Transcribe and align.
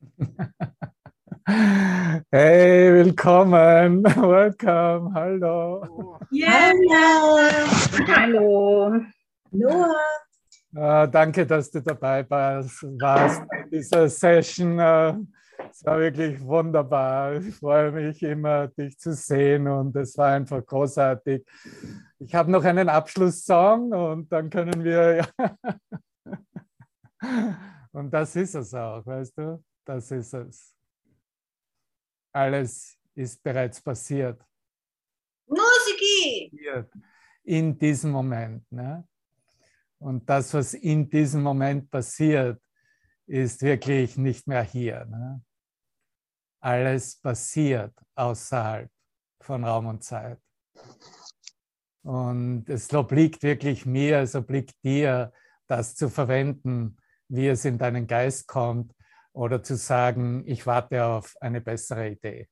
Hey, 2.30 2.92
willkommen, 2.92 4.04
welcome, 4.04 5.12
hallo. 5.12 6.18
Ja, 6.30 6.70
Hallo. 8.14 9.00
Noah. 9.50 9.96
Äh, 10.76 11.08
danke, 11.08 11.44
dass 11.44 11.72
du 11.72 11.82
dabei 11.82 12.28
warst, 12.30 12.86
bei 12.98 13.66
dieser 13.72 14.08
Session. 14.08 14.78
Äh, 14.78 15.14
es 15.70 15.84
war 15.84 15.98
wirklich 15.98 16.40
wunderbar. 16.40 17.34
Ich 17.34 17.56
freue 17.56 17.90
mich 17.90 18.22
immer, 18.22 18.68
dich 18.68 18.96
zu 18.98 19.12
sehen 19.12 19.66
und 19.66 19.96
es 19.96 20.16
war 20.16 20.34
einfach 20.34 20.64
großartig. 20.64 21.44
Ich 22.20 22.34
habe 22.34 22.50
noch 22.50 22.64
einen 22.64 22.88
Abschlusssong 22.88 23.92
und 23.92 24.30
dann 24.30 24.50
können 24.50 24.84
wir. 24.84 25.26
und 27.92 28.10
das 28.12 28.36
ist 28.36 28.54
es 28.54 28.72
auch, 28.72 29.04
weißt 29.04 29.38
du? 29.38 29.62
Das 29.84 30.10
ist 30.10 30.34
es. 30.34 30.76
Alles 32.32 32.98
ist 33.14 33.42
bereits 33.42 33.80
passiert. 33.80 34.44
Musiki! 35.46 36.52
In 37.44 37.76
diesem 37.78 38.12
Moment. 38.12 38.70
Ne? 38.70 39.06
Und 39.98 40.28
das, 40.28 40.54
was 40.54 40.74
in 40.74 41.08
diesem 41.08 41.42
Moment 41.42 41.90
passiert, 41.90 42.62
ist 43.26 43.62
wirklich 43.62 44.16
nicht 44.16 44.46
mehr 44.46 44.62
hier. 44.62 45.04
Ne? 45.06 45.42
Alles 46.60 47.16
passiert 47.16 47.94
außerhalb 48.14 48.90
von 49.40 49.64
Raum 49.64 49.86
und 49.86 50.04
Zeit. 50.04 50.38
Und 52.02 52.68
es 52.68 52.92
obliegt 52.94 53.42
wirklich 53.42 53.84
mir, 53.84 54.20
es 54.20 54.34
obliegt 54.34 54.74
dir, 54.82 55.32
das 55.66 55.94
zu 55.94 56.08
verwenden, 56.08 56.96
wie 57.28 57.48
es 57.48 57.64
in 57.64 57.78
deinen 57.78 58.06
Geist 58.06 58.46
kommt, 58.46 58.94
oder 59.32 59.62
zu 59.62 59.76
sagen, 59.76 60.42
ich 60.46 60.66
warte 60.66 61.04
auf 61.04 61.36
eine 61.40 61.60
bessere 61.60 62.10
Idee. 62.10 62.48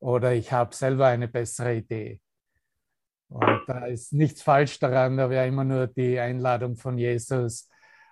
Oder 0.00 0.34
ich 0.34 0.52
habe 0.52 0.74
selber 0.74 1.06
eine 1.06 1.28
bessere 1.28 1.76
Idee. 1.76 2.20
Und 3.28 3.62
da 3.66 3.86
ist 3.86 4.12
nichts 4.12 4.42
falsch 4.42 4.78
daran, 4.78 5.16
da 5.16 5.28
wäre 5.30 5.48
immer 5.48 5.64
nur 5.64 5.86
die 5.88 6.18
Einladung 6.18 6.76
von 6.76 6.96
Jesus, 6.96 7.68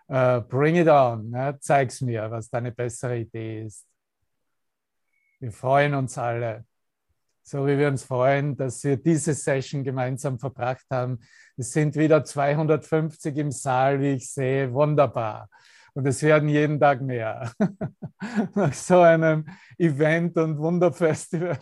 uh, 0.08 0.40
bring 0.40 0.76
it 0.76 0.88
on, 0.88 1.30
ne? 1.30 1.56
zeig's 1.60 2.00
mir, 2.00 2.30
was 2.30 2.50
deine 2.50 2.72
bessere 2.72 3.18
Idee 3.18 3.62
ist. 3.62 3.86
Wir 5.38 5.52
freuen 5.52 5.94
uns 5.94 6.18
alle, 6.18 6.64
so 7.42 7.66
wie 7.66 7.78
wir 7.78 7.88
uns 7.88 8.02
freuen, 8.02 8.56
dass 8.56 8.82
wir 8.82 8.96
diese 8.96 9.34
Session 9.34 9.84
gemeinsam 9.84 10.38
verbracht 10.38 10.86
haben. 10.90 11.20
Es 11.56 11.72
sind 11.72 11.94
wieder 11.94 12.24
250 12.24 13.36
im 13.36 13.52
Saal, 13.52 14.00
wie 14.00 14.14
ich 14.14 14.32
sehe, 14.32 14.72
wunderbar. 14.72 15.48
Und 15.94 16.06
es 16.06 16.22
werden 16.22 16.48
jeden 16.48 16.80
Tag 16.80 17.00
mehr. 17.00 17.52
Nach 18.54 18.72
so 18.72 19.00
einem 19.00 19.46
Event 19.78 20.36
und 20.36 20.58
Wunderfestival. 20.58 21.58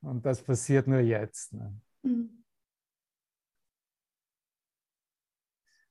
Und 0.00 0.26
das 0.26 0.42
passiert 0.42 0.86
nur 0.88 1.00
jetzt. 1.00 1.52
Ne? 1.52 1.80
Mhm. 2.02 2.44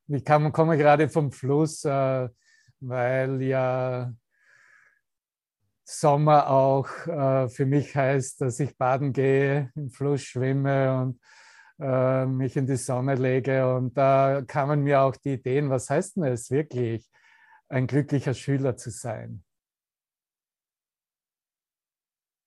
Ich 0.10 0.24
kam, 0.24 0.52
komme 0.54 0.78
gerade 0.78 1.10
vom 1.10 1.32
Fluss, 1.32 1.84
äh, 1.84 2.30
weil 2.80 3.42
ja 3.42 4.14
Sommer 5.84 6.50
auch 6.50 6.90
äh, 7.08 7.50
für 7.50 7.66
mich 7.66 7.96
heißt, 7.96 8.42
dass 8.42 8.60
ich 8.60 8.78
baden 8.78 9.14
gehe, 9.14 9.72
im 9.76 9.90
Fluss 9.90 10.22
schwimme 10.22 11.02
und 11.02 11.22
äh, 11.80 12.26
mich 12.26 12.56
in 12.58 12.66
die 12.66 12.76
Sonne 12.76 13.16
lege. 13.16 13.76
Und 13.76 13.98
da 13.98 14.42
kamen 14.46 14.84
mir 14.84 15.02
auch 15.02 15.16
die 15.16 15.34
Ideen, 15.34 15.70
was 15.70 15.90
heißt 15.90 16.18
denn 16.18 16.24
es 16.26 16.50
wirklich, 16.52 17.10
ein 17.70 17.88
glücklicher 17.88 18.34
Schüler 18.34 18.78
zu 18.78 18.90
sein? 18.90 19.44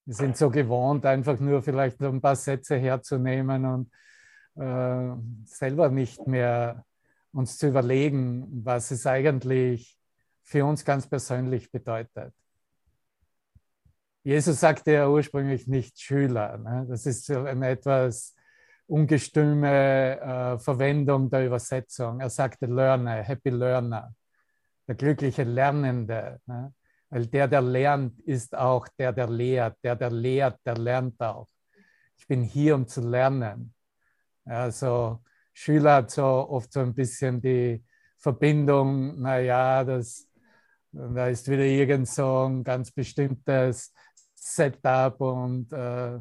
Wir 0.07 0.15
sind 0.15 0.37
so 0.37 0.51
gewohnt, 0.51 1.07
einfach 1.07 1.39
nur 1.39 1.63
vielleicht 1.63 2.01
ein 2.01 2.21
paar 2.21 2.37
Sätze 2.37 2.77
herzunehmen 2.77 3.65
und 3.65 3.93
äh, 4.61 5.15
selber 5.45 5.89
nicht 5.91 6.27
mehr 6.27 6.85
uns 7.33 7.59
zu 7.59 7.69
überlegen, 7.69 8.65
was 8.65 8.91
es 8.91 9.07
eigentlich 9.07 9.97
für 10.43 10.65
uns 10.65 10.85
ganz 10.85 11.07
persönlich 11.07 11.71
bedeutet. 11.71 12.35
Jesus 14.23 14.61
sagte 14.61 14.93
ja 14.93 15.09
ursprünglich 15.09 15.67
nicht 15.67 16.01
Schüler. 16.01 16.59
Ne? 16.59 16.87
Das 16.89 17.07
ist 17.07 17.27
so 17.27 17.45
eine 17.45 17.69
etwas 17.69 18.35
ungestüme 18.91 20.21
äh, 20.21 20.59
Verwendung 20.59 21.31
der 21.31 21.47
Übersetzung. 21.47 22.21
Er 22.21 22.31
sagte 22.31 22.67
Learner, 22.67 23.23
Happy 23.23 23.51
Learner, 23.51 24.13
der 24.87 24.97
glückliche 24.97 25.45
Lernende. 25.45 26.41
Ne? 26.47 26.75
Weil 27.09 27.27
der, 27.27 27.47
der 27.47 27.63
lernt, 27.63 28.21
ist 28.21 28.57
auch 28.57 28.89
der, 28.99 29.13
der 29.13 29.29
lehrt. 29.29 29.77
Der, 29.83 29.95
der 29.95 30.11
lehrt, 30.11 30.59
der 30.65 30.77
lernt 30.77 31.21
auch. 31.21 31.49
Ich 32.17 32.27
bin 32.27 32.43
hier, 32.43 32.75
um 32.75 32.87
zu 32.87 33.01
lernen. 33.01 33.73
Also 34.45 35.23
Schüler 35.53 35.97
hat 35.97 36.11
so 36.11 36.25
oft 36.25 36.73
so 36.73 36.81
ein 36.81 36.95
bisschen 36.95 37.41
die 37.41 37.85
Verbindung, 38.19 39.21
naja, 39.21 39.85
das, 39.85 40.29
da 40.93 41.29
ist 41.29 41.49
wieder 41.49 41.65
irgend 41.65 42.09
so 42.09 42.49
ein 42.49 42.65
ganz 42.65 42.91
bestimmtes 42.91 43.93
Setup 44.35 45.21
und 45.21 45.73
äh, 45.73 46.19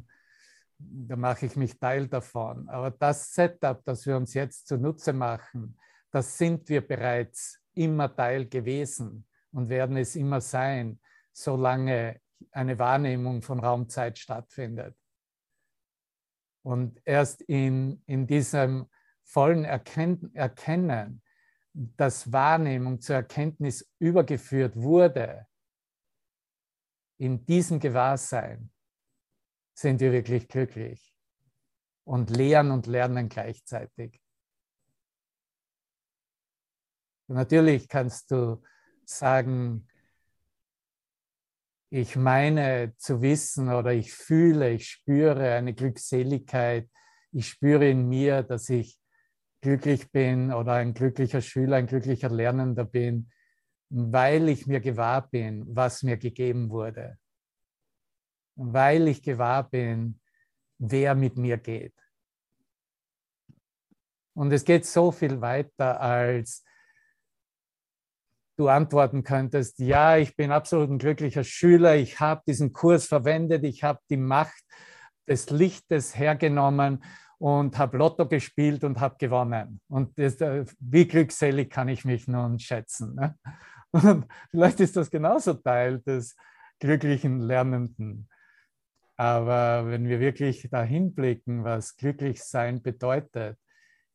da 0.80 1.16
mache 1.16 1.46
ich 1.46 1.56
mich 1.56 1.78
Teil 1.78 2.08
davon. 2.08 2.68
Aber 2.70 2.92
das 2.92 3.34
Setup, 3.34 3.84
das 3.84 4.06
wir 4.06 4.16
uns 4.16 4.34
jetzt 4.34 4.68
zunutze 4.68 5.14
machen, 5.14 5.78
das 6.12 6.38
sind 6.38 6.68
wir 6.70 6.86
bereits 6.88 7.60
immer 7.74 8.14
Teil 8.16 8.48
gewesen 8.48 9.28
und 9.52 9.70
werden 9.70 9.98
es 9.98 10.16
immer 10.16 10.42
sein, 10.42 11.00
solange 11.32 12.22
eine 12.52 12.80
Wahrnehmung 12.80 13.42
von 13.42 13.60
Raumzeit 13.60 14.18
stattfindet. 14.18 14.96
Und 16.64 17.02
erst 17.06 17.42
in, 17.42 18.02
in 18.06 18.26
diesem 18.26 18.90
vollen 19.24 19.66
Erken 19.66 20.34
Erkennen, 20.34 21.22
dass 21.74 22.32
Wahrnehmung 22.32 23.00
zur 23.00 23.18
Erkenntnis 23.18 23.90
übergeführt 24.00 24.76
wurde, 24.76 25.46
in 27.18 27.46
diesem 27.46 27.80
Gewahrsein 27.80 28.72
sind 29.80 30.02
wir 30.02 30.12
wirklich 30.12 30.50
glücklich 30.50 31.14
und 32.04 32.30
lehren 32.30 32.72
und 32.72 32.86
lernen 32.86 33.30
gleichzeitig. 33.30 34.22
natürlich 37.28 37.88
kannst 37.88 38.32
du 38.32 38.62
sagen, 39.06 39.88
ich 41.92 42.16
meine 42.16 42.94
zu 42.98 43.22
wissen 43.22 43.70
oder 43.70 43.94
ich 43.94 44.12
fühle, 44.14 44.72
ich 44.72 44.90
spüre 44.90 45.54
eine 45.54 45.74
Glückseligkeit, 45.74 46.90
ich 47.32 47.48
spüre 47.48 47.88
in 47.88 48.10
mir, 48.10 48.44
dass 48.44 48.70
ich 48.70 49.00
glücklich 49.62 50.12
bin 50.12 50.52
oder 50.52 50.74
ein 50.74 50.94
glücklicher 50.94 51.42
Schüler, 51.42 51.78
ein 51.78 51.88
glücklicher 51.88 52.30
Lernender 52.30 52.86
bin, 52.86 53.32
weil 53.90 54.50
ich 54.50 54.68
mir 54.68 54.82
gewahr 54.82 55.30
bin, 55.30 55.66
was 55.70 56.04
mir 56.04 56.18
gegeben 56.18 56.70
wurde, 56.70 57.18
weil 58.60 59.08
ich 59.08 59.24
gewahr 59.24 59.70
bin, 59.70 60.20
wer 60.78 61.16
mit 61.16 61.38
mir 61.38 61.58
geht. 61.58 61.94
Und 64.36 64.52
es 64.52 64.66
geht 64.66 64.86
so 64.86 65.12
viel 65.12 65.42
weiter 65.42 66.00
als 66.00 66.64
du 68.58 68.68
antworten 68.68 69.24
könntest, 69.24 69.80
ja, 69.80 70.18
ich 70.18 70.36
bin 70.36 70.52
absolut 70.52 70.90
ein 70.90 70.98
glücklicher 70.98 71.46
Schüler, 71.46 71.96
ich 71.96 72.20
habe 72.20 72.42
diesen 72.46 72.74
Kurs 72.74 73.06
verwendet, 73.06 73.64
ich 73.64 73.86
habe 73.86 74.00
die 74.10 74.18
Macht 74.18 74.64
des 75.30 75.50
Lichtes 75.50 76.18
hergenommen 76.18 77.02
und 77.38 77.78
habe 77.78 77.98
Lotto 77.98 78.28
gespielt 78.28 78.84
und 78.84 79.00
habe 79.00 79.16
gewonnen. 79.18 79.80
Und 79.88 80.20
das, 80.20 80.42
äh, 80.42 80.66
wie 80.80 81.08
glückselig 81.08 81.70
kann 81.70 81.88
ich 81.88 82.04
mich 82.04 82.28
nun 82.28 82.60
schätzen? 82.60 83.16
Ne? 83.16 83.38
Und 83.92 84.28
vielleicht 84.52 84.82
ist 84.82 84.98
das 84.98 85.10
genauso 85.10 85.54
Teil 85.54 86.00
des 86.02 86.36
glücklichen 86.80 87.40
Lernenden. 87.40 88.30
Aber 89.20 89.86
wenn 89.92 90.08
wir 90.08 90.22
wirklich 90.22 90.70
dahin 90.72 91.14
blicken, 91.14 91.66
was 91.66 91.98
glücklich 91.98 92.42
sein 92.42 92.82
bedeutet, 92.82 93.60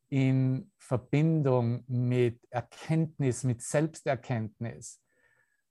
in 0.08 0.72
Verbindung 0.78 1.84
mit 1.88 2.40
Erkenntnis, 2.48 3.44
mit 3.44 3.60
Selbsterkenntnis, 3.60 5.02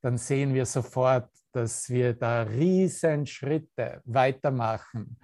dann 0.02 0.20
sehen 0.20 0.54
wir 0.54 0.68
sofort, 0.68 1.32
dass 1.52 1.90
wir 1.90 2.14
da 2.14 2.44
riesen 2.44 3.26
Schritte 3.26 4.04
weitermachen 4.06 5.18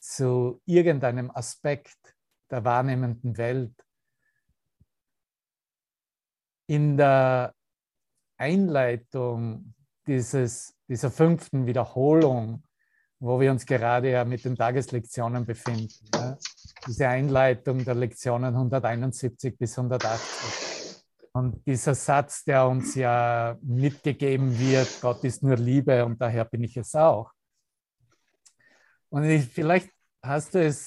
zu 0.00 0.60
irgendeinem 0.64 1.30
Aspekt 1.30 2.16
der 2.50 2.64
wahrnehmenden 2.64 3.36
Welt. 3.36 3.76
In 6.66 6.96
der 6.96 7.54
Einleitung 8.38 9.72
dieses, 10.04 10.76
dieser 10.88 11.12
fünften 11.12 11.66
Wiederholung 11.66 12.64
wo 13.24 13.40
wir 13.40 13.50
uns 13.50 13.64
gerade 13.64 14.10
ja 14.10 14.24
mit 14.24 14.44
den 14.44 14.54
Tageslektionen 14.54 15.46
befinden. 15.46 15.88
Ja? 16.14 16.36
Diese 16.86 17.08
Einleitung 17.08 17.82
der 17.82 17.94
Lektionen 17.94 18.54
171 18.54 19.56
bis 19.56 19.78
180. 19.78 21.02
Und 21.32 21.66
dieser 21.66 21.94
Satz, 21.94 22.44
der 22.44 22.66
uns 22.66 22.94
ja 22.94 23.56
mitgegeben 23.62 24.58
wird, 24.58 25.00
Gott 25.00 25.24
ist 25.24 25.42
nur 25.42 25.56
Liebe 25.56 26.04
und 26.04 26.20
daher 26.20 26.44
bin 26.44 26.64
ich 26.64 26.76
es 26.76 26.94
auch. 26.94 27.32
Und 29.08 29.24
ich, 29.24 29.46
vielleicht 29.46 29.90
hast 30.22 30.54
du 30.54 30.62
es 30.62 30.86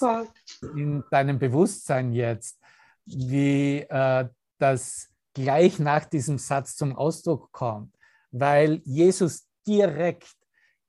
in 0.76 1.04
deinem 1.10 1.40
Bewusstsein 1.40 2.14
jetzt, 2.14 2.60
wie 3.06 3.80
äh, 3.80 4.30
das 4.60 5.10
gleich 5.34 5.80
nach 5.80 6.06
diesem 6.06 6.38
Satz 6.38 6.76
zum 6.76 6.96
Ausdruck 6.96 7.52
kommt, 7.52 7.96
weil 8.32 8.82
Jesus 8.86 9.48
direkt 9.66 10.37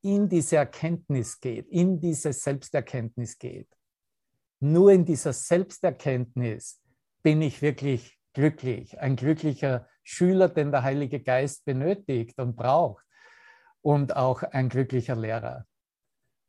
in 0.03 0.29
diese 0.29 0.57
Erkenntnis 0.57 1.41
geht, 1.41 1.69
in 1.69 2.01
diese 2.01 2.33
Selbsterkenntnis 2.33 3.39
geht. 3.39 3.69
Nur 4.61 4.93
in 4.93 5.05
dieser 5.05 5.33
Selbsterkenntnis 5.33 6.81
bin 7.23 7.43
ich 7.43 7.63
wirklich 7.63 8.19
glücklich, 8.33 8.99
ein 9.01 9.17
glücklicher 9.17 9.89
Schüler, 10.03 10.49
den 10.49 10.71
der 10.71 10.83
Heilige 10.83 11.21
Geist 11.21 11.65
benötigt 11.65 12.39
und 12.39 12.57
braucht 12.57 13.05
und 13.83 14.17
auch 14.17 14.43
ein 14.43 14.69
glücklicher 14.69 15.17
Lehrer. 15.17 15.67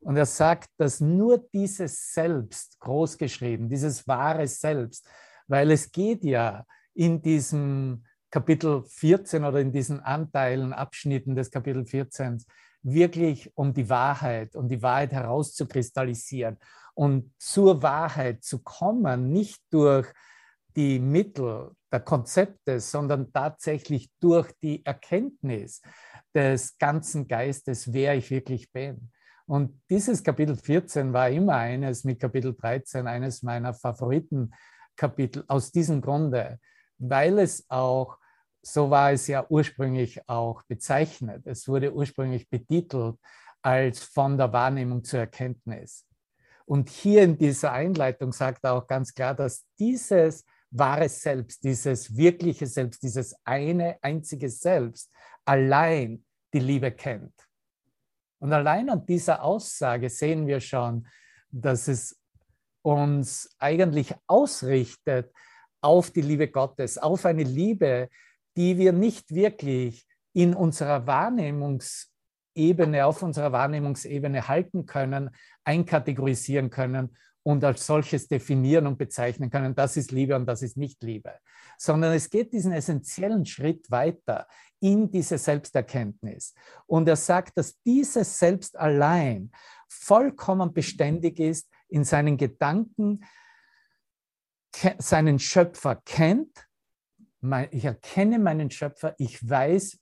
Und 0.00 0.16
er 0.16 0.26
sagt, 0.26 0.70
dass 0.78 1.00
nur 1.00 1.38
dieses 1.52 2.12
Selbst 2.12 2.80
großgeschrieben, 2.80 3.68
dieses 3.68 4.06
wahre 4.08 4.46
Selbst, 4.46 5.06
weil 5.46 5.70
es 5.70 5.92
geht 5.92 6.24
ja 6.24 6.64
in 6.94 7.20
diesem 7.20 8.04
Kapitel 8.30 8.84
14 8.84 9.44
oder 9.44 9.60
in 9.60 9.72
diesen 9.72 10.00
Anteilen, 10.00 10.72
Abschnitten 10.72 11.34
des 11.34 11.50
Kapitel 11.50 11.84
14 11.84 12.42
wirklich 12.82 13.50
um 13.56 13.72
die 13.72 13.88
Wahrheit, 13.88 14.56
um 14.56 14.68
die 14.68 14.82
Wahrheit 14.82 15.12
herauszukristallisieren 15.12 16.58
und 16.94 17.32
zur 17.38 17.82
Wahrheit 17.82 18.42
zu 18.42 18.62
kommen, 18.62 19.30
nicht 19.30 19.62
durch 19.70 20.06
die 20.76 20.98
Mittel 20.98 21.72
der 21.92 22.00
Konzepte, 22.00 22.80
sondern 22.80 23.32
tatsächlich 23.32 24.10
durch 24.20 24.50
die 24.62 24.84
Erkenntnis 24.84 25.82
des 26.34 26.78
ganzen 26.78 27.26
Geistes, 27.26 27.92
wer 27.92 28.14
ich 28.14 28.30
wirklich 28.30 28.70
bin. 28.70 29.10
Und 29.46 29.82
dieses 29.90 30.22
Kapitel 30.22 30.56
14 30.56 31.12
war 31.12 31.28
immer 31.28 31.56
eines 31.56 32.04
mit 32.04 32.20
Kapitel 32.20 32.54
13, 32.54 33.08
eines 33.08 33.42
meiner 33.42 33.74
Favoritenkapitel 33.74 35.44
aus 35.48 35.72
diesem 35.72 36.00
Grunde, 36.00 36.60
weil 36.98 37.40
es 37.40 37.68
auch, 37.68 38.19
so 38.62 38.90
war 38.90 39.12
es 39.12 39.26
ja 39.26 39.46
ursprünglich 39.48 40.20
auch 40.28 40.62
bezeichnet, 40.64 41.46
es 41.46 41.66
wurde 41.66 41.92
ursprünglich 41.92 42.48
betitelt 42.48 43.16
als 43.62 44.02
von 44.02 44.36
der 44.36 44.52
Wahrnehmung 44.52 45.04
zur 45.04 45.20
Erkenntnis. 45.20 46.06
Und 46.66 46.88
hier 46.88 47.24
in 47.24 47.36
dieser 47.36 47.72
Einleitung 47.72 48.32
sagt 48.32 48.64
er 48.64 48.74
auch 48.74 48.86
ganz 48.86 49.12
klar, 49.12 49.34
dass 49.34 49.66
dieses 49.78 50.44
wahre 50.70 51.08
Selbst, 51.08 51.64
dieses 51.64 52.16
wirkliche 52.16 52.66
Selbst, 52.66 53.02
dieses 53.02 53.34
eine 53.44 53.98
einzige 54.02 54.48
Selbst 54.48 55.10
allein 55.44 56.24
die 56.52 56.60
Liebe 56.60 56.92
kennt. 56.92 57.34
Und 58.38 58.52
allein 58.52 58.88
an 58.88 59.04
dieser 59.04 59.42
Aussage 59.42 60.08
sehen 60.08 60.46
wir 60.46 60.60
schon, 60.60 61.06
dass 61.50 61.88
es 61.88 62.18
uns 62.82 63.50
eigentlich 63.58 64.14
ausrichtet 64.26 65.32
auf 65.80 66.10
die 66.10 66.22
Liebe 66.22 66.48
Gottes, 66.48 66.98
auf 66.98 67.26
eine 67.26 67.42
Liebe, 67.42 68.08
die 68.56 68.78
wir 68.78 68.92
nicht 68.92 69.34
wirklich 69.34 70.06
in 70.32 70.54
unserer 70.54 71.06
Wahrnehmungsebene, 71.06 73.04
auf 73.04 73.22
unserer 73.22 73.52
Wahrnehmungsebene 73.52 74.48
halten 74.48 74.86
können, 74.86 75.30
einkategorisieren 75.64 76.70
können 76.70 77.16
und 77.42 77.64
als 77.64 77.86
solches 77.86 78.28
definieren 78.28 78.86
und 78.86 78.98
bezeichnen 78.98 79.50
können, 79.50 79.74
das 79.74 79.96
ist 79.96 80.12
Liebe 80.12 80.36
und 80.36 80.46
das 80.46 80.62
ist 80.62 80.76
nicht 80.76 81.02
Liebe, 81.02 81.32
sondern 81.78 82.12
es 82.12 82.28
geht 82.28 82.52
diesen 82.52 82.72
essentiellen 82.72 83.46
Schritt 83.46 83.90
weiter 83.90 84.46
in 84.80 85.10
diese 85.10 85.38
Selbsterkenntnis. 85.38 86.54
Und 86.86 87.08
er 87.08 87.16
sagt, 87.16 87.56
dass 87.56 87.80
dieses 87.82 88.38
Selbst 88.38 88.78
allein 88.78 89.50
vollkommen 89.88 90.72
beständig 90.72 91.38
ist 91.38 91.68
in 91.88 92.04
seinen 92.04 92.36
Gedanken, 92.36 93.24
seinen 94.98 95.38
Schöpfer 95.38 95.96
kennt. 96.04 96.66
Ich 97.70 97.84
erkenne 97.84 98.38
meinen 98.38 98.70
Schöpfer, 98.70 99.14
ich 99.18 99.48
weiß, 99.48 99.98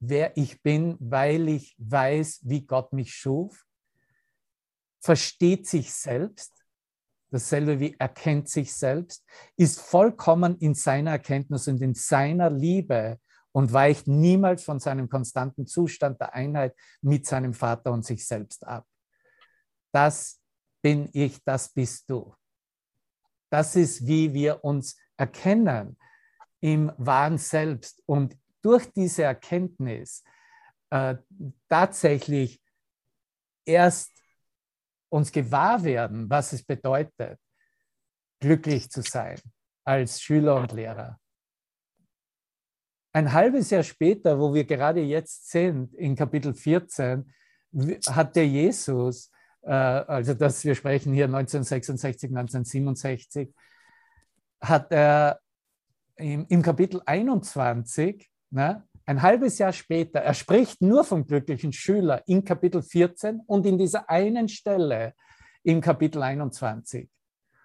wer 0.00 0.36
ich 0.36 0.62
bin, 0.62 0.96
weil 1.00 1.48
ich 1.48 1.74
weiß, 1.78 2.40
wie 2.42 2.66
Gott 2.66 2.92
mich 2.92 3.14
schuf, 3.14 3.64
versteht 5.00 5.66
sich 5.66 5.92
selbst, 5.92 6.52
dasselbe 7.30 7.80
wie 7.80 7.96
erkennt 7.98 8.48
sich 8.48 8.74
selbst, 8.74 9.24
ist 9.56 9.80
vollkommen 9.80 10.58
in 10.58 10.74
seiner 10.74 11.12
Erkenntnis 11.12 11.66
und 11.66 11.80
in 11.80 11.94
seiner 11.94 12.50
Liebe 12.50 13.18
und 13.52 13.72
weicht 13.72 14.06
niemals 14.06 14.64
von 14.64 14.80
seinem 14.80 15.08
konstanten 15.08 15.66
Zustand 15.66 16.20
der 16.20 16.34
Einheit 16.34 16.74
mit 17.00 17.26
seinem 17.26 17.54
Vater 17.54 17.92
und 17.92 18.04
sich 18.04 18.26
selbst 18.26 18.66
ab. 18.66 18.86
Das 19.92 20.40
bin 20.82 21.08
ich, 21.12 21.42
das 21.44 21.70
bist 21.72 22.10
du. 22.10 22.34
Das 23.50 23.76
ist, 23.76 24.06
wie 24.06 24.32
wir 24.32 24.64
uns 24.64 24.96
erkennen 25.16 25.96
im 26.62 26.90
wahren 26.96 27.36
Selbst. 27.36 28.02
Und 28.06 28.38
durch 28.62 28.90
diese 28.92 29.24
Erkenntnis 29.24 30.22
äh, 30.90 31.16
tatsächlich 31.68 32.62
erst 33.66 34.10
uns 35.10 35.30
gewahr 35.30 35.82
werden, 35.84 36.30
was 36.30 36.52
es 36.52 36.64
bedeutet, 36.64 37.38
glücklich 38.40 38.90
zu 38.90 39.02
sein 39.02 39.38
als 39.84 40.22
Schüler 40.22 40.56
und 40.56 40.72
Lehrer. 40.72 41.18
Ein 43.12 43.32
halbes 43.32 43.70
Jahr 43.70 43.82
später, 43.82 44.38
wo 44.38 44.54
wir 44.54 44.64
gerade 44.64 45.00
jetzt 45.00 45.50
sind, 45.50 45.92
in 45.94 46.16
Kapitel 46.16 46.54
14, 46.54 47.30
hat 48.06 48.36
der 48.36 48.46
Jesus, 48.46 49.30
äh, 49.62 49.70
also 49.72 50.34
dass 50.34 50.64
wir 50.64 50.74
sprechen 50.74 51.12
hier 51.12 51.24
1966, 51.24 52.30
1967, 52.30 53.52
hat 54.60 54.92
er 54.92 55.40
im, 56.16 56.46
im 56.48 56.62
Kapitel 56.62 57.00
21, 57.04 58.28
ne, 58.50 58.84
ein 59.04 59.22
halbes 59.22 59.58
Jahr 59.58 59.72
später, 59.72 60.20
er 60.20 60.34
spricht 60.34 60.80
nur 60.80 61.04
vom 61.04 61.26
glücklichen 61.26 61.72
Schüler 61.72 62.22
in 62.26 62.44
Kapitel 62.44 62.82
14 62.82 63.40
und 63.46 63.66
in 63.66 63.76
dieser 63.76 64.08
einen 64.08 64.48
Stelle 64.48 65.14
im 65.64 65.80
Kapitel 65.80 66.22
21. 66.22 67.08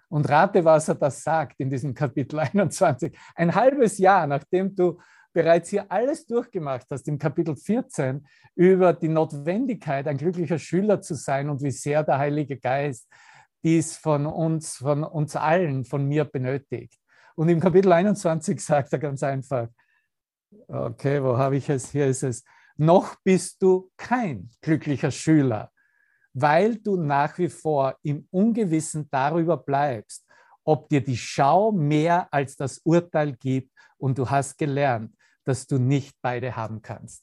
Und 0.08 0.28
rate, 0.28 0.64
was 0.64 0.88
er 0.88 0.94
das 0.96 1.22
sagt 1.22 1.60
in 1.60 1.70
diesem 1.70 1.94
Kapitel 1.94 2.38
21. 2.40 3.16
Ein 3.34 3.54
halbes 3.54 3.98
Jahr, 3.98 4.26
nachdem 4.26 4.74
du 4.74 4.98
bereits 5.32 5.68
hier 5.68 5.90
alles 5.92 6.26
durchgemacht 6.26 6.86
hast 6.90 7.06
im 7.06 7.18
Kapitel 7.18 7.54
14 7.54 8.26
über 8.56 8.92
die 8.92 9.08
Notwendigkeit, 9.08 10.08
ein 10.08 10.16
glücklicher 10.16 10.58
Schüler 10.58 11.00
zu 11.00 11.14
sein 11.14 11.50
und 11.50 11.62
wie 11.62 11.70
sehr 11.70 12.02
der 12.02 12.18
Heilige 12.18 12.58
Geist 12.58 13.06
dies 13.62 13.96
von 13.96 14.26
uns, 14.26 14.76
von 14.76 15.04
uns 15.04 15.36
allen, 15.36 15.84
von 15.84 16.06
mir 16.06 16.24
benötigt. 16.24 16.98
Und 17.38 17.48
im 17.50 17.60
Kapitel 17.60 17.92
21 17.92 18.58
sagt 18.58 18.92
er 18.92 18.98
ganz 18.98 19.22
einfach, 19.22 19.68
okay, 20.66 21.22
wo 21.22 21.38
habe 21.38 21.56
ich 21.56 21.68
es? 21.68 21.92
Hier 21.92 22.08
ist 22.08 22.24
es, 22.24 22.42
noch 22.76 23.14
bist 23.22 23.62
du 23.62 23.92
kein 23.96 24.50
glücklicher 24.60 25.12
Schüler, 25.12 25.70
weil 26.32 26.78
du 26.78 26.96
nach 26.96 27.38
wie 27.38 27.48
vor 27.48 27.96
im 28.02 28.26
Ungewissen 28.32 29.08
darüber 29.12 29.56
bleibst, 29.56 30.26
ob 30.64 30.88
dir 30.88 31.00
die 31.00 31.16
Schau 31.16 31.70
mehr 31.70 32.26
als 32.32 32.56
das 32.56 32.78
Urteil 32.78 33.36
gibt 33.36 33.72
und 33.98 34.18
du 34.18 34.28
hast 34.28 34.58
gelernt, 34.58 35.14
dass 35.44 35.68
du 35.68 35.78
nicht 35.78 36.16
beide 36.20 36.56
haben 36.56 36.82
kannst. 36.82 37.22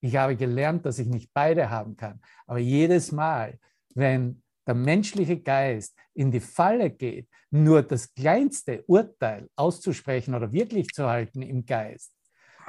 Ich 0.00 0.16
habe 0.16 0.34
gelernt, 0.34 0.84
dass 0.84 0.98
ich 0.98 1.06
nicht 1.06 1.30
beide 1.32 1.70
haben 1.70 1.94
kann. 1.96 2.20
Aber 2.48 2.58
jedes 2.58 3.12
Mal, 3.12 3.60
wenn 3.94 4.42
der 4.66 4.74
menschliche 4.74 5.40
Geist 5.40 5.96
in 6.14 6.30
die 6.30 6.40
Falle 6.40 6.90
geht, 6.90 7.28
nur 7.50 7.82
das 7.82 8.12
kleinste 8.12 8.82
Urteil 8.86 9.48
auszusprechen 9.56 10.34
oder 10.34 10.52
wirklich 10.52 10.88
zu 10.88 11.06
halten 11.06 11.42
im 11.42 11.64
Geist, 11.64 12.12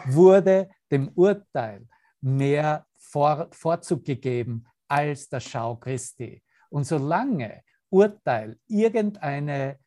wurde 0.05 0.69
dem 0.91 1.09
Urteil 1.09 1.87
mehr 2.21 2.85
Vor 2.97 3.47
Vorzug 3.51 4.03
gegeben 4.05 4.65
als 4.87 5.29
der 5.29 5.39
Schau 5.39 5.75
Christi. 5.75 6.43
Und 6.69 6.85
solange 6.85 7.61
Urteil 7.89 8.59
irgendeine 8.67 9.79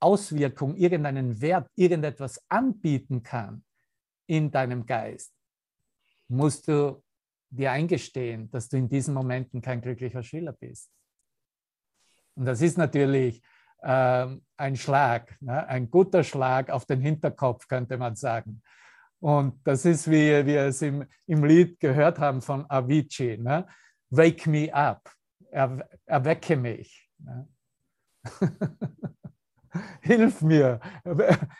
Auswirkung, 0.00 0.76
irgendeinen 0.76 1.40
Wert, 1.40 1.68
irgendetwas 1.76 2.40
anbieten 2.48 3.22
kann, 3.22 3.64
in 4.26 4.50
deinem 4.50 4.86
Geist, 4.86 5.34
musst 6.28 6.66
du 6.68 7.02
dir 7.50 7.72
eingestehen, 7.72 8.50
dass 8.50 8.68
du 8.68 8.76
in 8.76 8.88
diesen 8.88 9.14
Momenten 9.14 9.60
kein 9.60 9.80
glücklicher 9.80 10.22
Schüler 10.22 10.52
bist. 10.52 10.90
Und 12.34 12.46
das 12.46 12.62
ist 12.62 12.78
natürlich 12.78 13.42
äh, 13.82 14.26
ein 14.56 14.76
Schlag, 14.76 15.36
ne? 15.40 15.66
ein 15.68 15.90
guter 15.90 16.24
Schlag 16.24 16.70
auf 16.70 16.86
den 16.86 17.00
Hinterkopf, 17.00 17.68
könnte 17.68 17.98
man 17.98 18.16
sagen. 18.16 18.62
Und 19.20 19.60
das 19.64 19.84
ist, 19.84 20.10
wie 20.10 20.46
wir 20.46 20.62
es 20.62 20.82
im, 20.82 21.04
im 21.26 21.44
Lied 21.44 21.78
gehört 21.78 22.18
haben 22.18 22.42
von 22.42 22.68
Avicii, 22.68 23.38
ne? 23.38 23.66
Wake 24.10 24.48
me 24.48 24.74
up, 24.74 25.12
er, 25.50 25.88
erwecke 26.06 26.56
mich. 26.56 27.08
Ne? 27.18 27.48
Hilf 30.02 30.42
mir, 30.42 30.80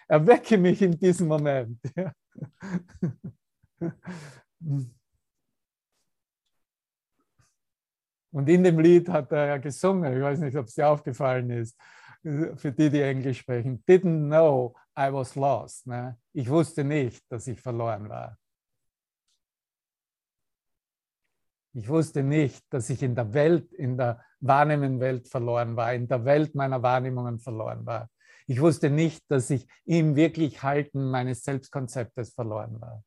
erwecke 0.08 0.58
mich 0.58 0.82
in 0.82 0.98
diesem 0.98 1.28
Moment. 1.28 1.78
Und 8.32 8.48
in 8.48 8.64
dem 8.64 8.78
Lied 8.78 9.08
hat 9.08 9.30
er 9.32 9.46
ja 9.46 9.56
gesungen, 9.58 10.16
ich 10.16 10.22
weiß 10.22 10.40
nicht, 10.40 10.56
ob 10.56 10.66
es 10.66 10.74
dir 10.74 10.88
aufgefallen 10.88 11.50
ist, 11.50 11.78
für 12.22 12.72
die, 12.72 12.88
die 12.88 13.02
Englisch 13.02 13.40
sprechen, 13.40 13.82
didn't 13.86 14.26
know 14.26 14.74
I 14.98 15.12
was 15.12 15.34
lost. 15.34 15.86
Ne? 15.86 16.18
Ich 16.32 16.48
wusste 16.48 16.84
nicht, 16.84 17.24
dass 17.30 17.46
ich 17.46 17.60
verloren 17.60 18.08
war. 18.08 18.38
Ich 21.74 21.88
wusste 21.88 22.22
nicht, 22.22 22.64
dass 22.70 22.90
ich 22.90 23.02
in 23.02 23.14
der 23.14 23.32
Welt, 23.32 23.72
in 23.72 23.96
der 23.96 24.22
wahrnehmenden 24.40 25.00
Welt 25.00 25.28
verloren 25.28 25.74
war, 25.74 25.94
in 25.94 26.06
der 26.06 26.24
Welt 26.24 26.54
meiner 26.54 26.82
Wahrnehmungen 26.82 27.38
verloren 27.38 27.84
war. 27.86 28.08
Ich 28.46 28.60
wusste 28.60 28.90
nicht, 28.90 29.24
dass 29.30 29.48
ich 29.50 29.66
im 29.84 30.14
wirklich 30.14 30.62
Halten 30.62 31.10
meines 31.10 31.42
Selbstkonzeptes 31.44 32.34
verloren 32.34 32.80
war. 32.80 33.02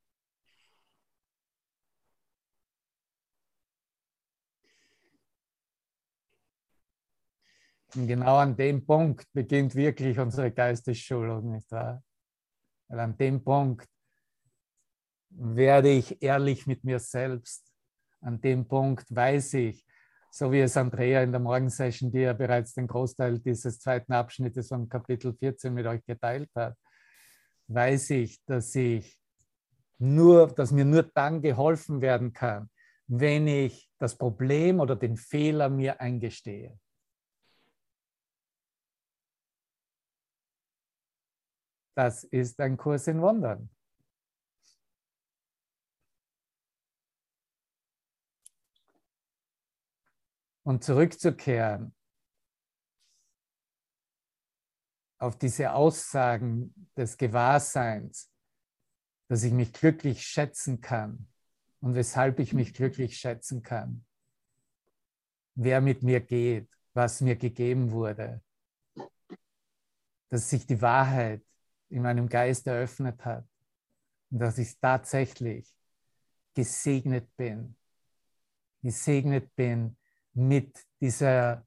Und 7.96 8.08
genau 8.08 8.38
an 8.38 8.58
dem 8.58 8.86
Punkt 8.86 9.26
beginnt 9.32 9.74
wirklich 9.76 10.20
unsere 10.20 10.52
Geistesschulung, 10.52 11.52
nicht 11.52 11.72
wahr? 11.72 12.04
Weil 12.90 13.00
an 13.00 13.18
dem 13.18 13.44
Punkt 13.44 13.88
werde 15.30 15.90
ich 15.90 16.22
ehrlich 16.22 16.68
mit 16.68 16.84
mir 16.84 17.00
selbst. 17.00 17.72
An 18.22 18.42
dem 18.42 18.68
Punkt 18.68 19.06
weiß 19.14 19.54
ich, 19.56 19.86
so 20.30 20.52
wie 20.52 20.60
es 20.60 20.76
Andrea 20.76 21.24
in 21.24 21.32
der 21.32 21.40
Morgensession, 21.40 22.12
die 22.12 22.20
ja 22.20 22.34
bereits 22.34 22.74
den 22.74 22.88
Großteil 22.88 23.40
dieses 23.40 23.80
zweiten 23.80 24.12
Abschnittes 24.12 24.68
von 24.68 24.90
Kapitel 24.90 25.34
14 25.34 25.74
mit 25.74 25.86
euch 25.86 26.04
geteilt 26.06 26.50
hat, 26.56 26.76
weiß 27.68 28.10
ich, 28.12 28.44
dass 28.46 28.76
ich 28.76 29.18
nur, 29.98 30.48
dass 30.48 30.72
mir 30.72 30.84
nur 30.84 31.04
dann 31.04 31.42
geholfen 31.42 32.02
werden 32.02 32.34
kann, 32.34 32.70
wenn 33.08 33.48
ich 33.48 33.90
das 33.98 34.18
Problem 34.18 34.82
oder 34.82 34.98
den 34.98 35.16
Fehler 35.16 35.70
mir 35.70 36.02
eingestehe. 36.02 36.78
Das 41.96 42.26
ist 42.26 42.60
ein 42.60 42.76
Kurs 42.76 43.08
in 43.08 43.22
Wundern. 43.22 43.70
Und 50.64 50.84
zurückzukehren 50.84 51.96
auf 55.20 55.38
diese 55.38 55.72
Aussagen 55.74 56.90
des 56.98 57.18
Gewahrseins, 57.18 58.32
dass 59.30 59.44
ich 59.44 59.54
mich 59.54 59.72
glücklich 59.72 60.22
schätzen 60.22 60.82
kann 60.82 61.28
und 61.80 61.96
weshalb 61.96 62.40
ich 62.40 62.54
mich 62.54 62.74
glücklich 62.74 63.18
schätzen 63.18 63.64
kann, 63.64 64.06
wer 65.54 65.80
mit 65.82 66.04
mir 66.04 66.20
geht, 66.20 66.70
was 66.94 67.22
mir 67.22 67.36
gegeben 67.38 67.92
wurde, 67.92 68.44
dass 70.30 70.50
sich 70.50 70.66
die 70.68 70.82
Wahrheit 70.82 71.44
in 71.90 72.02
meinem 72.02 72.28
Geist 72.28 72.68
eröffnet 72.68 73.24
hat 73.24 73.46
dass 74.30 74.58
ich 74.58 74.78
tatsächlich 74.80 75.74
gesegnet 76.54 77.36
bin, 77.36 77.76
gesegnet 78.82 79.56
bin 79.56 79.98
mit 80.34 80.78
dieser 81.00 81.66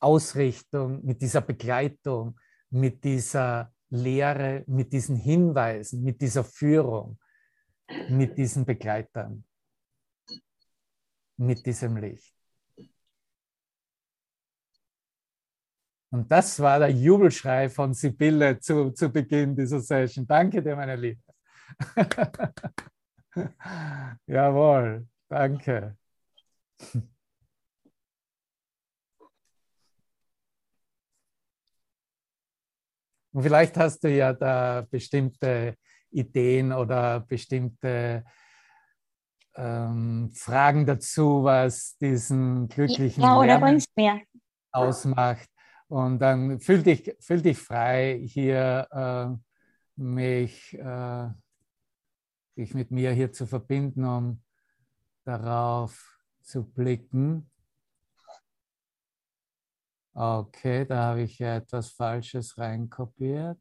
Ausrichtung, 0.00 1.04
mit 1.04 1.22
dieser 1.22 1.40
Begleitung, 1.40 2.38
mit 2.70 3.02
dieser 3.04 3.72
Lehre, 3.90 4.64
mit 4.66 4.92
diesen 4.92 5.16
Hinweisen, 5.16 6.02
mit 6.02 6.20
dieser 6.20 6.44
Führung, 6.44 7.18
mit 8.08 8.36
diesen 8.36 8.64
Begleitern, 8.64 9.44
mit 11.36 11.64
diesem 11.64 11.96
Licht. 11.96 12.34
Und 16.14 16.30
das 16.30 16.60
war 16.60 16.78
der 16.78 16.90
Jubelschrei 16.90 17.68
von 17.68 17.92
Sibylle 17.92 18.60
zu, 18.60 18.92
zu 18.92 19.08
Beginn 19.10 19.56
dieser 19.56 19.80
Session. 19.80 20.24
Danke 20.24 20.62
dir, 20.62 20.76
meine 20.76 20.94
Liebe. 20.94 21.20
Jawohl, 24.28 25.08
danke. 25.28 25.96
Und 33.32 33.42
vielleicht 33.42 33.76
hast 33.76 34.04
du 34.04 34.08
ja 34.08 34.32
da 34.32 34.86
bestimmte 34.88 35.74
Ideen 36.12 36.72
oder 36.72 37.18
bestimmte 37.22 38.24
ähm, 39.56 40.30
Fragen 40.32 40.86
dazu, 40.86 41.42
was 41.42 41.96
diesen 41.98 42.68
glücklichen 42.68 43.24
ja, 43.24 43.42
Lernen 43.42 43.82
ausmacht. 44.70 45.48
Und 45.88 46.18
dann 46.18 46.60
fühl 46.60 46.82
dich, 46.82 47.14
fühl 47.20 47.42
dich 47.42 47.58
frei, 47.58 48.20
hier 48.26 48.88
äh, 48.90 50.00
mich, 50.00 50.74
äh, 50.74 51.28
dich 52.56 52.74
mit 52.74 52.90
mir 52.90 53.12
hier 53.12 53.32
zu 53.32 53.46
verbinden, 53.46 54.04
um 54.04 54.42
darauf 55.24 56.18
zu 56.42 56.64
blicken. 56.64 57.50
Okay, 60.14 60.84
da 60.86 61.08
habe 61.08 61.22
ich 61.22 61.38
ja 61.38 61.56
etwas 61.56 61.90
Falsches 61.90 62.56
reinkopiert. 62.56 63.58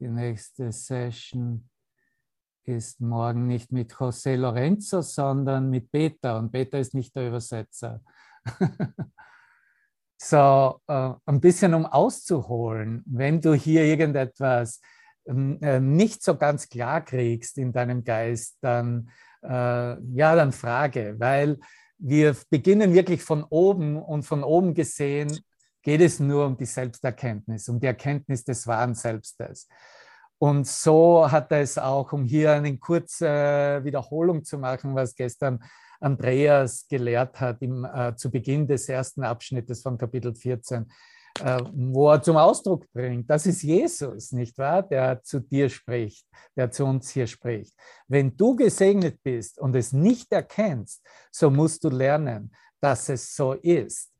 Die 0.00 0.08
nächste 0.08 0.70
Session 0.70 1.68
ist 2.64 3.00
morgen 3.00 3.46
nicht 3.46 3.72
mit 3.72 3.92
José 3.94 4.36
Lorenzo, 4.36 5.00
sondern 5.00 5.70
mit 5.70 5.90
Peter. 5.90 6.38
Und 6.38 6.52
Peter 6.52 6.78
ist 6.78 6.94
nicht 6.94 7.16
der 7.16 7.28
Übersetzer. 7.28 8.02
So, 10.20 10.80
äh, 10.88 11.12
ein 11.26 11.40
bisschen 11.40 11.74
um 11.74 11.86
auszuholen, 11.86 13.04
wenn 13.06 13.40
du 13.40 13.54
hier 13.54 13.84
irgendetwas 13.84 14.80
ähm, 15.26 15.58
äh, 15.62 15.78
nicht 15.78 16.24
so 16.24 16.36
ganz 16.36 16.68
klar 16.68 17.04
kriegst 17.04 17.56
in 17.56 17.72
deinem 17.72 18.02
Geist, 18.02 18.56
dann, 18.60 19.10
äh, 19.42 19.48
ja, 19.48 20.34
dann 20.34 20.50
frage, 20.50 21.14
weil 21.18 21.58
wir 21.98 22.36
beginnen 22.50 22.94
wirklich 22.94 23.22
von 23.22 23.44
oben 23.44 23.96
und 23.96 24.24
von 24.24 24.42
oben 24.42 24.74
gesehen 24.74 25.38
geht 25.82 26.00
es 26.00 26.18
nur 26.18 26.46
um 26.46 26.56
die 26.56 26.66
Selbsterkenntnis, 26.66 27.68
um 27.68 27.78
die 27.78 27.86
Erkenntnis 27.86 28.44
des 28.44 28.66
wahren 28.66 28.94
Selbstes. 28.94 29.68
Und 30.38 30.66
so 30.66 31.30
hat 31.30 31.50
er 31.50 31.60
es 31.60 31.78
auch, 31.78 32.12
um 32.12 32.24
hier 32.24 32.52
eine 32.52 32.76
kurze 32.78 33.80
Wiederholung 33.82 34.44
zu 34.44 34.58
machen, 34.58 34.94
was 34.94 35.14
gestern 35.14 35.58
Andreas 36.00 36.86
gelehrt 36.88 37.40
hat 37.40 37.60
im, 37.60 37.84
äh, 37.84 38.14
zu 38.14 38.30
Beginn 38.30 38.66
des 38.66 38.88
ersten 38.88 39.24
Abschnittes 39.24 39.82
von 39.82 39.98
Kapitel 39.98 40.34
14, 40.34 40.86
äh, 41.40 41.60
wo 41.72 42.10
er 42.10 42.22
zum 42.22 42.36
Ausdruck 42.36 42.86
bringt, 42.92 43.28
das 43.28 43.46
ist 43.46 43.62
Jesus, 43.62 44.30
nicht 44.30 44.56
wahr, 44.58 44.82
der 44.82 45.22
zu 45.22 45.40
dir 45.40 45.68
spricht, 45.68 46.24
der 46.56 46.70
zu 46.70 46.84
uns 46.84 47.10
hier 47.10 47.26
spricht. 47.26 47.74
Wenn 48.06 48.36
du 48.36 48.54
gesegnet 48.54 49.20
bist 49.24 49.58
und 49.58 49.74
es 49.74 49.92
nicht 49.92 50.32
erkennst, 50.32 51.04
so 51.32 51.50
musst 51.50 51.82
du 51.82 51.90
lernen, 51.90 52.52
dass 52.80 53.08
es 53.08 53.34
so 53.34 53.54
ist. 53.54 54.12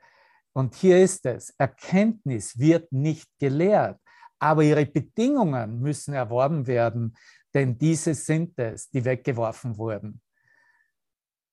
Und 0.52 0.74
hier 0.74 1.00
ist 1.00 1.24
es, 1.26 1.54
Erkenntnis 1.58 2.58
wird 2.58 2.90
nicht 2.90 3.28
gelehrt, 3.38 4.00
aber 4.38 4.62
ihre 4.62 4.86
Bedingungen 4.86 5.80
müssen 5.80 6.14
erworben 6.14 6.66
werden, 6.66 7.16
denn 7.54 7.78
diese 7.78 8.14
sind 8.14 8.58
es, 8.58 8.90
die 8.90 9.04
weggeworfen 9.04 9.76
wurden. 9.76 10.20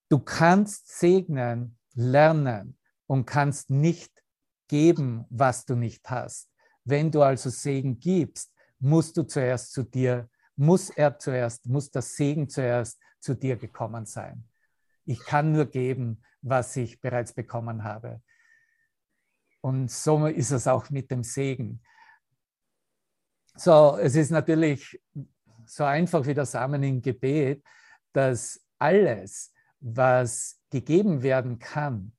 Du 0.10 0.20
kannst 0.20 1.00
segnen, 1.00 1.78
lernen 1.94 2.78
und 3.08 3.26
kannst 3.26 3.70
nicht 3.70 4.24
geben, 4.68 5.26
was 5.30 5.66
du 5.66 5.76
nicht 5.76 6.10
hast. 6.10 6.52
Wenn 6.84 7.12
du 7.12 7.22
also 7.22 7.50
Segen 7.50 8.00
gibst, 8.00 8.54
musst 8.80 9.18
du 9.18 9.24
zuerst 9.24 9.72
zu 9.72 9.84
dir, 9.84 10.30
muss 10.56 10.90
er 10.90 11.18
zuerst, 11.18 11.66
muss 11.66 11.90
das 11.90 12.16
Segen 12.16 12.48
zuerst 12.50 13.00
zu 13.20 13.34
dir 13.36 13.56
gekommen 13.58 14.06
sein. 14.06 14.48
Ich 15.06 15.20
kann 15.20 15.52
nur 15.52 15.66
geben, 15.66 16.22
was 16.42 16.76
ich 16.76 17.02
bereits 17.02 17.34
bekommen 17.34 17.84
habe. 17.84 18.22
Und 19.62 19.90
so 19.90 20.28
ist 20.28 20.52
es 20.52 20.68
auch 20.68 20.90
mit 20.92 21.10
dem 21.10 21.24
Segen. 21.24 21.82
So, 23.58 23.98
es 23.98 24.16
ist 24.16 24.32
natürlich 24.32 25.02
so 25.66 25.86
einfach 25.86 26.26
wie 26.26 26.34
der 26.34 26.46
Samen 26.46 26.84
im 26.84 27.02
Gebet, 27.02 27.64
dass 28.12 28.62
alles, 28.78 29.54
was 29.80 30.60
gegeben 30.70 31.24
werden 31.24 31.60
kann, 31.60 32.12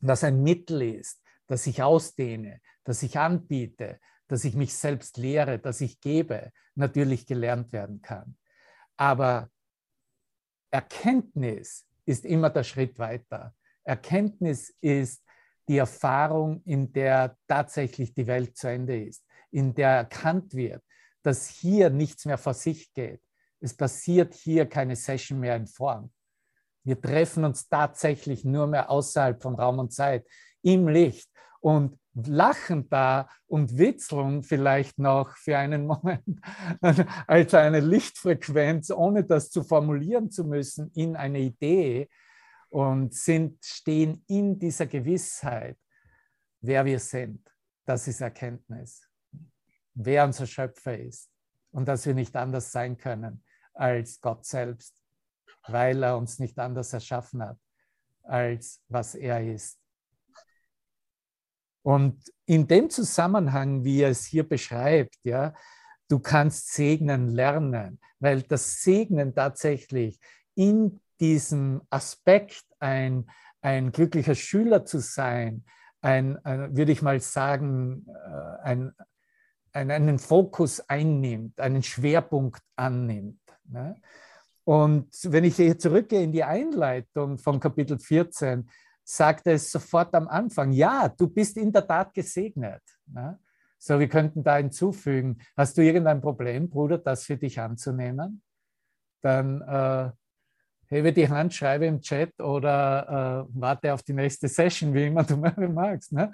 was 0.00 0.24
ein 0.24 0.42
Mittel 0.42 0.82
ist, 0.82 1.22
das 1.46 1.66
ich 1.66 1.82
ausdehne, 1.82 2.60
das 2.84 3.02
ich 3.02 3.18
anbiete, 3.18 3.98
dass 4.28 4.44
ich 4.44 4.54
mich 4.54 4.74
selbst 4.74 5.16
lehre, 5.16 5.58
dass 5.58 5.80
ich 5.80 6.00
gebe, 6.00 6.52
natürlich 6.74 7.26
gelernt 7.26 7.72
werden 7.72 8.02
kann. 8.02 8.36
Aber 8.96 9.50
Erkenntnis 10.70 11.86
ist 12.04 12.24
immer 12.24 12.50
der 12.50 12.64
Schritt 12.64 12.98
weiter. 12.98 13.54
Erkenntnis 13.84 14.74
ist 14.80 15.22
die 15.68 15.78
Erfahrung, 15.78 16.62
in 16.64 16.92
der 16.92 17.36
tatsächlich 17.46 18.14
die 18.14 18.26
Welt 18.26 18.56
zu 18.56 18.68
Ende 18.68 19.02
ist, 19.04 19.24
in 19.52 19.74
der 19.74 19.90
erkannt 19.90 20.54
wird, 20.54 20.82
dass 21.22 21.48
hier 21.48 21.90
nichts 21.90 22.24
mehr 22.24 22.38
vor 22.38 22.54
sich 22.54 22.92
geht. 22.92 23.22
Es 23.60 23.74
passiert 23.74 24.34
hier 24.34 24.66
keine 24.66 24.96
Session 24.96 25.38
mehr 25.38 25.54
in 25.56 25.66
Form. 25.66 26.10
Wir 26.84 27.00
treffen 27.00 27.44
uns 27.44 27.68
tatsächlich 27.68 28.44
nur 28.44 28.66
mehr 28.66 28.90
außerhalb 28.90 29.40
von 29.40 29.54
Raum 29.54 29.78
und 29.78 29.92
Zeit, 29.92 30.26
im 30.62 30.88
Licht 30.88 31.30
und 31.60 31.98
lachen 32.14 32.88
da 32.88 33.28
und 33.46 33.78
witzeln 33.78 34.42
vielleicht 34.42 34.98
noch 34.98 35.36
für 35.36 35.56
einen 35.56 35.86
Moment 35.86 36.40
als 37.26 37.54
eine 37.54 37.80
Lichtfrequenz, 37.80 38.90
ohne 38.90 39.24
das 39.24 39.50
zu 39.50 39.62
formulieren 39.62 40.30
zu 40.30 40.44
müssen, 40.44 40.90
in 40.94 41.16
eine 41.16 41.38
Idee 41.38 42.08
und 42.68 43.14
sind, 43.14 43.64
stehen 43.64 44.24
in 44.26 44.58
dieser 44.58 44.86
Gewissheit, 44.86 45.78
wer 46.60 46.84
wir 46.84 46.98
sind. 46.98 47.48
Das 47.84 48.08
ist 48.08 48.20
Erkenntnis. 48.20 49.11
Wer 49.94 50.24
unser 50.24 50.46
Schöpfer 50.46 50.98
ist 50.98 51.30
und 51.70 51.86
dass 51.86 52.06
wir 52.06 52.14
nicht 52.14 52.36
anders 52.36 52.72
sein 52.72 52.96
können 52.96 53.44
als 53.74 54.20
Gott 54.20 54.44
selbst, 54.44 55.02
weil 55.66 56.02
er 56.02 56.16
uns 56.16 56.38
nicht 56.38 56.58
anders 56.58 56.92
erschaffen 56.92 57.42
hat, 57.42 57.58
als 58.22 58.82
was 58.88 59.14
er 59.14 59.42
ist. 59.44 59.78
Und 61.82 62.22
in 62.46 62.68
dem 62.68 62.90
Zusammenhang, 62.90 63.84
wie 63.84 64.02
er 64.02 64.10
es 64.10 64.24
hier 64.24 64.48
beschreibt, 64.48 65.18
ja, 65.24 65.52
du 66.08 66.20
kannst 66.20 66.72
segnen 66.72 67.28
lernen, 67.28 67.98
weil 68.20 68.42
das 68.42 68.82
Segnen 68.82 69.34
tatsächlich 69.34 70.20
in 70.54 71.00
diesem 71.18 71.82
Aspekt, 71.90 72.64
ein, 72.78 73.30
ein 73.60 73.92
glücklicher 73.92 74.34
Schüler 74.34 74.84
zu 74.84 74.98
sein, 74.98 75.64
ein, 76.00 76.36
ein 76.44 76.76
würde 76.76 76.92
ich 76.92 77.02
mal 77.02 77.20
sagen, 77.20 78.06
äh, 78.08 78.62
ein, 78.62 78.92
ein, 78.98 79.06
einen 79.72 80.18
Fokus 80.18 80.80
einnimmt, 80.88 81.58
einen 81.60 81.82
Schwerpunkt 81.82 82.62
annimmt. 82.76 83.40
Ne? 83.64 83.96
Und 84.64 85.08
wenn 85.24 85.44
ich 85.44 85.56
hier 85.56 85.78
zurückgehe 85.78 86.22
in 86.22 86.32
die 86.32 86.44
Einleitung 86.44 87.38
von 87.38 87.58
Kapitel 87.58 87.98
14, 87.98 88.68
sagt 89.04 89.46
es 89.46 89.70
sofort 89.72 90.14
am 90.14 90.28
Anfang, 90.28 90.72
ja, 90.72 91.08
du 91.08 91.28
bist 91.28 91.56
in 91.56 91.72
der 91.72 91.86
Tat 91.86 92.14
gesegnet. 92.14 92.82
Ne? 93.06 93.38
So, 93.78 93.98
wir 93.98 94.08
könnten 94.08 94.44
da 94.44 94.58
hinzufügen, 94.58 95.38
hast 95.56 95.76
du 95.76 95.82
irgendein 95.82 96.20
Problem, 96.20 96.70
Bruder, 96.70 96.98
das 96.98 97.24
für 97.24 97.36
dich 97.36 97.58
anzunehmen? 97.58 98.42
Dann 99.22 99.60
äh, 99.62 100.10
hebe 100.86 101.12
die 101.12 101.28
Hand, 101.28 101.54
schreibe 101.54 101.86
im 101.86 102.00
Chat 102.00 102.38
oder 102.40 103.48
äh, 103.48 103.52
warte 103.60 103.92
auf 103.92 104.02
die 104.04 104.12
nächste 104.12 104.46
Session, 104.46 104.94
wie 104.94 105.06
immer 105.06 105.24
du 105.24 105.36
magst. 105.68 106.12
Ne? 106.12 106.30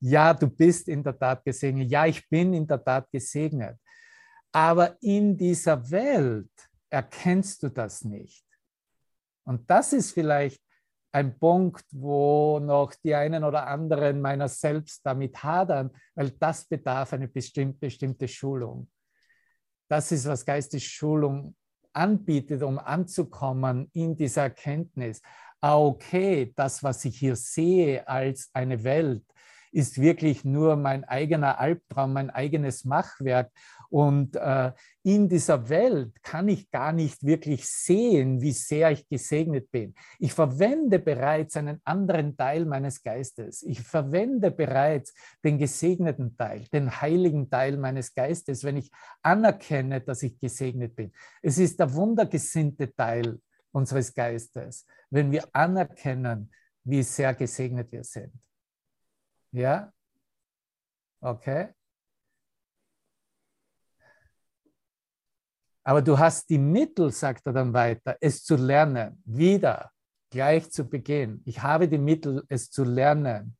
Ja, 0.00 0.32
du 0.32 0.48
bist 0.48 0.88
in 0.88 1.02
der 1.02 1.18
Tat 1.18 1.44
gesegnet. 1.44 1.90
Ja, 1.90 2.06
ich 2.06 2.28
bin 2.28 2.54
in 2.54 2.66
der 2.66 2.82
Tat 2.82 3.10
gesegnet. 3.10 3.78
Aber 4.52 4.96
in 5.00 5.36
dieser 5.36 5.90
Welt 5.90 6.50
erkennst 6.88 7.62
du 7.62 7.68
das 7.68 8.04
nicht. 8.04 8.44
Und 9.44 9.68
das 9.68 9.92
ist 9.92 10.12
vielleicht 10.12 10.62
ein 11.12 11.38
Punkt, 11.38 11.84
wo 11.90 12.58
noch 12.58 12.94
die 13.02 13.14
einen 13.14 13.42
oder 13.42 13.66
anderen 13.66 14.20
meiner 14.20 14.48
selbst 14.48 15.04
damit 15.04 15.42
hadern, 15.42 15.90
weil 16.14 16.30
das 16.30 16.66
bedarf 16.66 17.12
eine 17.12 17.28
bestimmte, 17.28 17.78
bestimmte 17.78 18.28
Schulung. 18.28 18.90
Das 19.88 20.12
ist, 20.12 20.26
was 20.26 20.44
Geistesschulung 20.44 21.56
anbietet, 21.92 22.62
um 22.62 22.78
anzukommen 22.78 23.88
in 23.94 24.16
dieser 24.16 24.42
Erkenntnis. 24.42 25.22
Ah, 25.60 25.78
okay, 25.78 26.52
das, 26.54 26.82
was 26.82 27.04
ich 27.04 27.18
hier 27.18 27.34
sehe 27.34 28.06
als 28.06 28.50
eine 28.52 28.84
Welt, 28.84 29.24
ist 29.72 30.00
wirklich 30.00 30.44
nur 30.44 30.76
mein 30.76 31.04
eigener 31.04 31.58
Albtraum, 31.58 32.12
mein 32.12 32.30
eigenes 32.30 32.84
Machwerk. 32.84 33.50
Und 33.90 34.36
äh, 34.36 34.72
in 35.02 35.28
dieser 35.28 35.68
Welt 35.70 36.22
kann 36.22 36.48
ich 36.48 36.70
gar 36.70 36.92
nicht 36.92 37.24
wirklich 37.24 37.66
sehen, 37.66 38.42
wie 38.42 38.52
sehr 38.52 38.90
ich 38.90 39.08
gesegnet 39.08 39.70
bin. 39.70 39.94
Ich 40.18 40.34
verwende 40.34 40.98
bereits 40.98 41.56
einen 41.56 41.80
anderen 41.84 42.36
Teil 42.36 42.66
meines 42.66 43.02
Geistes. 43.02 43.62
Ich 43.62 43.80
verwende 43.80 44.50
bereits 44.50 45.14
den 45.42 45.56
gesegneten 45.56 46.36
Teil, 46.36 46.66
den 46.72 47.00
heiligen 47.00 47.48
Teil 47.48 47.78
meines 47.78 48.12
Geistes, 48.12 48.62
wenn 48.62 48.76
ich 48.76 48.90
anerkenne, 49.22 50.02
dass 50.02 50.22
ich 50.22 50.38
gesegnet 50.38 50.94
bin. 50.94 51.12
Es 51.40 51.56
ist 51.56 51.80
der 51.80 51.94
wundergesinnte 51.94 52.94
Teil 52.94 53.40
unseres 53.72 54.12
Geistes, 54.12 54.84
wenn 55.08 55.32
wir 55.32 55.44
anerkennen, 55.52 56.50
wie 56.84 57.02
sehr 57.02 57.34
gesegnet 57.34 57.90
wir 57.92 58.04
sind. 58.04 58.32
Ja? 59.58 59.92
Okay. 61.20 61.74
Aber 65.82 66.00
du 66.00 66.16
hast 66.16 66.48
die 66.48 66.58
Mittel, 66.58 67.10
sagt 67.10 67.46
er 67.46 67.52
dann 67.52 67.72
weiter, 67.72 68.16
es 68.20 68.44
zu 68.44 68.54
lernen. 68.54 69.20
Wieder, 69.24 69.90
gleich 70.30 70.70
zu 70.70 70.88
Beginn. 70.88 71.42
Ich 71.44 71.60
habe 71.62 71.88
die 71.88 71.98
Mittel, 71.98 72.44
es 72.48 72.70
zu 72.70 72.84
lernen 72.84 73.56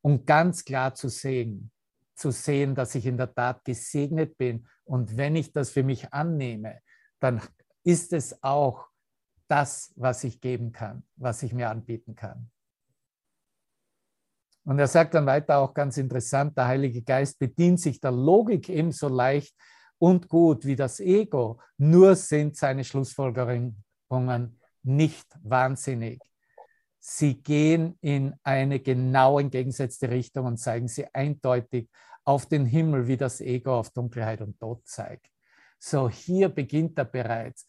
und 0.00 0.26
ganz 0.26 0.64
klar 0.64 0.94
zu 0.94 1.08
sehen. 1.08 1.70
Zu 2.14 2.30
sehen, 2.30 2.74
dass 2.74 2.94
ich 2.94 3.04
in 3.04 3.18
der 3.18 3.34
Tat 3.34 3.62
gesegnet 3.62 4.38
bin. 4.38 4.66
Und 4.84 5.18
wenn 5.18 5.36
ich 5.36 5.52
das 5.52 5.68
für 5.68 5.82
mich 5.82 6.14
annehme, 6.14 6.80
dann 7.20 7.42
ist 7.84 8.14
es 8.14 8.42
auch 8.42 8.88
das, 9.48 9.92
was 9.96 10.24
ich 10.24 10.40
geben 10.40 10.72
kann, 10.72 11.02
was 11.16 11.42
ich 11.42 11.52
mir 11.52 11.68
anbieten 11.68 12.14
kann. 12.14 12.50
Und 14.66 14.80
er 14.80 14.88
sagt 14.88 15.14
dann 15.14 15.26
weiter 15.26 15.58
auch 15.58 15.72
ganz 15.72 15.96
interessant, 15.96 16.58
der 16.58 16.66
Heilige 16.66 17.00
Geist 17.00 17.38
bedient 17.38 17.80
sich 17.80 18.00
der 18.00 18.10
Logik 18.10 18.68
ebenso 18.68 19.08
leicht 19.08 19.54
und 19.98 20.28
gut 20.28 20.66
wie 20.66 20.74
das 20.74 20.98
Ego, 20.98 21.60
nur 21.78 22.16
sind 22.16 22.56
seine 22.56 22.82
Schlussfolgerungen 22.82 24.60
nicht 24.82 25.26
wahnsinnig. 25.42 26.20
Sie 26.98 27.40
gehen 27.40 27.96
in 28.00 28.34
eine 28.42 28.80
genau 28.80 29.38
entgegengesetzte 29.38 30.10
Richtung 30.10 30.46
und 30.46 30.56
zeigen 30.56 30.88
sie 30.88 31.06
eindeutig 31.14 31.88
auf 32.24 32.46
den 32.46 32.66
Himmel, 32.66 33.06
wie 33.06 33.16
das 33.16 33.40
Ego 33.40 33.78
auf 33.78 33.90
Dunkelheit 33.90 34.40
und 34.40 34.58
Tod 34.58 34.84
zeigt. 34.84 35.28
So, 35.78 36.10
hier 36.10 36.48
beginnt 36.48 36.98
er 36.98 37.04
bereits 37.04 37.66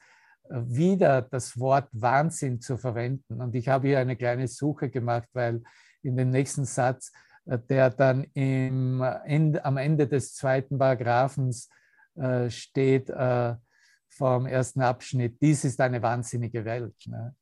wieder 0.49 1.21
das 1.21 1.60
Wort 1.60 1.89
Wahnsinn 1.91 2.60
zu 2.60 2.77
verwenden. 2.77 3.39
Und 3.39 3.53
ich 3.53 3.67
habe 3.67 3.89
hier 3.89 3.99
eine 3.99 4.15
kleine 4.15 4.47
Suche 4.47 4.89
gemacht, 4.89 5.29
weil 5.33 5.62
in 6.03 6.17
dem 6.17 6.29
nächsten 6.29 6.65
Satz, 6.65 7.12
äh, 7.45 7.60
der 7.69 7.89
dann 7.89 8.23
im 8.33 9.01
Ende, 9.25 9.63
am 9.63 9.77
Ende 9.77 10.07
des 10.07 10.33
zweiten 10.36 10.77
Paragraphens 10.77 11.69
äh, 12.15 12.49
steht 12.49 13.10
äh, 13.10 13.55
vom 14.10 14.45
ersten 14.45 14.81
Abschnitt, 14.81 15.41
dies 15.41 15.63
ist 15.63 15.79
eine 15.79 16.01
wahnsinnige 16.01 16.65
Welt. 16.65 16.95
Ne? 17.05 17.36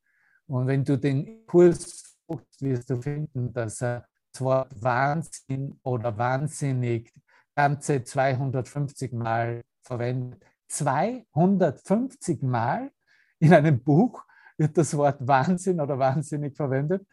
Und 0.48 0.68
wenn 0.68 0.84
du 0.84 0.98
den 0.98 1.46
Kurs 1.46 2.18
suchst, 2.28 2.62
wirst 2.62 2.90
du 2.90 3.02
finden, 3.02 3.54
dass 3.54 3.82
er 3.82 4.06
das 4.32 4.42
Wort 4.42 4.84
Wahnsinn 4.84 5.80
oder 5.84 6.18
wahnsinnig 6.18 7.14
ganze 7.56 8.04
250 8.04 9.14
Mal 9.14 9.62
verwendet. 9.82 10.44
250 10.68 12.42
Mal 12.42 12.92
in 13.40 13.54
einem 13.54 13.82
Buch 13.82 14.24
wird 14.58 14.78
das 14.78 14.96
Wort 14.98 15.26
Wahnsinn 15.26 15.80
oder 15.80 15.98
wahnsinnig 15.98 16.56
verwendet. 16.56 17.08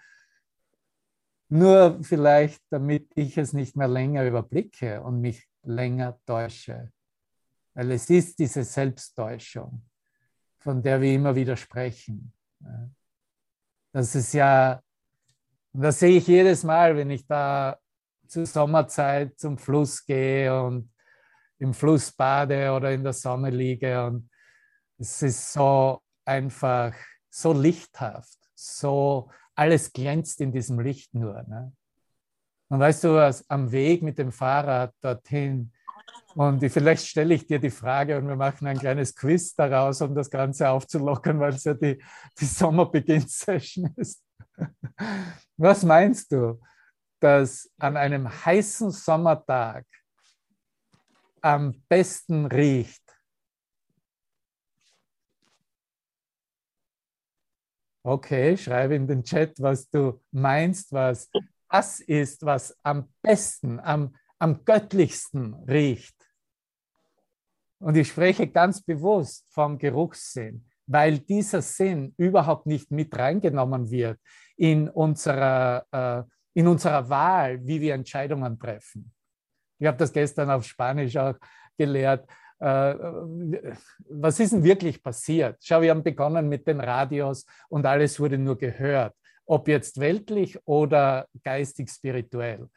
Nur 1.55 2.03
vielleicht, 2.03 2.63
damit 2.71 3.11
ich 3.15 3.37
es 3.37 3.53
nicht 3.53 3.77
mehr 3.77 3.87
länger 3.87 4.25
überblicke 4.25 5.03
und 5.03 5.21
mich 5.21 5.47
länger 5.63 6.19
täusche. 6.25 6.91
Weil 7.75 7.91
es 7.91 8.09
ist 8.09 8.39
diese 8.39 8.65
Selbsttäuschung, 8.65 9.85
von 10.61 10.83
der 10.83 10.99
wir 10.99 11.13
immer 11.13 11.35
wieder 11.35 11.55
sprechen. 11.55 12.33
Das 13.93 14.15
ist 14.15 14.33
ja, 14.33 14.81
das 15.75 15.99
sehe 15.99 16.17
ich 16.17 16.27
jedes 16.27 16.65
Mal, 16.65 16.97
wenn 16.97 17.11
ich 17.11 17.27
da 17.27 17.79
zur 18.27 18.47
Sommerzeit 18.47 19.39
zum 19.39 19.59
Fluss 19.59 20.07
gehe 20.07 20.59
und 20.59 20.91
im 21.59 21.75
Fluss 21.75 22.13
bade 22.13 22.73
oder 22.73 22.93
in 22.93 23.05
der 23.05 23.13
Sonne 23.13 23.51
liege. 23.51 24.07
Und 24.07 24.31
es 24.97 25.21
ist 25.21 25.53
so 25.53 26.01
einfach, 26.25 26.95
so 27.29 27.53
lichthaft, 27.53 28.39
so 28.55 29.31
alles 29.55 29.93
glänzt 29.93 30.41
in 30.41 30.53
diesem 30.53 30.81
Licht 30.81 31.15
nur. 31.15 31.43
Ne? 31.45 31.73
Und 32.69 32.81
weißt 32.81 33.05
du 33.05 33.15
was, 33.15 33.49
am 33.51 33.71
Weg 33.71 34.03
mit 34.03 34.19
dem 34.19 34.33
Fahrrad 34.33 34.95
dorthin, 35.01 35.73
und 36.35 36.61
vielleicht 36.71 37.07
stelle 37.07 37.35
ich 37.35 37.47
dir 37.47 37.59
die 37.59 37.71
Frage 37.71 38.17
und 38.17 38.27
wir 38.27 38.37
machen 38.37 38.67
ein 38.67 38.79
kleines 38.79 39.15
Quiz 39.15 39.55
daraus, 39.55 40.01
um 40.01 40.15
das 40.15 40.31
Ganze 40.31 40.71
aufzulockern, 40.71 41.39
weil 41.39 41.55
es 41.55 41.65
ja 41.65 41.75
die, 41.75 42.03
die 42.39 42.45
Sommerbeginn-Session 42.45 43.93
ist. 43.97 44.25
Was 45.57 45.83
meinst 45.83 46.33
du, 46.33 46.61
dass 47.21 47.71
an 47.79 47.97
einem 47.97 48.29
heißen 48.29 48.91
Sommertag 48.91 49.85
am 51.43 51.83
besten 51.89 52.47
riecht? 52.47 53.02
Okay, 58.05 58.57
schreibe 58.57 58.97
in 58.97 59.07
den 59.07 59.23
Chat, 59.23 59.61
was 59.61 59.89
du 59.89 60.21
meinst, 60.33 60.93
was 60.93 61.31
das 61.71 62.01
ist, 62.01 62.45
was 62.45 62.77
am 62.83 63.09
besten, 63.23 63.79
am, 63.81 64.15
am 64.39 64.65
göttlichsten 64.65 65.55
riecht. 65.69 66.17
Und 67.79 67.97
ich 67.97 68.09
spreche 68.09 68.49
ganz 68.49 68.83
bewusst 68.83 69.49
vom 69.53 69.79
Geruchssinn, 69.79 70.65
weil 70.87 71.19
dieser 71.19 71.63
Sinn 71.63 72.13
überhaupt 72.17 72.67
nicht 72.67 72.91
mit 72.91 73.17
reingenommen 73.17 73.91
wird 73.91 74.19
in 74.57 74.89
unserer, 74.89 75.87
äh, 75.93 76.23
in 76.55 76.67
unserer 76.67 77.09
Wahl, 77.09 77.65
wie 77.67 77.81
wir 77.81 77.95
Entscheidungen 77.95 78.59
treffen. 78.59 79.13
Ich 79.79 79.87
habe 79.87 79.97
das 79.97 80.13
gestern 80.13 80.51
auf 80.51 80.65
Spanisch 80.65 81.17
auch 81.17 81.35
gelehrt. 81.77 82.29
Äh, 82.63 83.75
was 84.09 84.39
ist 84.39 84.53
denn 84.53 84.63
wirklich 84.63 85.03
passiert? 85.03 85.57
Schau, 85.61 85.81
wir 85.81 85.91
haben 85.91 86.05
begonnen 86.05 86.49
mit 86.49 86.65
den 86.69 86.81
Radios 86.81 87.45
und 87.69 87.85
alles 87.85 88.21
wurde 88.21 88.39
nur 88.39 88.57
gehört, 88.57 89.17
ob 89.47 89.67
jetzt 89.67 89.99
weltlich 89.99 90.57
oder 90.65 91.27
geistig 91.43 91.91
spirituell. 91.91 92.69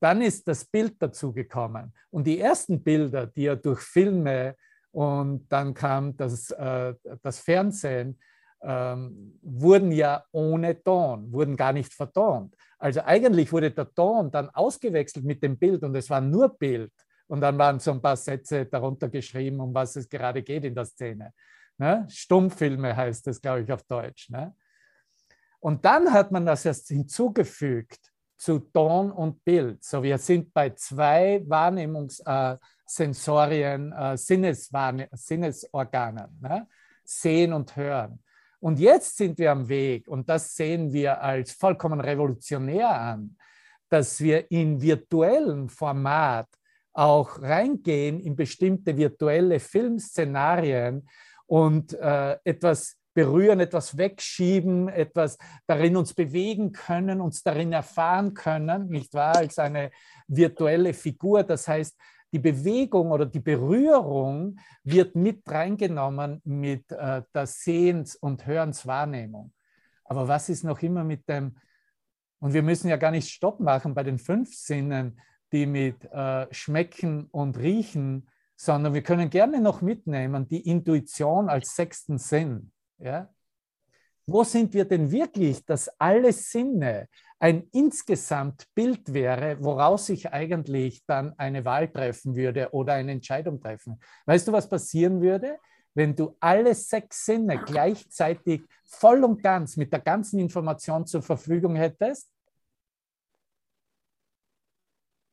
Dann 0.00 0.22
ist 0.22 0.48
das 0.48 0.64
Bild 0.64 0.94
dazu 0.98 1.34
gekommen. 1.34 1.92
Und 2.08 2.26
die 2.26 2.40
ersten 2.40 2.82
Bilder, 2.82 3.26
die 3.26 3.42
ja 3.42 3.54
durch 3.54 3.80
Filme 3.80 4.56
und 4.92 5.46
dann 5.52 5.74
kam 5.74 6.16
das, 6.16 6.50
äh, 6.52 6.94
das 7.22 7.40
Fernsehen, 7.40 8.18
ähm, 8.62 9.38
wurden 9.42 9.92
ja 9.92 10.24
ohne 10.32 10.82
Ton, 10.82 11.30
wurden 11.30 11.54
gar 11.54 11.74
nicht 11.74 11.92
vertont. 11.92 12.56
Also 12.78 13.02
eigentlich 13.02 13.52
wurde 13.52 13.72
der 13.72 13.92
Ton 13.92 14.30
dann 14.30 14.48
ausgewechselt 14.50 15.26
mit 15.26 15.42
dem 15.42 15.58
Bild 15.58 15.82
und 15.82 15.94
es 15.94 16.08
war 16.08 16.22
nur 16.22 16.56
Bild. 16.56 16.92
Und 17.28 17.40
dann 17.40 17.56
waren 17.58 17.78
so 17.78 17.92
ein 17.92 18.02
paar 18.02 18.16
Sätze 18.16 18.66
darunter 18.66 19.08
geschrieben, 19.08 19.60
um 19.60 19.72
was 19.72 19.94
es 19.96 20.08
gerade 20.08 20.42
geht 20.42 20.64
in 20.64 20.74
der 20.74 20.86
Szene. 20.86 21.32
Ne? 21.76 22.08
Stummfilme 22.10 22.96
heißt 22.96 23.24
das, 23.26 23.38
glaube 23.40 23.62
ich, 23.62 23.70
auf 23.70 23.84
Deutsch. 23.84 24.30
Ne? 24.30 24.56
Und 25.60 25.84
dann 25.84 26.12
hat 26.12 26.32
man 26.32 26.46
das 26.46 26.64
erst 26.64 26.88
hinzugefügt 26.88 28.00
zu 28.36 28.58
Ton 28.60 29.10
und 29.10 29.44
Bild. 29.44 29.82
So, 29.84 30.02
wir 30.02 30.16
sind 30.18 30.54
bei 30.54 30.70
zwei 30.70 31.42
Wahrnehmungssensorien, 31.46 33.92
äh, 33.92 34.12
äh, 34.12 34.16
Sinnesorganen, 34.16 36.38
ne? 36.40 36.68
Sehen 37.04 37.52
und 37.52 37.74
Hören. 37.74 38.22
Und 38.60 38.78
jetzt 38.78 39.16
sind 39.16 39.38
wir 39.38 39.50
am 39.52 39.68
Weg, 39.68 40.08
und 40.08 40.28
das 40.28 40.54
sehen 40.54 40.92
wir 40.92 41.22
als 41.22 41.52
vollkommen 41.52 42.00
revolutionär 42.00 42.90
an, 42.90 43.36
dass 43.88 44.20
wir 44.20 44.50
in 44.50 44.80
virtuellen 44.80 45.68
Format 45.68 46.48
auch 46.98 47.40
reingehen 47.40 48.18
in 48.18 48.34
bestimmte 48.34 48.96
virtuelle 48.96 49.60
Filmszenarien 49.60 51.08
und 51.46 51.94
äh, 51.94 52.36
etwas 52.42 52.96
berühren, 53.14 53.60
etwas 53.60 53.96
wegschieben, 53.96 54.88
etwas 54.88 55.38
darin 55.68 55.96
uns 55.96 56.12
bewegen 56.12 56.72
können, 56.72 57.20
uns 57.20 57.44
darin 57.44 57.72
erfahren 57.72 58.34
können, 58.34 58.88
nicht 58.88 59.14
wahr, 59.14 59.36
als 59.36 59.60
eine 59.60 59.92
virtuelle 60.26 60.92
Figur. 60.92 61.44
Das 61.44 61.68
heißt, 61.68 61.96
die 62.32 62.40
Bewegung 62.40 63.12
oder 63.12 63.26
die 63.26 63.40
Berührung 63.40 64.58
wird 64.82 65.14
mit 65.14 65.42
reingenommen 65.48 66.40
mit 66.44 66.90
äh, 66.90 67.22
der 67.32 67.46
Sehens- 67.46 68.16
und 68.16 68.44
Hörenswahrnehmung. 68.44 69.52
Aber 70.04 70.26
was 70.26 70.48
ist 70.48 70.64
noch 70.64 70.82
immer 70.82 71.04
mit 71.04 71.28
dem, 71.28 71.56
und 72.40 72.52
wir 72.52 72.62
müssen 72.62 72.88
ja 72.88 72.96
gar 72.96 73.12
nicht 73.12 73.30
Stopp 73.30 73.60
machen 73.60 73.94
bei 73.94 74.02
den 74.02 74.18
fünf 74.18 74.52
Sinnen, 74.52 75.20
die 75.52 75.66
mit 75.66 76.04
äh, 76.12 76.46
Schmecken 76.52 77.26
und 77.30 77.58
Riechen, 77.58 78.28
sondern 78.56 78.92
wir 78.92 79.02
können 79.02 79.30
gerne 79.30 79.60
noch 79.60 79.82
mitnehmen 79.82 80.48
die 80.48 80.68
Intuition 80.68 81.48
als 81.48 81.74
sechsten 81.76 82.18
Sinn. 82.18 82.72
Ja? 82.98 83.32
Wo 84.26 84.44
sind 84.44 84.74
wir 84.74 84.84
denn 84.84 85.10
wirklich, 85.10 85.64
dass 85.64 85.88
alle 85.98 86.32
Sinne 86.32 87.08
ein 87.38 87.68
insgesamt 87.72 88.66
Bild 88.74 89.14
wäre, 89.14 89.56
woraus 89.60 90.08
ich 90.08 90.30
eigentlich 90.32 91.02
dann 91.06 91.32
eine 91.38 91.64
Wahl 91.64 91.88
treffen 91.88 92.34
würde 92.34 92.68
oder 92.72 92.94
eine 92.94 93.12
Entscheidung 93.12 93.60
treffen? 93.60 93.98
Weißt 94.26 94.48
du, 94.48 94.52
was 94.52 94.68
passieren 94.68 95.20
würde? 95.22 95.56
Wenn 95.94 96.14
du 96.14 96.36
alle 96.40 96.74
sechs 96.74 97.24
Sinne 97.24 97.62
gleichzeitig 97.64 98.62
voll 98.84 99.24
und 99.24 99.42
ganz 99.42 99.76
mit 99.76 99.92
der 99.92 100.00
ganzen 100.00 100.40
Information 100.40 101.06
zur 101.06 101.22
Verfügung 101.22 101.76
hättest, 101.76 102.28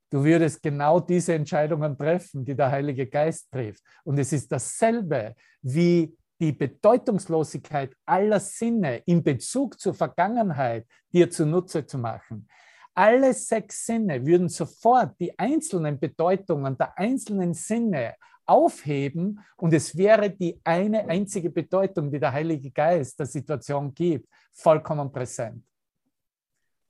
Du 0.09 0.23
würdest 0.23 0.61
genau 0.61 0.99
diese 0.99 1.33
Entscheidungen 1.33 1.97
treffen, 1.97 2.45
die 2.45 2.55
der 2.55 2.71
Heilige 2.71 3.07
Geist 3.07 3.51
trifft. 3.51 3.83
Und 4.03 4.17
es 4.17 4.31
ist 4.31 4.51
dasselbe 4.51 5.35
wie 5.61 6.15
die 6.39 6.51
Bedeutungslosigkeit 6.51 7.95
aller 8.05 8.39
Sinne 8.39 8.97
in 9.05 9.23
Bezug 9.23 9.79
zur 9.79 9.93
Vergangenheit 9.93 10.85
dir 11.13 11.29
zunutze 11.29 11.85
zu 11.85 11.97
machen. 11.97 12.47
Alle 12.93 13.33
sechs 13.33 13.85
Sinne 13.85 14.25
würden 14.25 14.47
sofort 14.47 15.19
die 15.19 15.37
einzelnen 15.37 15.99
Bedeutungen 15.99 16.77
der 16.77 16.97
einzelnen 16.97 17.53
Sinne 17.53 18.15
aufheben 18.45 19.39
und 19.57 19.73
es 19.73 19.97
wäre 19.97 20.29
die 20.29 20.59
eine 20.63 21.07
einzige 21.07 21.49
Bedeutung, 21.49 22.11
die 22.11 22.19
der 22.19 22.31
Heilige 22.31 22.71
Geist 22.71 23.19
der 23.19 23.25
Situation 23.25 23.93
gibt, 23.93 24.29
vollkommen 24.53 25.11
präsent. 25.11 25.63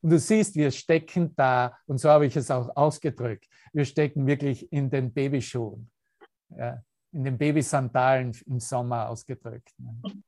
Und 0.05 0.11
du 0.11 0.19
siehst, 0.19 0.55
wir 0.55 0.69
stecken 0.69 1.33
da, 1.35 1.75
und 1.87 1.97
so 1.97 2.09
habe 2.09 2.27
ich 2.27 2.35
es 2.35 2.51
auch 2.51 2.75
ausgedrückt, 2.75 3.47
wir 3.73 3.85
stecken 3.85 4.27
wirklich 4.27 4.71
in 4.71 4.89
den 4.89 5.11
Babyschuhen. 5.11 5.89
Ja 6.49 6.83
in 7.15 7.23
den 7.23 7.37
Babysandalen 7.37 8.33
im 8.45 8.59
Sommer 8.59 9.07
ausgedrückt. 9.07 9.73
Ne? 9.77 10.21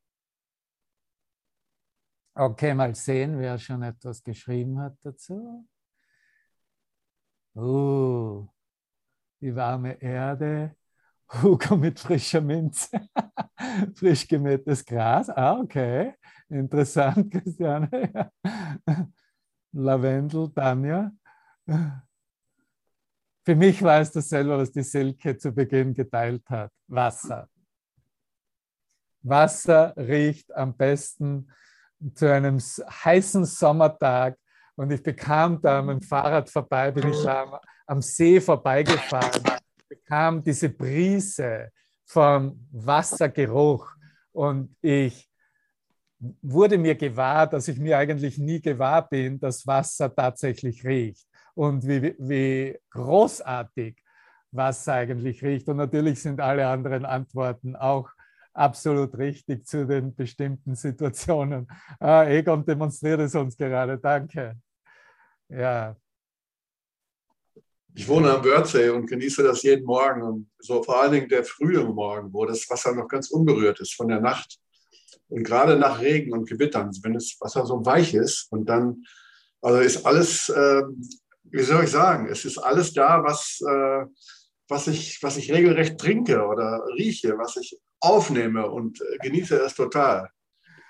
Okay, 2.33 2.73
mal 2.73 2.95
sehen, 2.95 3.37
wer 3.37 3.57
schon 3.57 3.83
etwas 3.83 4.23
geschrieben 4.23 4.79
hat 4.79 4.95
dazu. 5.03 5.67
Oh, 7.55 8.47
die 9.41 9.53
warme 9.53 10.01
Erde, 10.01 10.75
Hugo 11.41 11.75
mit 11.75 11.99
frischer 11.99 12.39
Minze, 12.39 13.09
frisch 13.95 14.25
gemähtes 14.25 14.85
Gras. 14.85 15.29
Ah, 15.29 15.59
okay, 15.59 16.13
interessant, 16.47 17.29
Christiane. 17.31 18.31
Lavendel, 19.73 20.49
Tanja. 20.53 21.11
Für 23.45 23.55
mich 23.55 23.81
war 23.81 24.01
es 24.01 24.11
dasselbe, 24.11 24.57
was 24.57 24.71
die 24.71 24.83
Silke 24.83 25.37
zu 25.37 25.51
Beginn 25.51 25.93
geteilt 25.93 26.43
hat. 26.49 26.71
Wasser. 26.87 27.47
Wasser 29.21 29.93
riecht 29.97 30.53
am 30.55 30.75
besten 30.75 31.49
zu 32.13 32.31
einem 32.31 32.59
heißen 32.59 33.45
Sommertag 33.45 34.37
und 34.75 34.91
ich 34.91 35.01
bekam 35.01 35.59
da 35.61 35.81
dem 35.81 36.01
Fahrrad 36.01 36.49
vorbei, 36.49 36.91
bin 36.91 37.09
ich 37.09 37.27
am, 37.27 37.57
am 37.87 38.01
See 38.01 38.39
vorbeigefahren, 38.39 39.43
bekam 39.89 40.43
diese 40.43 40.69
Brise 40.69 41.71
vom 42.05 42.67
Wassergeruch 42.71 43.95
und 44.31 44.75
ich 44.81 45.26
wurde 46.41 46.77
mir 46.77 46.95
gewahr, 46.95 47.47
dass 47.47 47.67
ich 47.67 47.77
mir 47.79 47.97
eigentlich 47.97 48.37
nie 48.37 48.61
gewahr 48.61 49.07
bin, 49.07 49.39
dass 49.39 49.67
Wasser 49.67 50.13
tatsächlich 50.13 50.83
riecht 50.83 51.27
und 51.53 51.87
wie, 51.87 52.15
wie 52.17 52.77
großartig 52.89 53.97
was 54.51 54.87
eigentlich 54.87 55.43
riecht. 55.43 55.67
Und 55.67 55.77
natürlich 55.77 56.21
sind 56.21 56.39
alle 56.39 56.67
anderen 56.67 57.05
Antworten 57.05 57.75
auch 57.75 58.09
absolut 58.53 59.15
richtig 59.17 59.65
zu 59.67 59.85
den 59.85 60.15
bestimmten 60.15 60.75
Situationen. 60.75 61.67
Ah, 61.99 62.25
Egon 62.25 62.65
demonstriert 62.65 63.19
es 63.21 63.35
uns 63.35 63.55
gerade. 63.55 63.99
Danke. 63.99 64.55
Ja. 65.49 65.95
Ich 67.93 68.07
wohne 68.07 68.31
am 68.31 68.43
Wörthsee 68.43 68.89
und 68.89 69.07
genieße 69.07 69.43
das 69.43 69.63
jeden 69.63 69.85
Morgen. 69.85 70.21
Und 70.21 70.49
so 70.59 70.83
vor 70.83 71.01
allen 71.01 71.13
Dingen 71.13 71.29
der 71.29 71.43
frühe 71.43 71.83
Morgen, 71.83 72.31
wo 72.33 72.45
das 72.45 72.69
Wasser 72.69 72.93
noch 72.93 73.07
ganz 73.07 73.29
unberührt 73.29 73.79
ist 73.79 73.95
von 73.95 74.07
der 74.07 74.19
Nacht. 74.19 74.59
Und 75.29 75.43
gerade 75.43 75.77
nach 75.77 76.01
Regen 76.01 76.33
und 76.33 76.49
Gewittern, 76.49 76.91
wenn 77.03 77.13
das 77.13 77.37
Wasser 77.39 77.65
so 77.65 77.85
weich 77.85 78.13
ist 78.13 78.47
und 78.51 78.67
dann, 78.67 79.03
also 79.61 79.79
ist 79.79 80.05
alles 80.05 80.49
äh, 80.49 80.81
wie 81.51 81.63
soll 81.63 81.83
ich 81.83 81.91
sagen, 81.91 82.27
es 82.29 82.45
ist 82.45 82.57
alles 82.57 82.93
da, 82.93 83.23
was, 83.23 83.61
äh, 83.61 84.05
was, 84.67 84.87
ich, 84.87 85.21
was 85.21 85.37
ich 85.37 85.51
regelrecht 85.51 85.97
trinke 85.97 86.45
oder 86.45 86.83
rieche, 86.97 87.37
was 87.37 87.57
ich 87.57 87.79
aufnehme 87.99 88.69
und 88.69 89.01
äh, 89.01 89.17
genieße 89.21 89.57
es 89.57 89.75
total. 89.75 90.29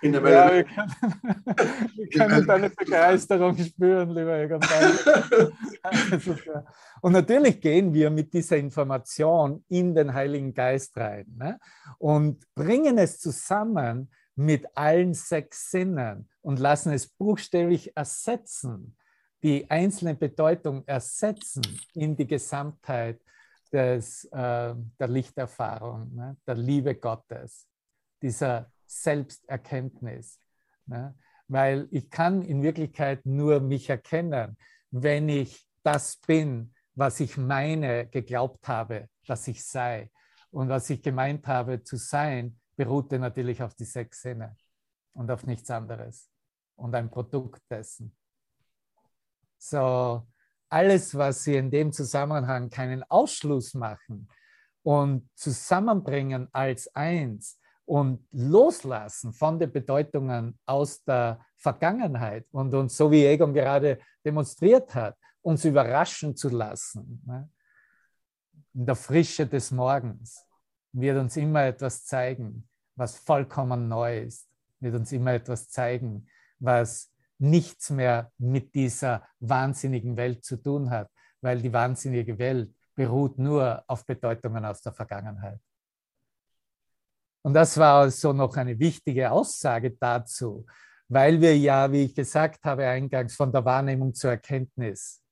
In 0.02 0.12
der 0.12 0.22
ja, 0.30 0.54
wir 0.54 0.64
können, 0.64 0.92
wir 1.96 2.10
können 2.10 2.48
deine 2.48 2.70
Begeisterung 2.70 3.58
spüren, 3.58 4.10
lieber 4.10 4.38
Egon. 4.38 4.62
und 7.02 7.14
natürlich 7.14 7.60
gehen 7.60 7.92
wir 7.92 8.12
mit 8.12 8.32
dieser 8.32 8.58
Information 8.58 9.64
in 9.70 9.96
den 9.96 10.14
Heiligen 10.14 10.54
Geist 10.54 10.96
rein 10.98 11.26
ne? 11.36 11.60
und 11.98 12.46
bringen 12.54 13.00
es 13.00 13.20
zusammen 13.20 14.12
mit 14.38 14.78
allen 14.78 15.14
sechs 15.14 15.72
Sinnen 15.72 16.30
und 16.42 16.60
lassen 16.60 16.94
es 16.94 17.08
buchstäblich 17.08 17.98
ersetzen 17.98 18.96
die 19.44 19.70
einzelne 19.70 20.16
Bedeutung 20.16 20.84
ersetzen 20.88 21.64
in 21.94 22.16
die 22.16 22.28
Gesamtheit 22.28 23.22
des, 23.72 24.26
äh, 24.26 24.76
der 25.00 25.08
Lichterfahrung, 25.08 26.14
ne? 26.16 26.38
der 26.48 26.56
Liebe 26.56 26.96
Gottes, 26.96 27.68
dieser 28.22 28.72
Selbsterkenntnis. 28.86 30.40
Ne? 30.86 31.16
Weil 31.48 31.88
ich 31.92 32.10
kann 32.10 32.42
in 32.42 32.62
Wirklichkeit 32.64 33.26
nur 33.26 33.60
mich 33.60 33.90
erkennen. 33.90 34.58
wenn 34.90 35.28
ich 35.28 35.68
das 35.84 36.16
bin, 36.16 36.74
was 36.96 37.20
ich 37.20 37.38
meine, 37.38 38.08
geglaubt 38.08 38.68
habe, 38.68 39.10
dass 39.28 39.48
ich 39.48 39.66
sei. 39.66 40.10
Und 40.50 40.70
was 40.70 40.90
ich 40.90 41.04
gemeint 41.04 41.46
habe 41.46 41.84
zu 41.84 41.98
sein, 41.98 42.58
beruhte 42.78 43.20
natürlich 43.20 43.62
auf 43.62 43.74
die 43.74 43.86
sechs 43.86 44.22
Sinne 44.22 44.56
und 45.14 45.30
auf 45.30 45.46
nichts 45.46 45.70
anderes 45.70 46.30
und 46.76 46.96
ein 46.96 47.10
Produkt 47.10 47.62
dessen. 47.70 48.16
So, 49.58 50.26
alles, 50.70 51.16
was 51.16 51.44
Sie 51.44 51.56
in 51.56 51.72
dem 51.72 51.92
Zusammenhang 51.92 52.70
keinen 52.70 53.04
Ausschluss 53.04 53.74
machen 53.74 54.30
und 54.84 55.28
zusammenbringen 55.36 56.48
als 56.54 56.88
eins 56.96 57.60
und 57.86 58.28
loslassen 58.32 59.34
von 59.34 59.58
den 59.60 59.72
Bedeutungen 59.72 60.60
aus 60.66 61.04
der 61.04 61.44
Vergangenheit 61.56 62.46
und 62.52 62.74
uns, 62.74 62.96
so 62.96 63.10
wie 63.10 63.26
Egon 63.26 63.54
gerade 63.54 64.00
demonstriert 64.24 64.94
hat, 64.94 65.18
uns 65.42 65.66
überraschen 65.66 66.36
zu 66.36 66.50
lassen. 66.50 67.24
Ne? 67.26 67.50
In 68.74 68.86
der 68.86 68.96
Frische 68.96 69.48
des 69.48 69.72
Morgens 69.72 70.47
wird 71.00 71.18
uns 71.18 71.38
immer 71.38 71.64
etwas 71.64 72.06
zeigen, 72.06 72.68
was 72.96 73.18
vollkommen 73.18 73.88
neu 73.88 74.22
ist, 74.22 74.50
wird 74.80 74.96
uns 74.96 75.12
immer 75.12 75.34
etwas 75.34 75.70
zeigen, 75.70 76.28
was 76.60 77.12
nichts 77.38 77.92
mehr 77.92 78.32
mit 78.38 78.74
dieser 78.74 79.28
wahnsinnigen 79.40 80.18
Welt 80.18 80.44
zu 80.44 80.58
tun 80.58 80.90
hat, 80.90 81.10
weil 81.42 81.62
die 81.62 81.72
wahnsinnige 81.72 82.40
Welt 82.40 82.74
beruht 82.96 83.38
nur 83.38 83.84
auf 83.88 84.06
Bedeutungen 84.06 84.66
aus 84.66 84.82
der 84.82 84.92
Vergangenheit. 84.92 85.60
Und 87.44 87.54
das 87.54 87.78
war 87.78 88.02
also 88.02 88.34
noch 88.34 88.58
eine 88.58 88.78
wichtige 88.80 89.32
Aussage 89.32 89.92
dazu, 89.92 90.66
weil 91.08 91.40
wir 91.40 91.56
ja, 91.56 91.92
wie 91.92 92.06
ich 92.06 92.16
gesagt 92.16 92.66
habe, 92.66 92.88
eingangs 92.88 93.36
von 93.36 93.52
der 93.52 93.64
Wahrnehmung 93.64 94.16
zur 94.16 94.32
Erkenntnis, 94.32 95.24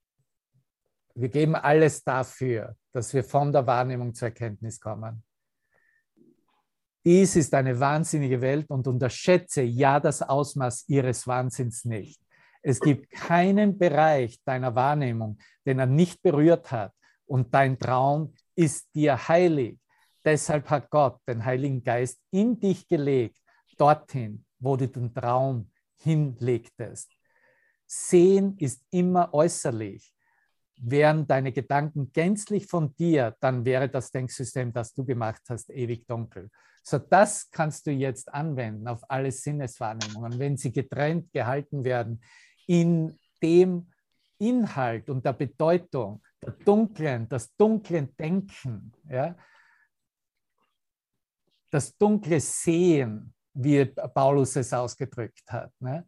wir 1.16 1.28
geben 1.28 1.56
alles 1.56 2.04
dafür, 2.04 2.76
dass 2.92 3.12
wir 3.12 3.24
von 3.24 3.50
der 3.50 3.66
Wahrnehmung 3.66 4.14
zur 4.14 4.28
Erkenntnis 4.28 4.78
kommen. 4.78 5.24
Dies 7.06 7.36
ist 7.36 7.54
eine 7.54 7.78
wahnsinnige 7.78 8.40
Welt 8.40 8.68
und 8.68 8.88
unterschätze 8.88 9.62
ja 9.62 10.00
das 10.00 10.22
Ausmaß 10.22 10.88
ihres 10.88 11.24
Wahnsinns 11.28 11.84
nicht. 11.84 12.20
Es 12.62 12.80
gibt 12.80 13.12
keinen 13.12 13.78
Bereich 13.78 14.42
deiner 14.42 14.74
Wahrnehmung, 14.74 15.38
den 15.64 15.78
er 15.78 15.86
nicht 15.86 16.20
berührt 16.20 16.72
hat 16.72 16.92
und 17.26 17.54
dein 17.54 17.78
Traum 17.78 18.34
ist 18.56 18.92
dir 18.92 19.28
heilig. 19.28 19.78
Deshalb 20.24 20.68
hat 20.68 20.90
Gott 20.90 21.20
den 21.28 21.44
Heiligen 21.44 21.84
Geist 21.84 22.18
in 22.32 22.58
dich 22.58 22.88
gelegt, 22.88 23.38
dorthin, 23.78 24.44
wo 24.58 24.76
du 24.76 24.88
den 24.88 25.14
Traum 25.14 25.70
hinlegtest. 25.98 27.12
Sehen 27.86 28.56
ist 28.58 28.84
immer 28.90 29.32
äußerlich. 29.32 30.12
Wären 30.78 31.24
deine 31.24 31.52
Gedanken 31.52 32.10
gänzlich 32.12 32.66
von 32.66 32.96
dir, 32.96 33.36
dann 33.38 33.64
wäre 33.64 33.88
das 33.88 34.10
Denksystem, 34.10 34.72
das 34.72 34.92
du 34.92 35.04
gemacht 35.04 35.42
hast, 35.48 35.70
ewig 35.70 36.04
dunkel. 36.08 36.50
So, 36.88 36.98
das 36.98 37.50
kannst 37.50 37.88
du 37.88 37.90
jetzt 37.90 38.32
anwenden 38.32 38.86
auf 38.86 39.02
alle 39.10 39.32
Sinneswahrnehmungen. 39.32 40.38
Wenn 40.38 40.56
sie 40.56 40.70
getrennt 40.70 41.32
gehalten 41.32 41.82
werden 41.82 42.22
in 42.68 43.18
dem 43.42 43.90
Inhalt 44.38 45.10
und 45.10 45.24
der 45.24 45.32
Bedeutung 45.32 46.22
der 46.40 46.52
dunklen, 46.52 47.28
das 47.28 47.52
dunklen 47.56 48.14
Denken, 48.16 48.92
ja, 49.10 49.34
das 51.72 51.96
dunkle 51.98 52.38
Sehen, 52.38 53.34
wie 53.52 53.84
Paulus 53.86 54.54
es 54.54 54.72
ausgedrückt 54.72 55.50
hat. 55.50 55.72
Ne? 55.80 56.06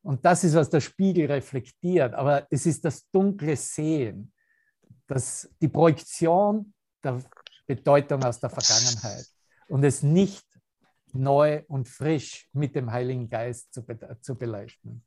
Und 0.00 0.24
das 0.24 0.42
ist, 0.42 0.54
was 0.54 0.70
der 0.70 0.80
Spiegel 0.80 1.30
reflektiert. 1.30 2.14
Aber 2.14 2.46
es 2.50 2.64
ist 2.64 2.82
das 2.82 3.10
dunkle 3.10 3.56
Sehen, 3.56 4.32
das, 5.06 5.50
die 5.60 5.68
Projektion 5.68 6.72
der 7.02 7.22
Bedeutung 7.66 8.24
aus 8.24 8.40
der 8.40 8.48
Vergangenheit 8.48 9.26
und 9.68 9.84
es 9.84 10.02
nicht 10.02 10.44
neu 11.12 11.62
und 11.68 11.88
frisch 11.88 12.48
mit 12.52 12.74
dem 12.74 12.90
Heiligen 12.90 13.28
Geist 13.28 13.72
zu, 13.72 13.84
be 13.84 14.18
zu 14.20 14.36
beleuchten. 14.36 15.04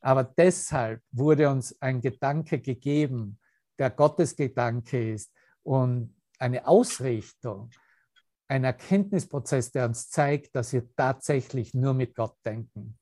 Aber 0.00 0.24
deshalb 0.24 1.00
wurde 1.12 1.48
uns 1.48 1.80
ein 1.80 2.00
Gedanke 2.00 2.60
gegeben, 2.60 3.38
der 3.78 3.90
Gottesgedanke 3.90 5.12
ist 5.12 5.32
und 5.62 6.14
eine 6.38 6.66
Ausrichtung, 6.66 7.70
ein 8.48 8.64
Erkenntnisprozess, 8.64 9.70
der 9.70 9.86
uns 9.86 10.10
zeigt, 10.10 10.54
dass 10.54 10.72
wir 10.72 10.92
tatsächlich 10.94 11.72
nur 11.72 11.94
mit 11.94 12.14
Gott 12.14 12.36
denken. 12.44 12.98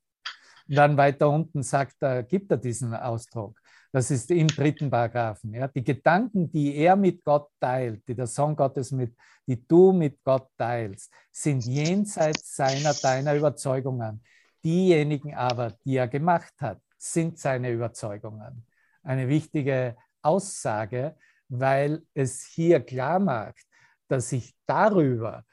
Und 0.69 0.77
dann 0.77 0.97
weiter 0.97 1.29
unten 1.29 1.63
sagt 1.63 1.97
er, 2.01 2.23
gibt 2.23 2.51
er 2.51 2.59
diesen 2.59 2.95
Ausdruck. 2.95 3.60
Das 3.93 4.11
ist 4.11 4.31
im 4.31 4.47
dritten 4.47 4.91
Paragraphen. 4.91 5.53
Ja. 5.53 5.67
Die 5.67 5.83
Gedanken, 5.83 6.51
die 6.51 6.77
er 6.77 6.95
mit 6.95 7.25
Gott 7.25 7.49
teilt, 7.59 8.07
die 8.07 8.15
der 8.15 8.29
Sohn 8.29 8.55
Gottes 8.55 8.93
mit, 8.93 9.17
die 9.47 9.67
du 9.67 9.93
mit 9.93 10.23
Gott 10.23 10.49
teilst, 10.57 11.13
sind 11.33 11.65
jenseits 11.65 12.55
seiner, 12.55 12.95
deiner 12.95 13.35
Überzeugungen. 13.35 14.23
Diejenigen 14.63 15.35
aber, 15.35 15.73
die 15.85 15.97
er 15.97 16.07
gemacht 16.07 16.55
hat, 16.61 16.81
sind 16.97 17.39
seine 17.39 17.71
Überzeugungen. 17.71 18.65
Eine 19.03 19.29
wichtige 19.29 19.97
Aussage, 20.23 21.17
weil 21.49 22.03
es 22.15 22.45
hier 22.45 22.81
klar 22.81 23.19
macht, 23.19 23.67
dass 24.07 24.31
ich 24.31 24.55
darüber, 24.67 25.45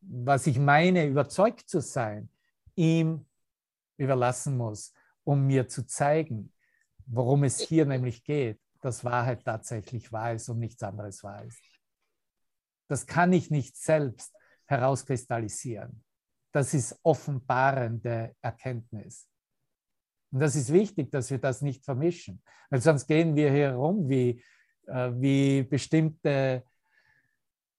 was 0.00 0.46
ich 0.46 0.58
meine, 0.58 1.06
überzeugt 1.06 1.68
zu 1.68 1.80
sein, 1.80 2.30
ihm 2.74 3.26
überlassen 3.98 4.56
muss, 4.56 4.94
um 5.24 5.46
mir 5.46 5.68
zu 5.68 5.86
zeigen, 5.86 6.52
worum 7.06 7.44
es 7.44 7.60
hier 7.60 7.86
nämlich 7.86 8.24
geht, 8.24 8.60
dass 8.80 9.04
Wahrheit 9.04 9.44
tatsächlich 9.44 10.12
wahr 10.12 10.34
ist 10.34 10.48
und 10.48 10.58
nichts 10.58 10.82
anderes 10.82 11.22
wahr 11.22 11.44
ist. 11.44 11.60
Das 12.88 13.06
kann 13.06 13.32
ich 13.32 13.50
nicht 13.50 13.76
selbst 13.76 14.34
herauskristallisieren. 14.66 16.04
Das 16.52 16.74
ist 16.74 16.98
offenbarende 17.02 18.34
Erkenntnis. 18.40 19.28
Und 20.30 20.40
das 20.40 20.56
ist 20.56 20.72
wichtig, 20.72 21.10
dass 21.10 21.30
wir 21.30 21.38
das 21.38 21.62
nicht 21.62 21.84
vermischen, 21.84 22.42
weil 22.70 22.80
sonst 22.80 23.06
gehen 23.06 23.34
wir 23.36 23.50
hier 23.52 23.72
rum 23.72 24.08
wie, 24.08 24.42
äh, 24.86 25.10
wie 25.14 25.62
bestimmte 25.62 26.64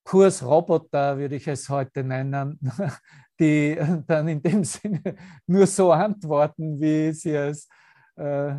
Kursroboter, 0.04 1.18
würde 1.18 1.36
ich 1.36 1.46
es 1.46 1.68
heute 1.68 2.02
nennen, 2.02 2.58
die 3.40 3.78
dann 4.06 4.28
in 4.28 4.42
dem 4.42 4.64
Sinne 4.64 5.16
nur 5.46 5.66
so 5.66 5.92
antworten, 5.92 6.80
wie 6.80 7.12
sie 7.12 7.34
es 7.34 7.68
äh, 8.16 8.56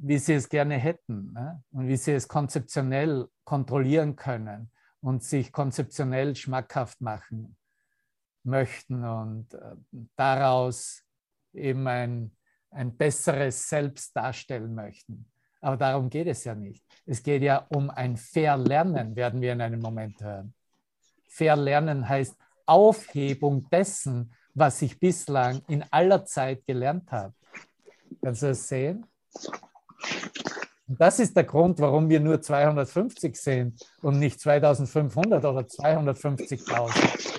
wie 0.00 0.18
sie 0.18 0.34
es 0.34 0.48
gerne 0.48 0.76
hätten 0.76 1.32
ne? 1.32 1.62
und 1.72 1.88
wie 1.88 1.96
sie 1.96 2.12
es 2.12 2.28
konzeptionell 2.28 3.28
kontrollieren 3.44 4.16
können 4.16 4.70
und 5.00 5.22
sich 5.22 5.52
konzeptionell 5.52 6.36
schmackhaft 6.36 7.00
machen 7.00 7.56
möchten 8.44 9.04
und 9.04 9.54
äh, 9.54 9.76
daraus 10.16 11.02
eben 11.52 11.86
ein, 11.86 12.30
ein 12.70 12.96
besseres 12.96 13.68
Selbst 13.68 14.14
darstellen 14.16 14.74
möchten. 14.74 15.26
Aber 15.60 15.76
darum 15.76 16.08
geht 16.08 16.28
es 16.28 16.44
ja 16.44 16.54
nicht. 16.54 16.84
Es 17.04 17.22
geht 17.22 17.42
ja 17.42 17.66
um 17.70 17.90
ein 17.90 18.16
Verlernen, 18.16 19.16
werden 19.16 19.40
wir 19.40 19.52
in 19.52 19.60
einem 19.60 19.80
Moment 19.80 20.20
hören. 20.20 20.54
Verlernen 21.28 22.08
heißt 22.08 22.36
Aufhebung 22.64 23.68
dessen, 23.70 24.32
was 24.54 24.82
ich 24.82 24.98
bislang 24.98 25.62
in 25.68 25.84
aller 25.90 26.24
Zeit 26.24 26.64
gelernt 26.64 27.10
habe. 27.10 27.34
Kannst 28.22 28.42
du 28.42 28.46
das 28.48 28.68
sehen? 28.68 29.06
Das 30.86 31.18
ist 31.18 31.36
der 31.36 31.44
Grund, 31.44 31.80
warum 31.80 32.08
wir 32.08 32.18
nur 32.18 32.40
250 32.40 33.36
sind 33.36 33.78
und 34.00 34.18
nicht 34.18 34.40
2500 34.40 35.44
oder 35.44 35.60
250.000. 35.60 37.38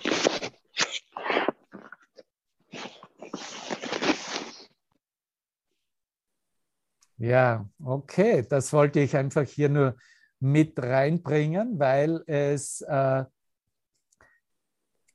Ja, 7.17 7.67
okay, 7.83 8.45
das 8.47 8.71
wollte 8.71 8.99
ich 9.01 9.17
einfach 9.17 9.43
hier 9.43 9.67
nur 9.67 9.95
mit 10.39 10.79
reinbringen, 10.81 11.77
weil 11.79 12.23
es 12.27 12.81
äh, 12.81 13.25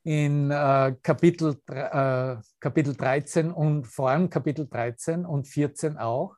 in 0.03 0.51
äh, 0.51 0.95
Kapitel, 1.01 1.59
äh, 1.67 2.35
Kapitel 2.59 2.95
13 2.95 3.51
und 3.51 3.87
vor 3.87 4.11
allem 4.11 4.29
Kapitel 4.29 4.67
13 4.67 5.25
und 5.25 5.47
14 5.47 5.97
auch 5.97 6.35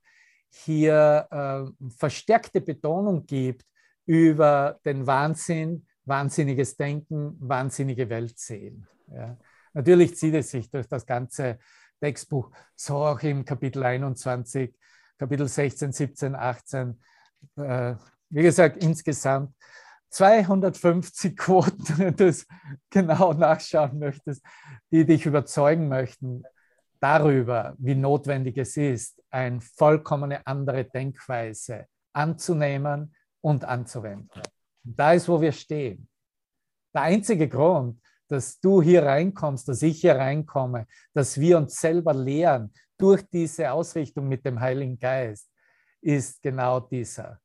hier 0.50 1.28
äh, 1.32 1.90
verstärkte 1.98 2.62
Betonung 2.62 3.26
gibt 3.26 3.66
über 4.06 4.80
den 4.86 5.06
Wahnsinn, 5.06 5.86
wahnsinniges 6.06 6.78
Denken, 6.78 7.36
wahnsinnige 7.40 8.10
Welt 8.10 8.40
sehen. 8.40 8.88
Ja. 9.14 9.38
Natürlich 9.74 10.16
zieht 10.16 10.34
es 10.34 10.52
sich 10.52 10.70
durch 10.72 10.88
das 10.88 11.06
ganze 11.06 11.60
Textbuch, 12.00 12.52
so 12.76 12.98
auch 12.98 13.22
im 13.22 13.46
Kapitel 13.46 13.84
21, 13.84 14.74
Kapitel 15.18 15.48
16, 15.48 15.92
17, 15.92 16.36
18. 16.36 17.00
Äh, 17.58 17.96
wie 18.30 18.42
gesagt, 18.42 18.84
insgesamt 18.84 19.54
250 20.10 21.36
Quoten, 21.36 21.98
wenn 21.98 22.16
du 22.16 22.28
es 22.28 22.46
genau 22.90 23.34
nachschauen 23.34 24.00
möchtest, 24.00 24.44
die 24.92 25.06
dich 25.06 25.26
überzeugen 25.26 25.88
möchten, 25.90 26.44
darüber, 27.00 27.76
wie 27.78 27.96
notwendig 27.96 28.58
es 28.58 28.78
ist, 28.78 29.22
eine 29.30 29.62
vollkommene 29.62 30.46
andere 30.46 30.86
Denkweise 30.86 31.88
anzunehmen 32.14 33.16
und 33.42 33.64
anzuwenden. 33.64 34.42
da 34.84 35.14
ist, 35.14 35.28
wo 35.28 35.40
wir 35.40 35.52
stehen. 35.52 36.08
Der 36.94 37.04
einzige 37.04 37.48
Grund, 37.48 38.02
dass 38.28 38.60
du 38.60 38.82
hier 38.82 39.04
reinkommst, 39.04 39.68
dass 39.68 39.82
ich 39.82 40.02
hier 40.02 40.16
reinkomme, 40.16 40.88
dass 41.14 41.40
wir 41.40 41.58
uns 41.58 41.80
selber 41.80 42.14
lehren 42.14 42.74
durch 42.98 43.22
diese 43.30 43.72
Ausrichtung 43.72 44.28
mit 44.28 44.46
dem 44.46 44.60
Heiligen 44.60 44.98
Geist, 44.98 45.50
ist 46.02 46.42
genau 46.42 46.80
dieser. 46.80 47.40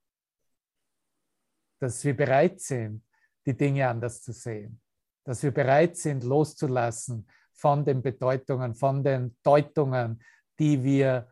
Dass 1.80 2.04
wir 2.04 2.16
bereit 2.16 2.60
sind, 2.60 3.04
die 3.44 3.56
Dinge 3.56 3.88
anders 3.88 4.22
zu 4.22 4.32
sehen. 4.32 4.80
Dass 5.24 5.42
wir 5.42 5.52
bereit 5.52 5.96
sind, 5.96 6.24
loszulassen 6.24 7.26
von 7.62 7.84
den 7.84 8.02
Bedeutungen, 8.02 8.74
von 8.74 9.04
den 9.04 9.36
Deutungen, 9.44 10.20
die 10.58 10.82
wir 10.82 11.28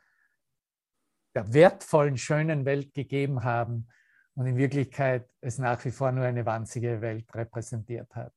der 1.35 1.53
wertvollen, 1.53 2.17
schönen 2.17 2.65
Welt 2.65 2.95
gegeben 2.95 3.43
haben 3.43 3.89
und 4.37 4.47
in 4.47 4.57
Wirklichkeit 4.57 5.29
es 5.41 5.59
nach 5.59 5.85
wie 5.85 5.91
vor 5.91 6.13
nur 6.13 6.25
eine 6.25 6.47
wahnsinnige 6.47 7.01
Welt 7.01 7.27
repräsentiert 7.35 8.15
hat. 8.15 8.33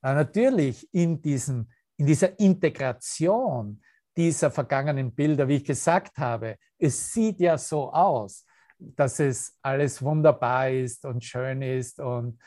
Aber 0.00 0.14
natürlich 0.14 0.88
in, 0.94 1.20
diesem, 1.20 1.68
in 1.98 2.06
dieser 2.06 2.38
Integration 2.40 3.82
dieser 4.16 4.50
vergangenen 4.50 5.14
Bilder, 5.14 5.46
wie 5.48 5.56
ich 5.56 5.64
gesagt 5.64 6.16
habe, 6.16 6.56
es 6.78 7.12
sieht 7.12 7.38
ja 7.38 7.58
so 7.58 7.92
aus, 7.92 8.46
dass 8.78 9.20
es 9.20 9.58
alles 9.60 10.00
wunderbar 10.00 10.70
ist 10.70 11.04
und 11.04 11.22
schön 11.22 11.60
ist 11.60 12.00
und 12.00 12.40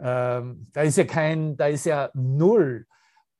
ähm, 0.00 0.66
da 0.72 0.82
ist 0.82 0.98
ja 0.98 1.04
kein, 1.04 1.56
da 1.56 1.68
ist 1.68 1.86
ja 1.86 2.10
null 2.14 2.86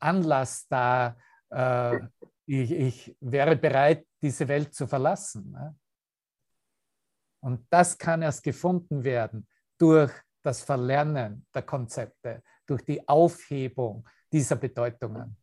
Anlass 0.03 0.67
da, 0.69 1.17
äh, 1.51 2.01
ich, 2.47 2.73
ich, 2.73 3.17
wäre 3.21 3.57
bereit, 3.57 4.07
diese 4.21 4.49
Welt 4.49 4.75
zu 4.75 4.87
verlassen. 4.87 5.51
Ne? 5.53 5.77
Und 7.41 7.67
das 7.71 7.97
kann 7.97 8.23
erst 8.23 8.43
gefunden 8.43 9.05
werden 9.05 9.47
durch 9.79 10.13
das 10.43 10.63
Verlernen 10.63 11.47
der 11.55 11.63
Konzepte, 11.63 12.43
durch 12.67 12.85
die 12.85 13.07
Aufhebung 13.09 14.09
dieser 14.33 14.57
Bedeutungen. 14.57 15.37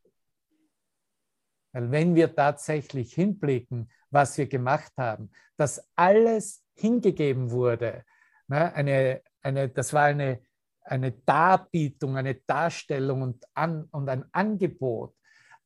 Weil 1.71 1.91
wenn 1.91 2.15
wir 2.15 2.33
tatsächlich 2.33 3.13
hinblicken, 3.13 3.91
was 4.09 4.37
wir 4.37 4.47
gemacht 4.47 4.91
haben, 4.97 5.31
dass 5.55 5.87
alles 5.95 6.63
hingegeben 6.75 7.51
wurde, 7.51 8.03
ne, 8.47 8.73
eine, 8.73 9.21
eine, 9.41 9.69
das 9.69 9.93
war 9.93 10.05
eine, 10.05 10.41
eine 10.89 11.11
Darbietung, 11.11 12.17
eine 12.17 12.35
Darstellung 12.35 13.21
und, 13.21 13.45
an, 13.53 13.85
und 13.91 14.09
ein 14.09 14.25
Angebot. 14.31 15.15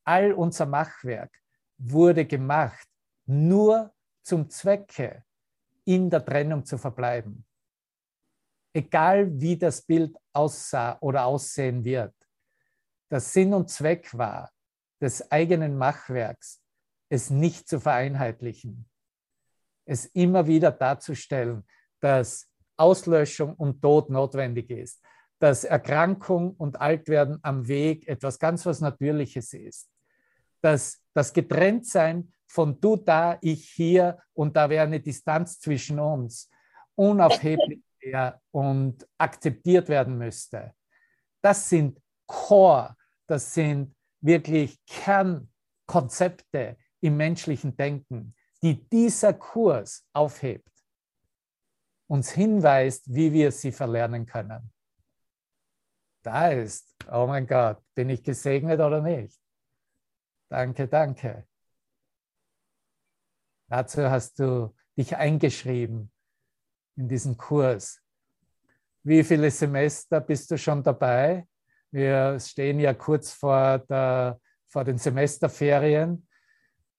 All 0.04 0.32
unser 0.32 0.66
Machwerk 0.66 1.32
wurde 1.78 2.24
gemacht, 2.24 2.88
nur 3.26 3.92
zum 4.22 4.48
Zwecke, 4.50 5.24
in 5.84 6.08
der 6.08 6.24
Trennung 6.24 6.64
zu 6.64 6.78
verbleiben. 6.78 7.44
Egal 8.72 9.40
wie 9.40 9.56
das 9.56 9.82
Bild 9.82 10.16
aussah 10.32 10.96
oder 11.00 11.26
aussehen 11.26 11.84
wird. 11.84 12.14
Der 13.10 13.20
Sinn 13.20 13.52
und 13.54 13.70
Zweck 13.70 14.16
war, 14.16 14.50
des 15.00 15.30
eigenen 15.30 15.76
Machwerks, 15.76 16.62
es 17.10 17.28
nicht 17.28 17.68
zu 17.68 17.78
vereinheitlichen, 17.78 18.88
es 19.84 20.06
immer 20.06 20.46
wieder 20.46 20.72
darzustellen, 20.72 21.64
dass 22.00 22.50
Auslöschung 22.76 23.54
und 23.54 23.80
Tod 23.82 24.10
notwendig 24.10 24.70
ist, 24.70 25.02
dass 25.38 25.64
Erkrankung 25.64 26.54
und 26.56 26.80
Altwerden 26.80 27.38
am 27.42 27.66
Weg 27.68 28.08
etwas 28.08 28.38
ganz 28.38 28.64
was 28.66 28.80
Natürliches 28.80 29.52
ist, 29.52 29.88
dass 30.60 31.02
das 31.12 31.32
Getrenntsein 31.32 32.32
von 32.46 32.80
du 32.80 32.96
da, 32.96 33.38
ich 33.40 33.68
hier 33.70 34.18
und 34.32 34.56
da 34.56 34.70
wäre 34.70 34.84
eine 34.86 35.00
Distanz 35.00 35.58
zwischen 35.58 35.98
uns 35.98 36.50
unaufheblich 36.94 37.82
wäre 38.00 38.40
und 38.52 39.06
akzeptiert 39.18 39.88
werden 39.88 40.16
müsste. 40.18 40.72
Das 41.42 41.68
sind 41.68 42.00
Core, 42.26 42.96
das 43.26 43.52
sind 43.54 43.94
wirklich 44.20 44.78
Kernkonzepte 44.86 46.76
im 47.00 47.16
menschlichen 47.16 47.76
Denken, 47.76 48.34
die 48.62 48.88
dieser 48.88 49.34
Kurs 49.34 50.06
aufhebt, 50.14 50.70
uns 52.06 52.30
hinweist, 52.30 53.12
wie 53.12 53.32
wir 53.32 53.52
sie 53.52 53.72
verlernen 53.72 54.24
können. 54.24 54.73
Da 56.24 56.48
ist, 56.48 56.96
oh 57.12 57.26
mein 57.26 57.46
Gott, 57.46 57.82
bin 57.94 58.08
ich 58.08 58.22
gesegnet 58.22 58.80
oder 58.80 59.02
nicht? 59.02 59.38
Danke, 60.48 60.88
danke. 60.88 61.46
Dazu 63.68 64.08
hast 64.08 64.38
du 64.38 64.74
dich 64.96 65.14
eingeschrieben 65.16 66.10
in 66.96 67.08
diesen 67.08 67.36
Kurs. 67.36 68.00
Wie 69.02 69.22
viele 69.22 69.50
Semester 69.50 70.22
bist 70.22 70.50
du 70.50 70.56
schon 70.56 70.82
dabei? 70.82 71.46
Wir 71.90 72.40
stehen 72.40 72.80
ja 72.80 72.94
kurz 72.94 73.30
vor, 73.32 73.80
der, 73.80 74.40
vor 74.66 74.82
den 74.82 74.96
Semesterferien, 74.96 76.26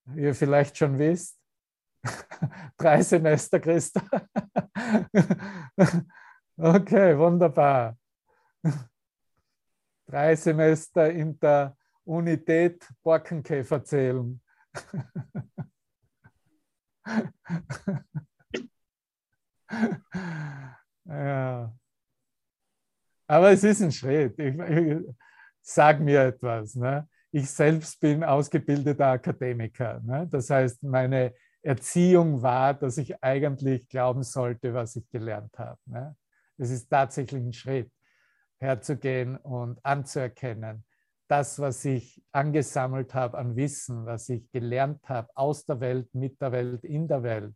wie 0.05 0.21
ihr 0.21 0.35
vielleicht 0.35 0.77
schon 0.77 0.99
wisst. 0.99 1.39
Drei 2.77 3.01
Semester, 3.01 3.59
Christa. 3.59 4.03
okay, 6.57 7.17
wunderbar. 7.17 7.97
Drei 10.07 10.35
Semester 10.35 11.09
in 11.09 11.39
der 11.39 11.75
Unität 12.03 12.87
Borkenkäfer 13.03 13.83
zählen. 13.83 14.39
ja. 21.05 21.73
Aber 23.27 23.51
es 23.51 23.63
ist 23.63 23.81
ein 23.81 23.91
Schritt. 23.91 24.37
Ich, 24.37 24.55
ich, 24.55 24.97
sag 25.61 25.99
mir 25.99 26.25
etwas. 26.25 26.75
Ne? 26.75 27.07
Ich 27.31 27.49
selbst 27.49 27.99
bin 27.99 28.23
ausgebildeter 28.23 29.07
Akademiker. 29.07 29.99
Ne? 30.01 30.27
Das 30.31 30.49
heißt, 30.49 30.83
meine 30.83 31.33
Erziehung 31.61 32.41
war, 32.41 32.75
dass 32.75 32.97
ich 32.97 33.21
eigentlich 33.23 33.89
glauben 33.89 34.23
sollte, 34.23 34.73
was 34.73 34.95
ich 34.95 35.09
gelernt 35.09 35.57
habe. 35.57 35.79
Ne? 35.85 36.15
Es 36.57 36.69
ist 36.69 36.87
tatsächlich 36.87 37.43
ein 37.43 37.53
Schritt, 37.53 37.91
herzugehen 38.59 39.37
und 39.37 39.83
anzuerkennen, 39.83 40.83
das, 41.27 41.59
was 41.59 41.83
ich 41.85 42.21
angesammelt 42.31 43.13
habe 43.13 43.37
an 43.37 43.55
Wissen, 43.55 44.05
was 44.05 44.29
ich 44.29 44.49
gelernt 44.51 45.07
habe 45.09 45.29
aus 45.35 45.65
der 45.65 45.79
Welt, 45.79 46.13
mit 46.13 46.39
der 46.39 46.51
Welt, 46.51 46.83
in 46.83 47.07
der 47.07 47.23
Welt, 47.23 47.55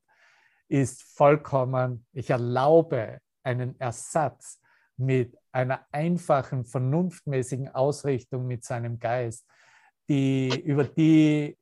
ist 0.67 1.03
vollkommen, 1.03 2.05
ich 2.13 2.29
erlaube 2.29 3.19
einen 3.43 3.79
Ersatz 3.79 4.59
mit 4.97 5.37
einer 5.51 5.85
einfachen, 5.91 6.65
vernunftmäßigen 6.65 7.69
Ausrichtung 7.69 8.47
mit 8.47 8.63
seinem 8.63 8.99
Geist, 8.99 9.45
die, 10.09 10.49
über 10.61 10.83
die 10.83 11.57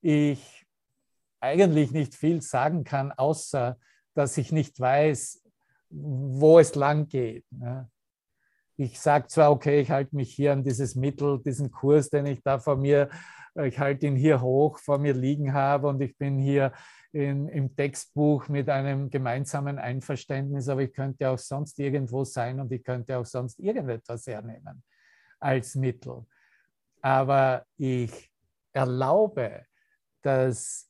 ich 0.00 0.66
eigentlich 1.40 1.92
nicht 1.92 2.14
viel 2.14 2.42
sagen 2.42 2.84
kann, 2.84 3.12
außer 3.12 3.78
dass 4.14 4.36
ich 4.36 4.52
nicht 4.52 4.78
weiß, 4.78 5.42
wo 5.90 6.58
es 6.58 6.74
lang 6.74 7.08
geht. 7.08 7.44
Ich 8.76 9.00
sage 9.00 9.28
zwar, 9.28 9.50
okay, 9.50 9.80
ich 9.80 9.90
halte 9.90 10.16
mich 10.16 10.32
hier 10.32 10.52
an 10.52 10.64
dieses 10.64 10.94
Mittel, 10.94 11.40
diesen 11.42 11.70
Kurs, 11.70 12.10
den 12.10 12.26
ich 12.26 12.42
da 12.42 12.58
vor 12.58 12.76
mir, 12.76 13.10
ich 13.62 13.78
halte 13.78 14.06
ihn 14.06 14.16
hier 14.16 14.40
hoch 14.40 14.78
vor 14.78 14.98
mir 14.98 15.12
liegen 15.12 15.52
habe 15.52 15.88
und 15.88 16.00
ich 16.00 16.16
bin 16.16 16.38
hier 16.38 16.72
in, 17.12 17.48
im 17.48 17.76
Textbuch 17.76 18.48
mit 18.48 18.70
einem 18.70 19.10
gemeinsamen 19.10 19.78
Einverständnis, 19.78 20.68
aber 20.68 20.82
ich 20.82 20.92
könnte 20.92 21.28
auch 21.28 21.38
sonst 21.38 21.78
irgendwo 21.78 22.24
sein 22.24 22.58
und 22.60 22.72
ich 22.72 22.82
könnte 22.82 23.18
auch 23.18 23.26
sonst 23.26 23.60
irgendetwas 23.60 24.26
hernehmen 24.26 24.82
als 25.38 25.74
Mittel. 25.74 26.24
Aber 27.02 27.66
ich 27.76 28.30
erlaube, 28.72 29.66
dass 30.22 30.88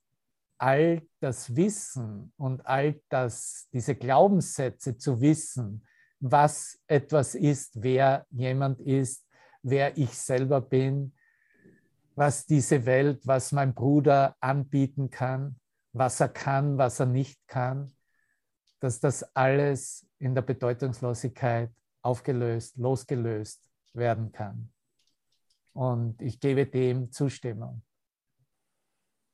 all 0.58 1.02
das 1.18 1.56
Wissen 1.56 2.32
und 2.36 2.64
all 2.64 3.00
das, 3.08 3.68
diese 3.72 3.96
Glaubenssätze 3.96 4.96
zu 4.96 5.20
wissen, 5.20 5.84
was 6.22 6.80
etwas 6.86 7.34
ist, 7.34 7.82
wer 7.82 8.26
jemand 8.30 8.80
ist, 8.80 9.26
wer 9.62 9.96
ich 9.98 10.10
selber 10.10 10.60
bin, 10.60 11.12
was 12.14 12.46
diese 12.46 12.86
Welt, 12.86 13.26
was 13.26 13.50
mein 13.50 13.74
Bruder 13.74 14.36
anbieten 14.38 15.10
kann, 15.10 15.58
was 15.92 16.20
er 16.20 16.28
kann, 16.28 16.78
was 16.78 17.00
er 17.00 17.06
nicht 17.06 17.40
kann, 17.48 17.92
dass 18.78 19.00
das 19.00 19.24
alles 19.34 20.06
in 20.20 20.34
der 20.34 20.42
Bedeutungslosigkeit 20.42 21.72
aufgelöst, 22.02 22.76
losgelöst 22.76 23.68
werden 23.92 24.30
kann. 24.30 24.72
Und 25.72 26.22
ich 26.22 26.38
gebe 26.38 26.66
dem 26.66 27.10
Zustimmung. 27.10 27.82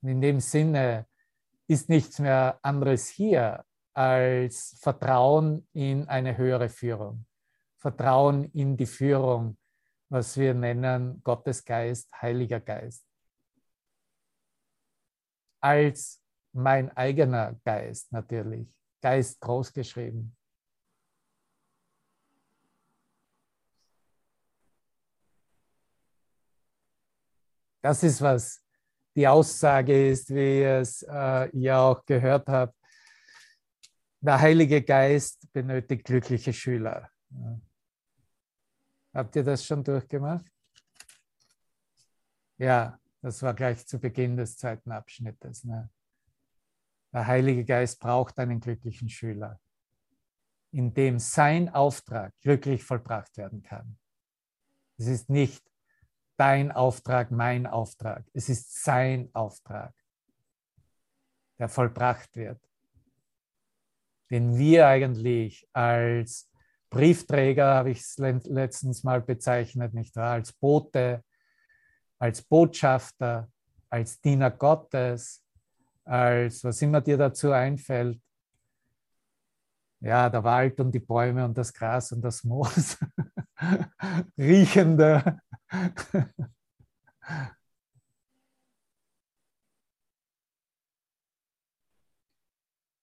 Und 0.00 0.08
in 0.08 0.20
dem 0.22 0.40
Sinne 0.40 1.06
ist 1.66 1.90
nichts 1.90 2.18
mehr 2.18 2.58
anderes 2.62 3.08
hier 3.08 3.62
als 3.98 4.78
Vertrauen 4.80 5.66
in 5.72 6.06
eine 6.08 6.36
höhere 6.36 6.68
Führung. 6.68 7.26
Vertrauen 7.78 8.44
in 8.52 8.76
die 8.76 8.86
Führung, 8.86 9.58
was 10.08 10.36
wir 10.36 10.54
nennen 10.54 11.20
Gottes 11.24 11.64
Geist, 11.64 12.08
Heiliger 12.22 12.60
Geist. 12.60 13.04
als 15.60 16.22
mein 16.52 16.96
eigener 16.96 17.54
Geist 17.64 18.12
natürlich. 18.12 18.68
Geist 19.00 19.40
groß 19.40 19.72
geschrieben. 19.72 20.36
Das 27.82 28.02
ist, 28.04 28.20
was 28.20 28.62
die 29.16 29.26
Aussage 29.26 30.10
ist, 30.10 30.30
wie 30.30 30.60
ihr 30.60 30.78
es 30.78 31.02
äh, 31.02 31.50
ja 31.56 31.80
auch 31.80 32.04
gehört 32.04 32.48
habt. 32.48 32.77
Der 34.20 34.40
Heilige 34.40 34.82
Geist 34.82 35.52
benötigt 35.52 36.04
glückliche 36.04 36.52
Schüler. 36.52 37.08
Habt 39.14 39.36
ihr 39.36 39.44
das 39.44 39.64
schon 39.64 39.84
durchgemacht? 39.84 40.44
Ja, 42.56 42.98
das 43.22 43.40
war 43.42 43.54
gleich 43.54 43.86
zu 43.86 44.00
Beginn 44.00 44.36
des 44.36 44.56
zweiten 44.56 44.90
Abschnittes. 44.90 45.62
Ne? 45.62 45.88
Der 47.12 47.26
Heilige 47.26 47.64
Geist 47.64 48.00
braucht 48.00 48.38
einen 48.40 48.60
glücklichen 48.60 49.08
Schüler, 49.08 49.60
in 50.72 50.92
dem 50.92 51.20
sein 51.20 51.68
Auftrag 51.68 52.34
glücklich 52.40 52.82
vollbracht 52.82 53.36
werden 53.36 53.62
kann. 53.62 53.98
Es 54.96 55.06
ist 55.06 55.30
nicht 55.30 55.64
dein 56.36 56.72
Auftrag, 56.72 57.30
mein 57.30 57.68
Auftrag. 57.68 58.24
Es 58.32 58.48
ist 58.48 58.82
sein 58.82 59.30
Auftrag, 59.32 59.94
der 61.58 61.68
vollbracht 61.68 62.34
wird. 62.34 62.67
Den 64.30 64.56
wir 64.58 64.86
eigentlich 64.86 65.66
als 65.72 66.50
Briefträger, 66.90 67.74
habe 67.74 67.90
ich 67.90 68.00
es 68.00 68.18
letztens 68.18 69.04
mal 69.04 69.20
bezeichnet, 69.20 69.94
nicht 69.94 70.16
wahr? 70.16 70.32
Als 70.32 70.52
Bote, 70.52 71.22
als 72.18 72.42
Botschafter, 72.42 73.48
als 73.90 74.20
Diener 74.20 74.50
Gottes, 74.50 75.44
als 76.04 76.64
was 76.64 76.80
immer 76.82 77.00
dir 77.00 77.16
dazu 77.16 77.52
einfällt. 77.52 78.20
Ja, 80.00 80.30
der 80.30 80.44
Wald 80.44 80.80
und 80.80 80.92
die 80.92 81.00
Bäume 81.00 81.44
und 81.44 81.58
das 81.58 81.72
Gras 81.72 82.12
und 82.12 82.22
das 82.22 82.44
Moos. 82.44 82.98
Riechende. 84.38 85.40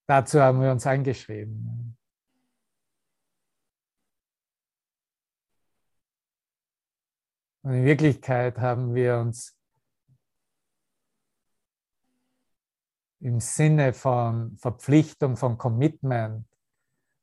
Dazu 0.07 0.39
haben 0.39 0.61
wir 0.61 0.71
uns 0.71 0.85
eingeschrieben. 0.85 1.97
Und 7.63 7.73
in 7.73 7.85
Wirklichkeit 7.85 8.59
haben 8.59 8.93
wir 8.93 9.17
uns 9.17 9.57
im 13.19 13.39
Sinne 13.39 13.93
von 13.93 14.55
Verpflichtung, 14.57 15.35
von 15.35 15.57
Commitment 15.57 16.45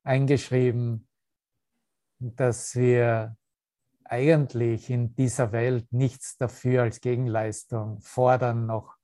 eingeschrieben, 0.03 1.09
dass 2.19 2.75
wir 2.75 3.37
eigentlich 4.03 4.91
in 4.91 5.15
dieser 5.15 5.53
Welt 5.53 5.93
nichts 5.93 6.37
dafür 6.37 6.83
als 6.83 7.01
Gegenleistung 7.01 8.01
fordern, 8.01 8.67
noch, 8.67 8.97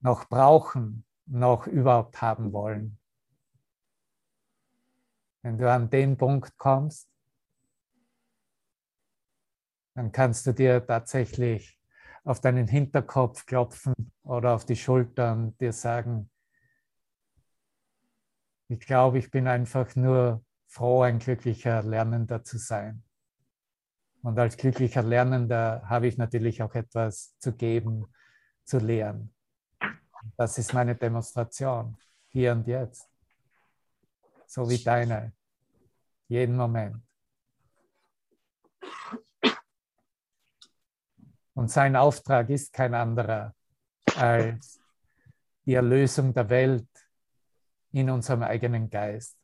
noch 0.00 0.28
brauchen, 0.28 1.04
noch 1.26 1.66
überhaupt 1.66 2.20
haben 2.20 2.52
wollen. 2.52 2.98
Wenn 5.42 5.58
du 5.58 5.70
an 5.70 5.90
den 5.90 6.16
Punkt 6.16 6.56
kommst, 6.56 7.08
dann 9.94 10.12
kannst 10.12 10.46
du 10.46 10.52
dir 10.52 10.86
tatsächlich 10.86 11.78
auf 12.24 12.40
deinen 12.40 12.68
Hinterkopf 12.68 13.46
klopfen 13.46 13.94
oder 14.22 14.54
auf 14.54 14.64
die 14.64 14.76
Schultern 14.76 15.56
dir 15.58 15.72
sagen, 15.72 16.30
ich 18.68 18.80
glaube, 18.80 19.18
ich 19.18 19.30
bin 19.30 19.48
einfach 19.48 19.94
nur 19.96 20.44
froh, 20.66 21.02
ein 21.02 21.18
glücklicher 21.18 21.82
Lernender 21.82 22.42
zu 22.42 22.56
sein. 22.56 23.02
Und 24.22 24.38
als 24.38 24.56
glücklicher 24.56 25.02
Lernender 25.02 25.82
habe 25.86 26.06
ich 26.06 26.16
natürlich 26.16 26.62
auch 26.62 26.74
etwas 26.74 27.36
zu 27.38 27.52
geben, 27.52 28.06
zu 28.64 28.78
lehren. 28.78 29.34
Das 30.36 30.58
ist 30.58 30.72
meine 30.72 30.94
Demonstration, 30.94 31.96
hier 32.28 32.52
und 32.52 32.66
jetzt. 32.66 33.08
So 34.46 34.68
wie 34.68 34.82
deine, 34.82 35.32
jeden 36.28 36.56
Moment. 36.56 37.02
Und 41.54 41.70
sein 41.70 41.96
Auftrag 41.96 42.48
ist 42.50 42.72
kein 42.72 42.94
anderer 42.94 43.54
als 44.16 44.80
die 45.64 45.74
Erlösung 45.74 46.32
der 46.32 46.48
Welt 46.48 46.88
in 47.92 48.10
unserem 48.10 48.42
eigenen 48.42 48.88
Geist. 48.88 49.36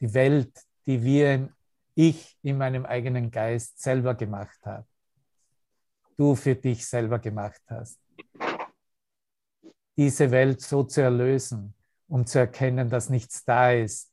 Die 0.00 0.12
Welt, 0.14 0.64
die 0.86 1.02
wir, 1.02 1.52
ich 1.94 2.38
in 2.42 2.56
meinem 2.56 2.86
eigenen 2.86 3.30
Geist 3.30 3.80
selber 3.80 4.14
gemacht 4.14 4.58
habe. 4.64 4.86
Du 6.16 6.34
für 6.34 6.54
dich 6.54 6.86
selber 6.86 7.18
gemacht 7.18 7.60
hast. 7.68 7.98
Diese 10.00 10.30
Welt 10.30 10.62
so 10.62 10.82
zu 10.82 11.02
erlösen, 11.02 11.74
um 12.08 12.24
zu 12.24 12.38
erkennen, 12.38 12.88
dass 12.88 13.10
nichts 13.10 13.44
da 13.44 13.72
ist, 13.72 14.10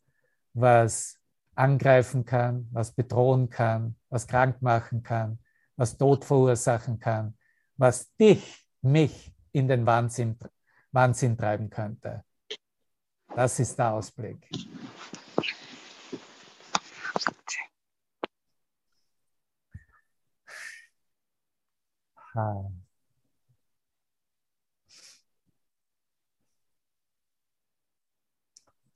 was 0.54 1.18
angreifen 1.56 2.26
kann, 2.26 2.68
was 2.74 2.92
bedrohen 2.92 3.50
kann, 3.50 3.96
was 4.10 4.28
krank 4.28 4.62
machen 4.62 5.02
kann, 5.02 5.40
was 5.78 5.98
Tod 5.98 6.26
verursachen 6.26 7.00
kann, 7.00 7.38
was 7.78 8.14
dich, 8.18 8.68
mich 8.82 9.34
in 9.54 9.70
den 9.70 9.86
Wahnsinn, 9.86 10.38
Wahnsinn 10.92 11.38
treiben 11.38 11.70
könnte. 11.70 12.26
Das 13.34 13.58
ist 13.58 13.80
der 13.80 13.94
Ausblick. 13.94 14.46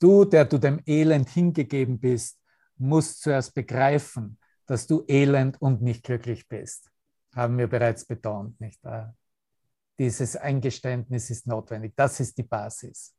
Du, 0.02 0.26
der 0.26 0.46
du 0.46 0.58
dem 0.58 0.82
Elend 0.88 1.30
hingegeben 1.30 2.00
bist, 2.00 2.40
musst 2.78 3.22
zuerst 3.22 3.54
begreifen, 3.54 4.40
dass 4.66 4.88
du 4.88 5.04
elend 5.08 5.62
und 5.62 5.82
nicht 5.82 6.04
glücklich 6.04 6.48
bist. 6.48 6.90
Haben 7.36 7.58
wir 7.58 7.68
bereits 7.68 8.06
betont, 8.06 8.60
nicht 8.60 8.84
wahr? 8.84 9.16
Dieses 10.00 10.36
Eingeständnis 10.36 11.30
ist 11.30 11.46
notwendig. 11.46 11.94
Das 11.96 12.20
ist 12.20 12.36
die 12.38 12.44
Basis. 12.44 13.14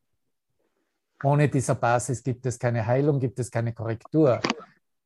Ohne 1.22 1.48
dieser 1.48 1.76
Basis 1.76 2.20
gibt 2.22 2.44
es 2.46 2.58
keine 2.58 2.84
Heilung, 2.84 3.20
gibt 3.20 3.38
es 3.38 3.48
keine 3.48 3.72
Korrektur, 3.72 4.40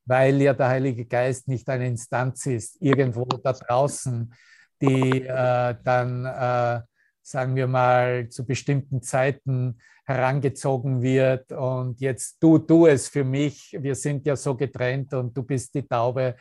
weil 0.07 0.41
ja 0.41 0.55
der 0.55 0.69
Heilige 0.69 1.05
Geist 1.05 1.47
nicht 1.47 1.69
eine 1.69 1.89
Instanz 1.89 2.47
ist, 2.47 2.81
irgendwo 2.81 3.25
da 3.25 3.53
draußen, 3.53 4.33
die 4.81 5.27
äh, 5.27 5.75
dann, 5.85 6.25
äh, 6.25 6.81
sagen 7.27 7.57
wir 7.57 7.67
mal, 7.67 8.29
zu 8.29 8.47
bestimmten 8.47 9.03
Zeiten 9.03 9.81
herangezogen 10.05 11.03
wird 11.03 11.51
und 11.51 12.01
jetzt 12.01 12.41
du, 12.41 12.59
du 12.59 12.87
es 12.87 13.09
für 13.09 13.25
mich, 13.25 13.77
wir 13.81 13.97
sind 13.97 14.25
ja 14.27 14.37
so 14.37 14.57
getrennt 14.57 15.13
und 15.13 15.37
du 15.37 15.43
bist 15.43 15.75
die 15.75 15.83
Taube 15.83 16.37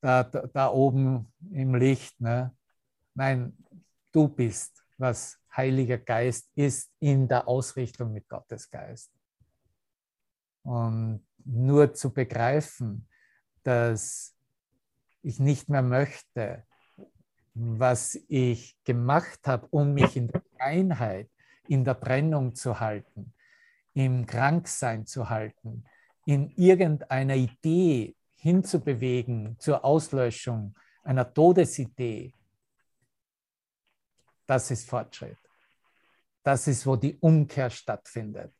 da, 0.00 0.24
da, 0.24 0.46
da 0.46 0.68
oben 0.70 1.30
im 1.52 1.74
Licht. 1.74 2.18
Ne? 2.22 2.56
Nein, 3.12 3.54
du 4.12 4.28
bist, 4.28 4.82
was 4.96 5.38
Heiliger 5.54 5.98
Geist 5.98 6.50
ist 6.54 6.90
in 7.00 7.28
der 7.28 7.46
Ausrichtung 7.46 8.14
mit 8.14 8.26
Gottes 8.26 8.70
Geist. 8.70 9.10
Und 10.62 11.22
nur 11.44 11.92
zu 11.92 12.14
begreifen, 12.14 13.06
dass 13.62 14.34
ich 15.20 15.38
nicht 15.38 15.68
mehr 15.68 15.82
möchte, 15.82 16.64
was 17.54 18.18
ich 18.28 18.76
gemacht 18.84 19.46
habe, 19.46 19.66
um 19.70 19.94
mich 19.94 20.16
in 20.16 20.28
der 20.28 20.42
Einheit 20.58 21.28
in 21.68 21.84
der 21.84 21.98
Trennung 21.98 22.54
zu 22.54 22.78
halten, 22.80 23.32
im 23.94 24.26
Kranksein 24.26 25.06
zu 25.06 25.30
halten, 25.30 25.84
in 26.26 26.50
irgendeiner 26.50 27.36
Idee 27.36 28.16
hinzubewegen 28.36 29.56
zur 29.58 29.84
Auslöschung 29.84 30.74
einer 31.02 31.32
Todesidee, 31.32 32.34
das 34.46 34.70
ist 34.70 34.88
Fortschritt. 34.88 35.38
Das 36.42 36.66
ist, 36.66 36.86
wo 36.86 36.96
die 36.96 37.16
Umkehr 37.20 37.70
stattfindet. 37.70 38.52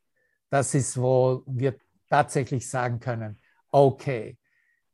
Das 0.49 0.73
ist, 0.73 0.97
wo 0.99 1.43
wir 1.45 1.77
tatsächlich 2.09 2.67
sagen 2.67 2.99
können, 2.99 3.37
okay, 3.71 4.37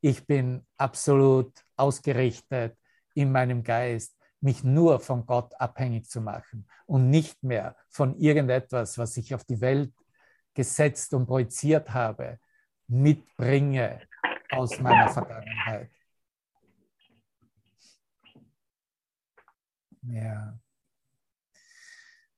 ich 0.01 0.25
bin 0.25 0.65
absolut 0.77 1.53
ausgerichtet 1.77 2.75
in 3.13 3.31
meinem 3.31 3.63
Geist 3.63 4.15
mich 4.39 4.63
nur 4.63 4.99
von 4.99 5.25
Gott 5.25 5.53
abhängig 5.59 6.09
zu 6.09 6.21
machen 6.21 6.67
und 6.85 7.09
nicht 7.09 7.43
mehr 7.43 7.75
von 7.89 8.15
irgendetwas, 8.17 8.97
was 8.97 9.15
ich 9.17 9.35
auf 9.35 9.43
die 9.43 9.61
Welt 9.61 9.93
gesetzt 10.53 11.13
und 11.13 11.27
projiziert 11.27 11.93
habe, 11.93 12.39
mitbringe 12.87 14.01
aus 14.51 14.79
meiner 14.79 15.09
Vergangenheit. 15.09 15.89
Ja. 20.03 20.59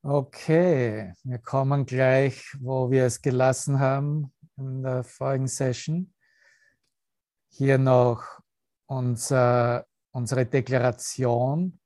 Okay, 0.02 1.14
wir 1.24 1.38
kommen 1.38 1.86
gleich, 1.86 2.44
wo 2.60 2.92
wir 2.92 3.06
es 3.06 3.22
gelassen 3.22 3.80
haben 3.80 4.34
in 4.58 4.84
der 4.84 5.04
vorigen 5.06 5.48
Session. 5.48 6.14
Hier 7.48 7.78
noch 7.78 8.42
unser, 8.86 9.86
unsere 10.14 10.45
Deklaration, 10.45 11.80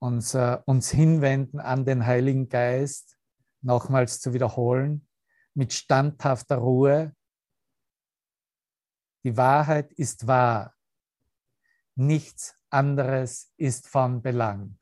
unser, 0.00 0.66
uns 0.66 0.90
hinwenden 0.90 1.60
an 1.60 1.84
den 1.84 2.04
Heiligen 2.04 2.48
Geist, 2.48 3.16
nochmals 3.60 4.20
zu 4.20 4.32
wiederholen, 4.32 5.06
mit 5.54 5.72
standhafter 5.72 6.56
Ruhe. 6.56 7.14
Die 9.24 9.36
Wahrheit 9.36 9.92
ist 9.92 10.26
wahr. 10.26 10.74
Nichts 11.94 12.56
anderes 12.70 13.52
ist 13.56 13.86
von 13.86 14.22
Belang. 14.22 14.78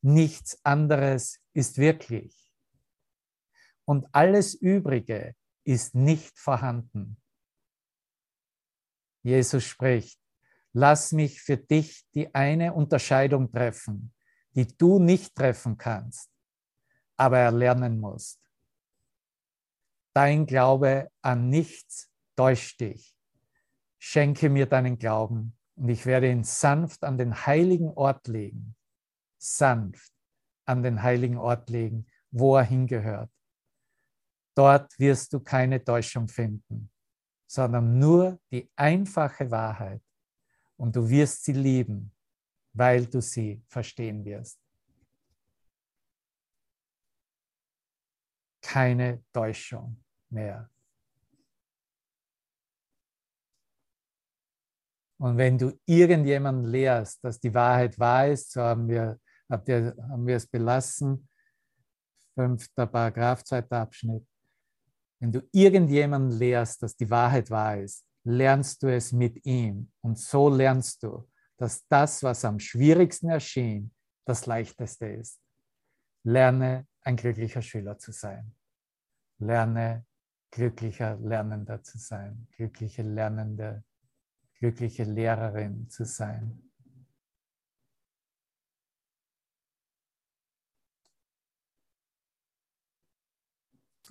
Nichts 0.00 0.58
anderes 0.64 1.40
ist 1.52 1.78
wirklich. 1.78 2.52
Und 3.84 4.06
alles 4.12 4.54
Übrige 4.54 5.36
ist 5.64 5.94
nicht 5.94 6.38
vorhanden. 6.38 7.20
Jesus 9.26 9.64
spricht, 9.64 10.20
lass 10.72 11.12
mich 11.12 11.40
für 11.40 11.56
dich 11.56 12.06
die 12.14 12.32
eine 12.34 12.72
Unterscheidung 12.72 13.50
treffen, 13.50 14.14
die 14.52 14.66
du 14.66 14.98
nicht 14.98 15.34
treffen 15.34 15.76
kannst, 15.76 16.30
aber 17.16 17.38
erlernen 17.38 17.98
musst. 17.98 18.40
Dein 20.14 20.46
Glaube 20.46 21.10
an 21.22 21.48
nichts 21.48 22.10
täuscht 22.36 22.80
dich. 22.80 23.14
Schenke 23.98 24.48
mir 24.48 24.66
deinen 24.66 24.98
Glauben 24.98 25.56
und 25.74 25.88
ich 25.88 26.06
werde 26.06 26.30
ihn 26.30 26.44
sanft 26.44 27.02
an 27.04 27.18
den 27.18 27.46
heiligen 27.46 27.90
Ort 27.90 28.28
legen 28.28 28.76
sanft 29.38 30.12
an 30.64 30.82
den 30.82 31.02
heiligen 31.02 31.38
Ort 31.38 31.70
legen, 31.70 32.06
wo 32.30 32.56
er 32.56 32.64
hingehört. 32.64 33.30
Dort 34.54 34.98
wirst 34.98 35.32
du 35.32 35.40
keine 35.40 35.82
Täuschung 35.82 36.28
finden, 36.28 36.90
sondern 37.46 37.98
nur 37.98 38.38
die 38.50 38.70
einfache 38.76 39.50
Wahrheit. 39.50 40.02
Und 40.76 40.94
du 40.94 41.08
wirst 41.08 41.44
sie 41.44 41.52
lieben, 41.52 42.12
weil 42.72 43.06
du 43.06 43.20
sie 43.20 43.62
verstehen 43.66 44.24
wirst. 44.24 44.60
Keine 48.60 49.24
Täuschung 49.32 50.02
mehr. 50.28 50.68
Und 55.18 55.38
wenn 55.38 55.56
du 55.56 55.78
irgendjemanden 55.86 56.66
lehrst, 56.66 57.24
dass 57.24 57.40
die 57.40 57.54
Wahrheit 57.54 57.98
wahr 57.98 58.28
ist, 58.28 58.52
so 58.52 58.60
haben 58.60 58.86
wir 58.88 59.18
habt 59.48 59.68
ihr, 59.68 59.94
haben 60.10 60.26
wir 60.26 60.36
es 60.36 60.46
belassen. 60.46 61.28
Fünfter 62.34 62.86
Paragraph, 62.86 63.44
zweiter 63.44 63.78
Abschnitt. 63.78 64.26
Wenn 65.18 65.32
du 65.32 65.40
irgendjemanden 65.52 66.38
lehrst, 66.38 66.82
dass 66.82 66.96
die 66.96 67.08
Wahrheit 67.10 67.50
wahr 67.50 67.78
ist, 67.78 68.04
lernst 68.24 68.82
du 68.82 68.92
es 68.92 69.12
mit 69.12 69.44
ihm. 69.46 69.90
Und 70.02 70.18
so 70.18 70.48
lernst 70.48 71.02
du, 71.02 71.28
dass 71.56 71.86
das, 71.88 72.22
was 72.22 72.44
am 72.44 72.58
schwierigsten 72.58 73.30
erschien, 73.30 73.94
das 74.26 74.46
leichteste 74.46 75.06
ist. 75.06 75.40
Lerne 76.24 76.86
ein 77.02 77.16
glücklicher 77.16 77.62
Schüler 77.62 77.98
zu 77.98 78.12
sein. 78.12 78.54
Lerne 79.38 80.04
glücklicher 80.50 81.16
Lernender 81.16 81.82
zu 81.82 81.98
sein. 81.98 82.48
Glückliche 82.56 83.02
Lernende, 83.02 83.84
glückliche 84.58 85.04
Lehrerin 85.04 85.88
zu 85.88 86.04
sein. 86.04 86.65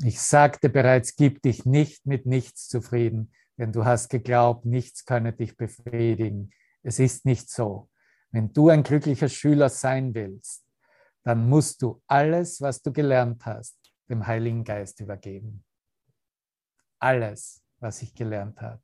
Ich 0.04 0.20
sagte 0.20 0.70
bereits, 0.70 1.16
gib 1.16 1.41
dich 1.41 1.66
nicht 1.66 2.06
mit 2.06 2.26
nichts 2.26 2.68
zufrieden, 2.68 3.32
denn 3.58 3.72
du 3.72 3.86
hast 3.86 4.10
geglaubt, 4.10 4.66
nichts 4.66 5.06
könne 5.06 5.32
dich 5.32 5.56
befriedigen. 5.56 6.52
Es 6.84 7.00
ist 7.00 7.26
nicht 7.26 7.50
so. 7.50 7.89
Wenn 8.32 8.52
du 8.52 8.70
ein 8.70 8.84
glücklicher 8.84 9.30
Schüler 9.30 9.70
sein 9.70 10.14
willst, 10.14 10.66
dann 11.24 11.48
musst 11.48 11.82
du 11.82 12.02
alles, 12.08 12.60
was 12.60 12.82
du 12.82 12.91
gelernt 12.91 13.46
hast, 13.46 13.78
dem 14.10 14.28
Heiligen 14.28 14.64
Geist 14.64 15.00
übergeben. 15.00 15.64
Alles, 17.00 17.64
was 17.80 18.02
ich 18.02 18.14
gelernt 18.14 18.62
habe. 18.62 18.82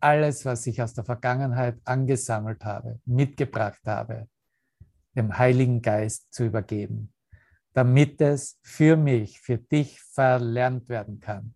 Alles, 0.00 0.44
was 0.44 0.66
ich 0.66 0.80
aus 0.82 0.94
der 0.94 1.04
Vergangenheit 1.04 1.78
angesammelt 1.84 2.64
habe, 2.64 3.00
mitgebracht 3.04 3.82
habe, 3.86 4.28
dem 5.14 5.36
Heiligen 5.38 5.82
Geist 5.82 6.32
zu 6.32 6.44
übergeben 6.44 7.13
damit 7.74 8.20
es 8.20 8.58
für 8.62 8.96
mich, 8.96 9.40
für 9.40 9.58
dich 9.58 10.00
verlernt 10.00 10.88
werden 10.88 11.20
kann. 11.20 11.54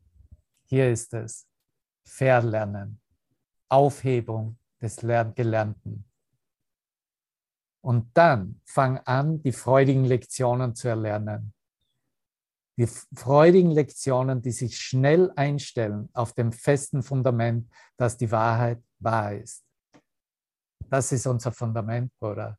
Hier 0.66 0.90
ist 0.90 1.14
es. 1.14 1.48
Verlernen. 2.04 3.00
Aufhebung 3.68 4.58
des 4.82 4.96
Gelernten. 4.96 6.04
Und 7.80 8.10
dann 8.14 8.60
fang 8.64 8.98
an, 8.98 9.40
die 9.42 9.52
freudigen 9.52 10.04
Lektionen 10.04 10.74
zu 10.74 10.88
erlernen. 10.88 11.54
Die 12.76 12.86
freudigen 12.86 13.70
Lektionen, 13.70 14.42
die 14.42 14.52
sich 14.52 14.78
schnell 14.78 15.32
einstellen 15.36 16.08
auf 16.12 16.32
dem 16.32 16.52
festen 16.52 17.02
Fundament, 17.02 17.70
dass 17.96 18.16
die 18.16 18.30
Wahrheit 18.30 18.82
wahr 18.98 19.34
ist. 19.34 19.64
Das 20.90 21.12
ist 21.12 21.26
unser 21.26 21.52
Fundament, 21.52 22.12
Bruder. 22.18 22.58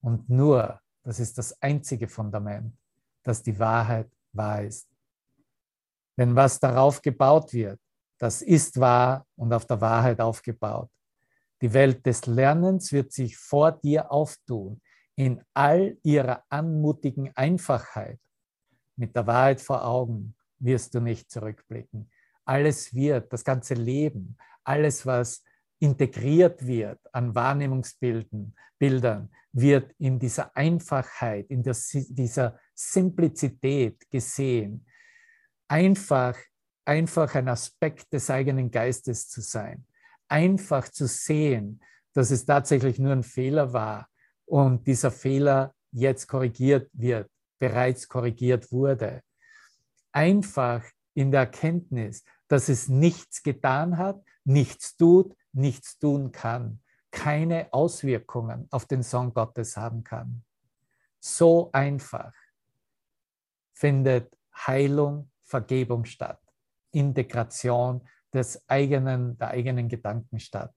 Und 0.00 0.28
nur 0.28 0.80
das 1.04 1.20
ist 1.20 1.38
das 1.38 1.60
einzige 1.62 2.08
Fundament, 2.08 2.76
dass 3.22 3.42
die 3.42 3.58
Wahrheit 3.58 4.10
wahr 4.32 4.62
ist. 4.64 4.88
Denn 6.16 6.34
was 6.34 6.58
darauf 6.58 7.02
gebaut 7.02 7.52
wird, 7.52 7.80
das 8.18 8.42
ist 8.42 8.80
wahr 8.80 9.26
und 9.36 9.52
auf 9.52 9.66
der 9.66 9.80
Wahrheit 9.80 10.20
aufgebaut. 10.20 10.90
Die 11.60 11.72
Welt 11.72 12.04
des 12.06 12.26
Lernens 12.26 12.92
wird 12.92 13.12
sich 13.12 13.36
vor 13.36 13.72
dir 13.72 14.10
auftun, 14.10 14.80
in 15.16 15.42
all 15.54 15.96
ihrer 16.02 16.42
anmutigen 16.48 17.30
Einfachheit. 17.34 18.18
Mit 18.96 19.14
der 19.14 19.26
Wahrheit 19.26 19.60
vor 19.60 19.84
Augen 19.84 20.34
wirst 20.58 20.94
du 20.94 21.00
nicht 21.00 21.30
zurückblicken. 21.30 22.10
Alles 22.44 22.94
wird, 22.94 23.32
das 23.32 23.44
ganze 23.44 23.74
Leben, 23.74 24.36
alles, 24.64 25.06
was 25.06 25.42
integriert 25.84 26.66
wird 26.66 26.98
an 27.12 27.34
Wahrnehmungsbildern, 27.34 28.54
Bildern, 28.78 29.30
wird 29.52 29.92
in 29.98 30.18
dieser 30.18 30.56
Einfachheit, 30.56 31.50
in 31.50 31.62
der, 31.62 31.76
dieser 31.92 32.58
Simplizität 32.74 34.10
gesehen. 34.10 34.86
Einfach, 35.68 36.36
einfach 36.86 37.34
ein 37.34 37.48
Aspekt 37.48 38.12
des 38.14 38.30
eigenen 38.30 38.70
Geistes 38.70 39.28
zu 39.28 39.42
sein. 39.42 39.86
Einfach 40.26 40.88
zu 40.88 41.06
sehen, 41.06 41.80
dass 42.14 42.30
es 42.30 42.46
tatsächlich 42.46 42.98
nur 42.98 43.12
ein 43.12 43.22
Fehler 43.22 43.72
war 43.74 44.08
und 44.46 44.86
dieser 44.86 45.10
Fehler 45.10 45.74
jetzt 45.92 46.28
korrigiert 46.28 46.88
wird, 46.94 47.28
bereits 47.58 48.08
korrigiert 48.08 48.72
wurde. 48.72 49.20
Einfach 50.12 50.82
in 51.12 51.30
der 51.30 51.40
Erkenntnis, 51.40 52.24
dass 52.48 52.70
es 52.70 52.88
nichts 52.88 53.42
getan 53.42 53.98
hat, 53.98 54.24
nichts 54.44 54.96
tut, 54.96 55.34
nichts 55.54 55.98
tun 55.98 56.32
kann, 56.32 56.80
keine 57.10 57.72
Auswirkungen 57.72 58.66
auf 58.70 58.86
den 58.86 59.02
Sohn 59.02 59.32
Gottes 59.32 59.76
haben 59.76 60.02
kann. 60.04 60.44
So 61.20 61.70
einfach 61.72 62.32
findet 63.72 64.36
Heilung, 64.54 65.30
Vergebung 65.42 66.04
statt, 66.04 66.40
Integration 66.90 68.06
des 68.32 68.68
eigenen, 68.68 69.38
der 69.38 69.48
eigenen 69.48 69.88
Gedanken 69.88 70.38
statt. 70.38 70.74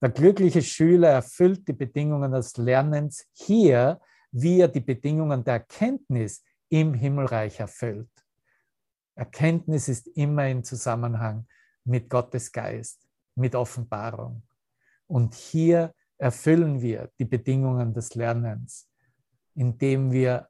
Der 0.00 0.10
glückliche 0.10 0.62
Schüler 0.62 1.10
erfüllt 1.10 1.68
die 1.68 1.72
Bedingungen 1.72 2.32
des 2.32 2.56
Lernens 2.56 3.28
hier, 3.32 4.00
wie 4.32 4.60
er 4.60 4.68
die 4.68 4.80
Bedingungen 4.80 5.44
der 5.44 5.54
Erkenntnis 5.54 6.42
im 6.68 6.92
Himmelreich 6.94 7.60
erfüllt. 7.60 8.10
Erkenntnis 9.14 9.88
ist 9.88 10.08
immer 10.08 10.48
in 10.48 10.64
Zusammenhang 10.64 11.46
mit 11.84 12.08
Gottes 12.08 12.52
Geist, 12.52 13.06
mit 13.34 13.54
Offenbarung. 13.54 14.42
Und 15.06 15.34
hier 15.34 15.94
erfüllen 16.18 16.80
wir 16.80 17.10
die 17.18 17.24
Bedingungen 17.24 17.92
des 17.92 18.14
Lernens, 18.14 18.88
indem 19.54 20.12
wir 20.12 20.48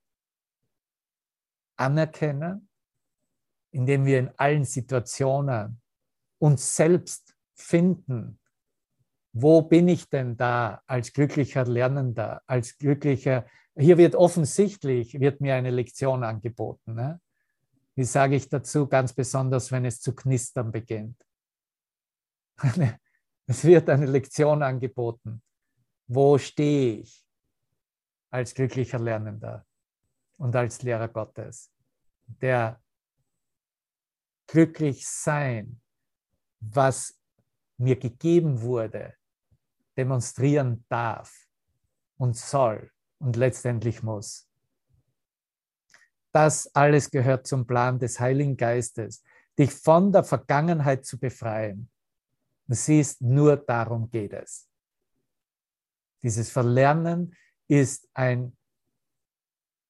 anerkennen, 1.77 2.69
indem 3.71 4.05
wir 4.05 4.19
in 4.19 4.31
allen 4.37 4.65
Situationen 4.65 5.81
uns 6.39 6.77
selbst 6.77 7.35
finden. 7.55 8.39
Wo 9.33 9.63
bin 9.63 9.89
ich 9.89 10.11
denn 10.11 10.37
da 10.37 10.83
als 10.87 11.13
glücklicher 11.13 11.65
Lernender, 11.65 12.43
als 12.47 12.77
glücklicher? 12.77 13.47
Hier 13.75 13.97
wird 13.97 14.15
offensichtlich, 14.15 15.19
wird 15.19 15.41
mir 15.41 15.55
eine 15.55 15.71
Lektion 15.71 16.23
angeboten. 16.23 16.95
Ne? 16.95 17.21
Wie 17.95 18.05
sage 18.05 18.37
ich 18.37 18.49
dazu? 18.49 18.87
Ganz 18.87 19.13
besonders, 19.13 19.71
wenn 19.71 19.85
es 19.85 20.01
zu 20.01 20.15
knistern 20.15 20.73
beginnt. 20.73 21.21
Es 23.45 23.65
wird 23.65 23.91
eine 23.91 24.07
Lektion 24.07 24.63
angeboten. 24.63 25.43
Wo 26.07 26.39
stehe 26.39 27.01
ich? 27.01 27.23
als 28.33 28.55
glücklicher 28.55 28.99
Lernender 28.99 29.67
und 30.39 30.57
als 30.57 30.83
Lehrer 30.83 31.09
Gottes, 31.09 31.71
der 32.27 32.83
glücklich 34.47 35.07
sein, 35.07 35.81
was 36.61 37.21
mir 37.77 37.99
gegeben 37.99 38.63
wurde, 38.63 39.15
demonstrieren 39.97 40.85
darf 40.89 41.47
und 42.17 42.37
soll 42.37 42.91
und 43.19 43.37
letztendlich 43.37 44.03
muss. 44.03 44.49
Das 46.33 46.75
alles 46.75 47.11
gehört 47.11 47.47
zum 47.47 47.67
Plan 47.67 47.99
des 47.99 48.19
Heiligen 48.19 48.57
Geistes, 48.57 49.23
dich 49.59 49.73
von 49.73 50.13
der 50.13 50.25
Vergangenheit 50.25 51.05
zu 51.05 51.19
befreien. 51.19 51.91
Du 52.67 52.75
siehst, 52.75 53.21
nur 53.21 53.57
darum 53.57 54.11
geht 54.11 54.33
es. 54.33 54.69
Dieses 56.23 56.51
Verlernen 56.51 57.35
ist 57.69 58.09
ein, 58.15 58.57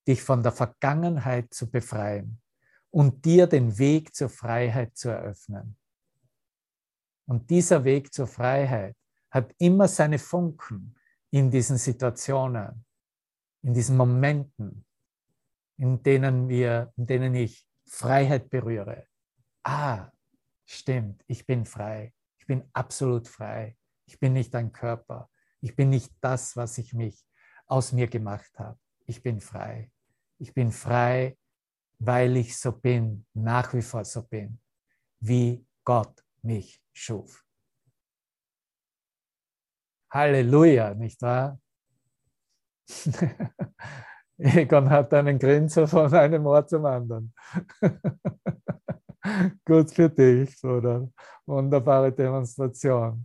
dich 0.08 0.22
von 0.22 0.42
der 0.42 0.52
Vergangenheit 0.52 1.54
zu 1.54 1.70
befreien 1.70 2.40
und 2.90 3.24
dir 3.24 3.46
den 3.46 3.78
Weg 3.78 4.14
zur 4.14 4.28
Freiheit 4.28 4.96
zu 4.96 5.10
eröffnen. 5.10 5.76
Und 7.26 7.50
dieser 7.50 7.84
Weg 7.84 8.12
zur 8.12 8.26
Freiheit 8.26 8.96
hat 9.30 9.54
immer 9.58 9.86
seine 9.86 10.18
Funken 10.18 10.96
in 11.30 11.50
diesen 11.50 11.78
Situationen, 11.78 12.84
in 13.62 13.72
diesen 13.72 13.96
Momenten, 13.96 14.84
in 15.82 16.00
denen 16.00 16.48
wir, 16.48 16.92
in 16.96 17.06
denen 17.06 17.34
ich 17.34 17.66
Freiheit 17.88 18.50
berühre. 18.50 19.08
Ah, 19.64 20.12
stimmt, 20.64 21.24
ich 21.26 21.44
bin 21.44 21.64
frei. 21.66 22.14
Ich 22.38 22.46
bin 22.46 22.62
absolut 22.72 23.26
frei. 23.26 23.76
Ich 24.06 24.20
bin 24.20 24.32
nicht 24.34 24.54
ein 24.54 24.70
Körper. 24.70 25.28
Ich 25.60 25.74
bin 25.74 25.90
nicht 25.90 26.12
das, 26.20 26.54
was 26.54 26.78
ich 26.78 26.94
mich 26.94 27.26
aus 27.66 27.90
mir 27.90 28.06
gemacht 28.06 28.56
habe. 28.60 28.78
Ich 29.06 29.24
bin 29.24 29.40
frei. 29.40 29.90
Ich 30.38 30.54
bin 30.54 30.70
frei, 30.70 31.36
weil 31.98 32.36
ich 32.36 32.56
so 32.56 32.70
bin, 32.70 33.26
nach 33.34 33.74
wie 33.74 33.82
vor 33.82 34.04
so 34.04 34.22
bin, 34.22 34.60
wie 35.18 35.66
Gott 35.82 36.24
mich 36.42 36.80
schuf. 36.92 37.44
Halleluja, 40.10 40.94
nicht 40.94 41.20
wahr? 41.22 41.60
Egon 44.56 44.90
hat 44.90 45.14
einen 45.14 45.38
Grinser 45.38 45.86
von 45.86 46.12
einem 46.12 46.44
Ort 46.46 46.68
zum 46.70 46.84
anderen. 46.84 47.32
Gut 49.64 49.92
für 49.92 50.10
dich, 50.10 50.60
Bruder. 50.60 51.08
Wunderbare 51.46 52.10
Demonstration. 52.10 53.24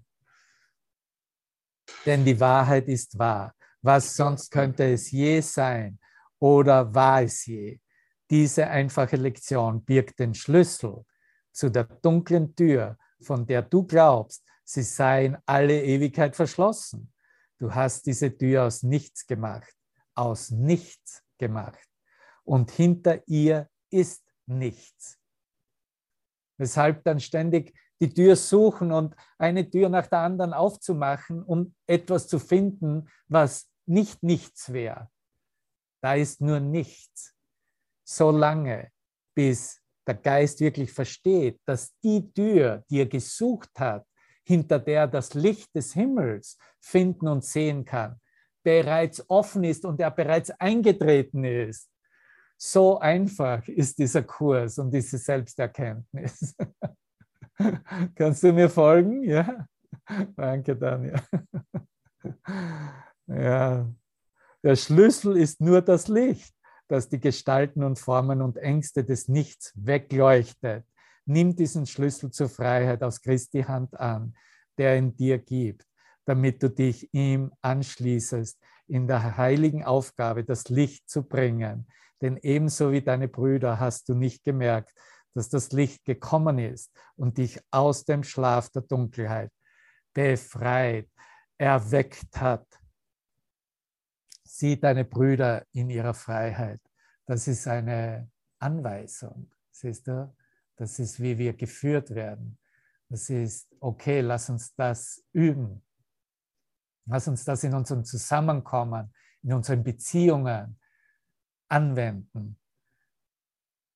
Denn 2.05 2.23
die 2.23 2.39
Wahrheit 2.39 2.87
ist 2.87 3.17
wahr. 3.17 3.55
Was 3.81 4.15
sonst 4.15 4.51
könnte 4.51 4.83
es 4.93 5.09
je 5.09 5.41
sein 5.41 5.97
oder 6.39 6.93
war 6.93 7.23
es 7.23 7.47
je? 7.47 7.79
Diese 8.29 8.67
einfache 8.67 9.15
Lektion 9.15 9.83
birgt 9.83 10.19
den 10.19 10.35
Schlüssel 10.35 11.03
zu 11.51 11.69
der 11.69 11.85
dunklen 11.85 12.55
Tür, 12.55 12.95
von 13.21 13.47
der 13.47 13.63
du 13.63 13.83
glaubst, 13.83 14.45
sie 14.63 14.83
sei 14.83 15.25
in 15.25 15.37
alle 15.47 15.81
Ewigkeit 15.81 16.35
verschlossen. 16.35 17.11
Du 17.57 17.73
hast 17.73 18.05
diese 18.05 18.37
Tür 18.37 18.65
aus 18.65 18.83
nichts 18.83 19.25
gemacht, 19.25 19.73
aus 20.17 20.51
nichts 20.51 21.23
gemacht. 21.37 21.87
Und 22.43 22.71
hinter 22.71 23.27
ihr 23.27 23.69
ist 23.89 24.23
nichts. 24.45 25.19
Weshalb 26.57 27.03
dann 27.03 27.19
ständig 27.19 27.73
die 27.99 28.13
Tür 28.13 28.35
suchen 28.35 28.91
und 28.91 29.15
eine 29.37 29.69
Tür 29.69 29.89
nach 29.89 30.07
der 30.07 30.19
anderen 30.19 30.53
aufzumachen, 30.53 31.43
um 31.43 31.75
etwas 31.87 32.27
zu 32.27 32.39
finden, 32.39 33.09
was 33.27 33.69
nicht 33.85 34.21
nichts 34.23 34.71
wäre. 34.71 35.09
Da 36.01 36.15
ist 36.15 36.41
nur 36.41 36.59
nichts. 36.59 37.33
So 38.03 38.31
lange, 38.31 38.91
bis 39.35 39.81
der 40.05 40.15
Geist 40.15 40.59
wirklich 40.59 40.91
versteht, 40.91 41.59
dass 41.65 41.97
die 41.99 42.31
Tür, 42.33 42.83
die 42.89 42.99
er 43.01 43.07
gesucht 43.07 43.71
hat, 43.77 44.05
hinter 44.43 44.79
der 44.79 45.01
er 45.01 45.07
das 45.07 45.33
Licht 45.33 45.75
des 45.75 45.93
Himmels 45.93 46.57
finden 46.79 47.27
und 47.27 47.43
sehen 47.43 47.83
kann, 47.83 48.19
bereits 48.67 49.23
offen 49.29 49.63
ist 49.63 49.85
und 49.85 49.97
er 50.01 50.11
bereits 50.11 50.49
eingetreten 50.51 51.45
ist. 51.45 51.89
So 52.57 52.99
einfach 52.99 53.65
ist 53.69 53.97
dieser 53.97 54.23
Kurs 54.23 54.77
und 54.77 54.93
diese 54.93 55.17
Selbsterkenntnis. 55.17 56.53
Kannst 58.15 58.43
du 58.43 58.51
mir 58.51 58.69
folgen? 58.69 59.23
Ja? 59.23 59.65
Danke, 60.35 60.75
Daniel. 60.75 61.15
ja. 63.27 63.89
Der 64.61 64.75
Schlüssel 64.75 65.37
ist 65.37 65.61
nur 65.61 65.81
das 65.81 66.09
Licht, 66.09 66.53
das 66.89 67.07
die 67.07 67.21
Gestalten 67.21 67.85
und 67.85 67.99
Formen 67.99 68.41
und 68.41 68.57
Ängste 68.57 69.05
des 69.05 69.29
Nichts 69.29 69.71
wegleuchtet. 69.77 70.83
Nimm 71.25 71.55
diesen 71.55 71.85
Schlüssel 71.85 72.31
zur 72.31 72.49
Freiheit 72.49 73.01
aus 73.01 73.21
Christi 73.21 73.63
Hand 73.63 73.97
an, 73.97 74.35
der 74.77 74.97
in 74.97 75.15
dir 75.15 75.37
gibt, 75.37 75.87
damit 76.27 76.61
du 76.61 76.69
dich 76.69 77.09
ihm 77.13 77.53
anschließest, 77.61 78.59
in 78.87 79.07
der 79.07 79.37
heiligen 79.37 79.85
Aufgabe 79.85 80.43
das 80.43 80.67
Licht 80.67 81.09
zu 81.09 81.23
bringen. 81.23 81.87
Denn 82.21 82.37
ebenso 82.37 82.91
wie 82.91 83.01
deine 83.01 83.29
Brüder 83.29 83.79
hast 83.79 84.09
du 84.09 84.13
nicht 84.13 84.43
gemerkt, 84.43 84.93
dass 85.33 85.49
das 85.49 85.71
Licht 85.71 86.03
gekommen 86.03 86.59
ist 86.59 86.91
und 87.15 87.37
dich 87.37 87.61
aus 87.71 88.03
dem 88.03 88.23
Schlaf 88.23 88.69
der 88.69 88.81
Dunkelheit 88.81 89.51
befreit, 90.13 91.09
erweckt 91.57 92.41
hat. 92.41 92.67
Sieh 94.43 94.79
deine 94.79 95.05
Brüder 95.05 95.63
in 95.71 95.89
ihrer 95.89 96.13
Freiheit. 96.13 96.81
Das 97.25 97.47
ist 97.47 97.67
eine 97.67 98.29
Anweisung, 98.59 99.51
siehst 99.71 100.07
du? 100.07 100.35
Das 100.75 100.99
ist, 100.99 101.21
wie 101.21 101.37
wir 101.37 101.53
geführt 101.53 102.13
werden. 102.13 102.57
Das 103.09 103.29
ist, 103.29 103.73
okay, 103.79 104.21
lass 104.21 104.49
uns 104.49 104.73
das 104.75 105.23
üben. 105.31 105.86
Lass 107.07 107.27
uns 107.27 107.45
das 107.45 107.63
in 107.63 107.73
unserem 107.73 108.03
Zusammenkommen, 108.03 109.13
in 109.41 109.53
unseren 109.53 109.83
Beziehungen 109.83 110.79
anwenden. 111.69 112.59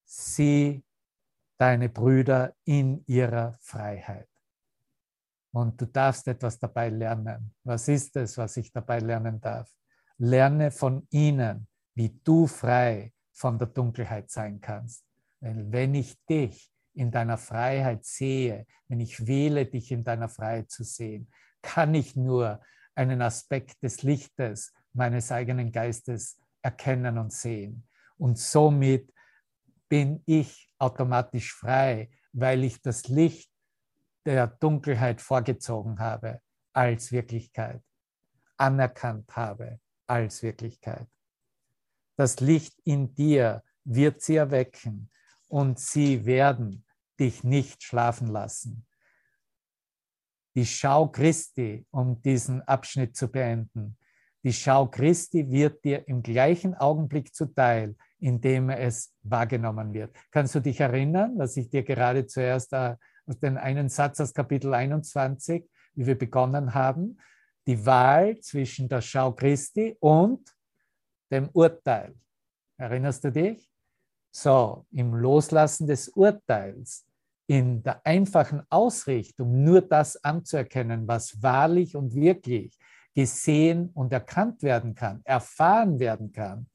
Sieh 0.05 0.83
deine 1.57 1.89
Brüder 1.89 2.55
in 2.63 3.03
ihrer 3.05 3.57
Freiheit. 3.61 4.27
Und 5.51 5.79
du 5.81 5.85
darfst 5.85 6.27
etwas 6.27 6.57
dabei 6.57 6.89
lernen. 6.89 7.53
Was 7.63 7.87
ist 7.87 8.15
es, 8.15 8.37
was 8.37 8.55
ich 8.57 8.71
dabei 8.71 8.99
lernen 8.99 9.41
darf? 9.41 9.69
Lerne 10.17 10.71
von 10.71 11.05
ihnen, 11.09 11.67
wie 11.93 12.19
du 12.23 12.47
frei 12.47 13.13
von 13.33 13.57
der 13.57 13.67
Dunkelheit 13.67 14.31
sein 14.31 14.61
kannst. 14.61 15.05
Weil 15.41 15.71
wenn 15.71 15.93
ich 15.93 16.23
dich 16.25 16.71
in 16.93 17.11
deiner 17.11 17.37
Freiheit 17.37 18.05
sehe, 18.05 18.65
wenn 18.87 18.99
ich 18.99 19.27
wähle, 19.27 19.65
dich 19.65 19.91
in 19.91 20.03
deiner 20.03 20.29
Freiheit 20.29 20.69
zu 20.71 20.83
sehen, 20.83 21.29
kann 21.61 21.93
ich 21.93 22.15
nur 22.15 22.61
einen 23.01 23.21
Aspekt 23.21 23.81
des 23.81 24.03
Lichtes 24.03 24.73
meines 24.93 25.31
eigenen 25.31 25.71
Geistes 25.71 26.37
erkennen 26.61 27.17
und 27.17 27.33
sehen. 27.33 27.87
Und 28.17 28.37
somit 28.37 29.11
bin 29.89 30.21
ich 30.25 30.71
automatisch 30.77 31.53
frei, 31.53 32.11
weil 32.31 32.63
ich 32.63 32.81
das 32.81 33.07
Licht 33.07 33.51
der 34.25 34.47
Dunkelheit 34.47 35.19
vorgezogen 35.19 35.99
habe 35.99 36.41
als 36.73 37.11
Wirklichkeit, 37.11 37.81
anerkannt 38.57 39.35
habe 39.35 39.79
als 40.05 40.43
Wirklichkeit. 40.43 41.07
Das 42.15 42.39
Licht 42.39 42.79
in 42.83 43.15
dir 43.15 43.63
wird 43.83 44.21
sie 44.21 44.35
erwecken 44.35 45.09
und 45.47 45.79
sie 45.79 46.25
werden 46.25 46.85
dich 47.19 47.43
nicht 47.43 47.81
schlafen 47.81 48.27
lassen. 48.27 48.85
Die 50.55 50.65
Schau 50.65 51.07
Christi, 51.07 51.85
um 51.91 52.21
diesen 52.21 52.61
Abschnitt 52.63 53.15
zu 53.15 53.29
beenden, 53.29 53.97
die 54.43 54.53
Schau 54.53 54.87
Christi 54.87 55.49
wird 55.49 55.83
dir 55.83 56.07
im 56.07 56.23
gleichen 56.23 56.73
Augenblick 56.73 57.33
zuteil, 57.33 57.95
in 58.19 58.41
dem 58.41 58.69
es 58.69 59.13
wahrgenommen 59.21 59.93
wird. 59.93 60.15
Kannst 60.31 60.55
du 60.55 60.59
dich 60.59 60.79
erinnern, 60.79 61.37
was 61.37 61.57
ich 61.57 61.69
dir 61.69 61.83
gerade 61.83 62.25
zuerst 62.25 62.73
äh, 62.73 62.95
aus 63.27 63.39
den 63.39 63.57
einen 63.57 63.87
Satz 63.87 64.19
aus 64.19 64.33
Kapitel 64.33 64.73
21, 64.73 65.69
wie 65.93 66.05
wir 66.05 66.17
begonnen 66.17 66.73
haben, 66.73 67.19
die 67.67 67.85
Wahl 67.85 68.39
zwischen 68.39 68.89
der 68.89 69.01
Schau 69.01 69.31
Christi 69.33 69.95
und 69.99 70.49
dem 71.31 71.49
Urteil. 71.53 72.15
Erinnerst 72.77 73.23
du 73.23 73.31
dich? 73.31 73.71
So, 74.31 74.87
im 74.91 75.13
Loslassen 75.13 75.85
des 75.85 76.09
Urteils, 76.09 77.05
in 77.51 77.83
der 77.83 78.05
einfachen 78.05 78.63
Ausrichtung, 78.69 79.61
nur 79.65 79.81
das 79.81 80.15
anzuerkennen, 80.23 81.05
was 81.05 81.43
wahrlich 81.43 81.97
und 81.97 82.15
wirklich 82.15 82.79
gesehen 83.13 83.89
und 83.89 84.13
erkannt 84.13 84.63
werden 84.63 84.95
kann, 84.95 85.19
erfahren 85.25 85.99
werden 85.99 86.31
kann, 86.31 86.69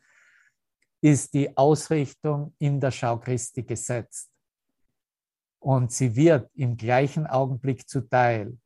ist 1.01 1.33
die 1.33 1.57
Ausrichtung 1.57 2.55
in 2.59 2.79
der 2.79 2.91
Schau 2.91 3.17
Christi 3.17 3.63
gesetzt. 3.63 4.31
Und 5.61 5.93
sie 5.93 6.15
wird 6.15 6.51
im 6.53 6.77
gleichen 6.77 7.27
Augenblick 7.27 7.89
zuteil, 7.89 8.59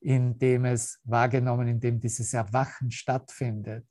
in 0.00 0.38
dem 0.38 0.66
es 0.66 1.00
wahrgenommen, 1.04 1.66
in 1.66 1.80
dem 1.80 1.98
dieses 1.98 2.34
Erwachen 2.34 2.90
stattfindet, 2.90 3.86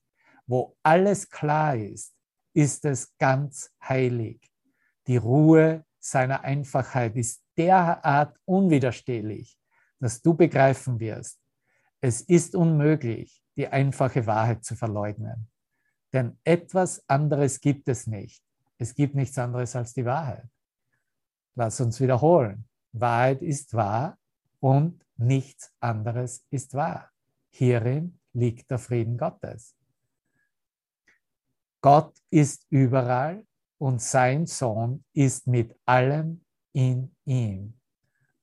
wo 0.45 0.77
alles 0.83 1.27
klar 1.27 1.75
ist, 1.75 2.13
ist 2.53 2.85
es 2.85 3.17
ganz 3.17 3.71
heilig. 3.81 4.47
Die 5.07 5.17
Ruhe 5.17 5.83
seiner 5.97 6.41
Einfachheit 6.41 7.15
ist 7.15 7.42
derart 7.57 8.37
unwiderstehlich, 8.45 9.57
dass 9.99 10.21
du 10.21 10.33
begreifen 10.33 10.99
wirst, 10.99 11.39
es 12.01 12.21
ist 12.21 12.55
unmöglich, 12.55 13.41
die 13.55 13.67
einfache 13.67 14.25
Wahrheit 14.27 14.65
zu 14.65 14.75
verleugnen. 14.75 15.47
Denn 16.11 16.37
etwas 16.43 17.03
anderes 17.07 17.61
gibt 17.61 17.87
es 17.87 18.07
nicht. 18.07 18.43
Es 18.77 18.93
gibt 18.93 19.15
nichts 19.15 19.37
anderes 19.37 19.75
als 19.75 19.93
die 19.93 20.05
Wahrheit. 20.05 20.47
Lass 21.55 21.79
uns 21.79 22.01
wiederholen. 22.01 22.67
Wahrheit 22.91 23.41
ist 23.41 23.73
wahr 23.73 24.17
und 24.59 25.03
nichts 25.17 25.73
anderes 25.79 26.45
ist 26.49 26.73
wahr. 26.73 27.09
Hierin 27.49 28.19
liegt 28.33 28.69
der 28.69 28.79
Frieden 28.79 29.17
Gottes. 29.17 29.75
Gott 31.81 32.13
ist 32.29 32.65
überall 32.69 33.45
und 33.77 34.01
sein 34.01 34.45
Sohn 34.45 35.03
ist 35.13 35.47
mit 35.47 35.75
allem 35.85 36.43
in 36.73 37.15
ihm. 37.25 37.73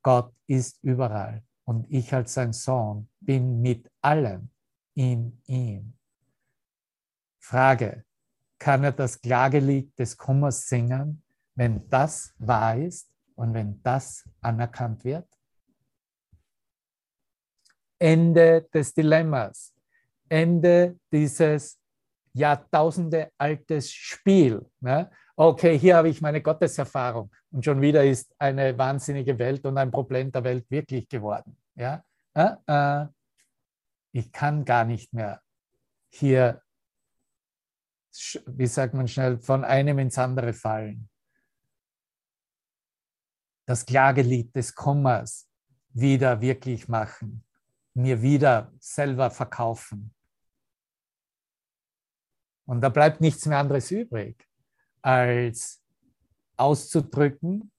Gott 0.02 0.34
ist 0.46 0.82
überall 0.82 1.42
und 1.64 1.86
ich 1.90 2.12
als 2.14 2.34
sein 2.34 2.52
Sohn 2.52 3.08
bin 3.20 3.60
mit 3.60 3.90
allem 4.00 4.48
in 4.94 5.40
ihm. 5.46 5.92
Frage, 7.38 8.04
kann 8.58 8.84
er 8.84 8.92
das 8.92 9.20
Klagelied 9.20 9.98
des 9.98 10.16
Kummers 10.16 10.68
singen, 10.68 11.22
wenn 11.54 11.88
das 11.88 12.34
wahr 12.38 12.76
ist 12.76 13.10
und 13.34 13.54
wenn 13.54 13.82
das 13.82 14.28
anerkannt 14.40 15.04
wird? 15.04 15.26
Ende 17.98 18.62
des 18.72 18.94
Dilemmas, 18.94 19.74
Ende 20.28 20.98
dieses 21.12 21.78
Jahrtausende 22.32 23.32
altes 23.36 23.92
Spiel. 23.92 24.64
Ne? 24.80 25.10
Okay, 25.42 25.78
hier 25.78 25.96
habe 25.96 26.10
ich 26.10 26.20
meine 26.20 26.42
Gotteserfahrung 26.42 27.30
und 27.50 27.64
schon 27.64 27.80
wieder 27.80 28.04
ist 28.04 28.34
eine 28.38 28.76
wahnsinnige 28.76 29.38
Welt 29.38 29.64
und 29.64 29.78
ein 29.78 29.90
Problem 29.90 30.30
der 30.30 30.44
Welt 30.44 30.70
wirklich 30.70 31.08
geworden. 31.08 31.56
Ja? 31.76 32.04
Äh, 32.34 32.56
äh, 32.66 33.06
ich 34.12 34.30
kann 34.32 34.66
gar 34.66 34.84
nicht 34.84 35.14
mehr 35.14 35.40
hier, 36.10 36.62
wie 38.48 38.66
sagt 38.66 38.92
man 38.92 39.08
schnell, 39.08 39.38
von 39.38 39.64
einem 39.64 39.98
ins 39.98 40.18
andere 40.18 40.52
fallen. 40.52 41.08
Das 43.64 43.86
Klagelied 43.86 44.54
des 44.54 44.74
Kummers 44.74 45.48
wieder 45.94 46.42
wirklich 46.42 46.86
machen, 46.86 47.46
mir 47.94 48.20
wieder 48.20 48.74
selber 48.78 49.30
verkaufen. 49.30 50.14
Und 52.66 52.82
da 52.82 52.90
bleibt 52.90 53.22
nichts 53.22 53.46
mehr 53.46 53.56
anderes 53.56 53.90
übrig, 53.90 54.49
als 55.02 55.82
auszudrücken, 56.56 57.70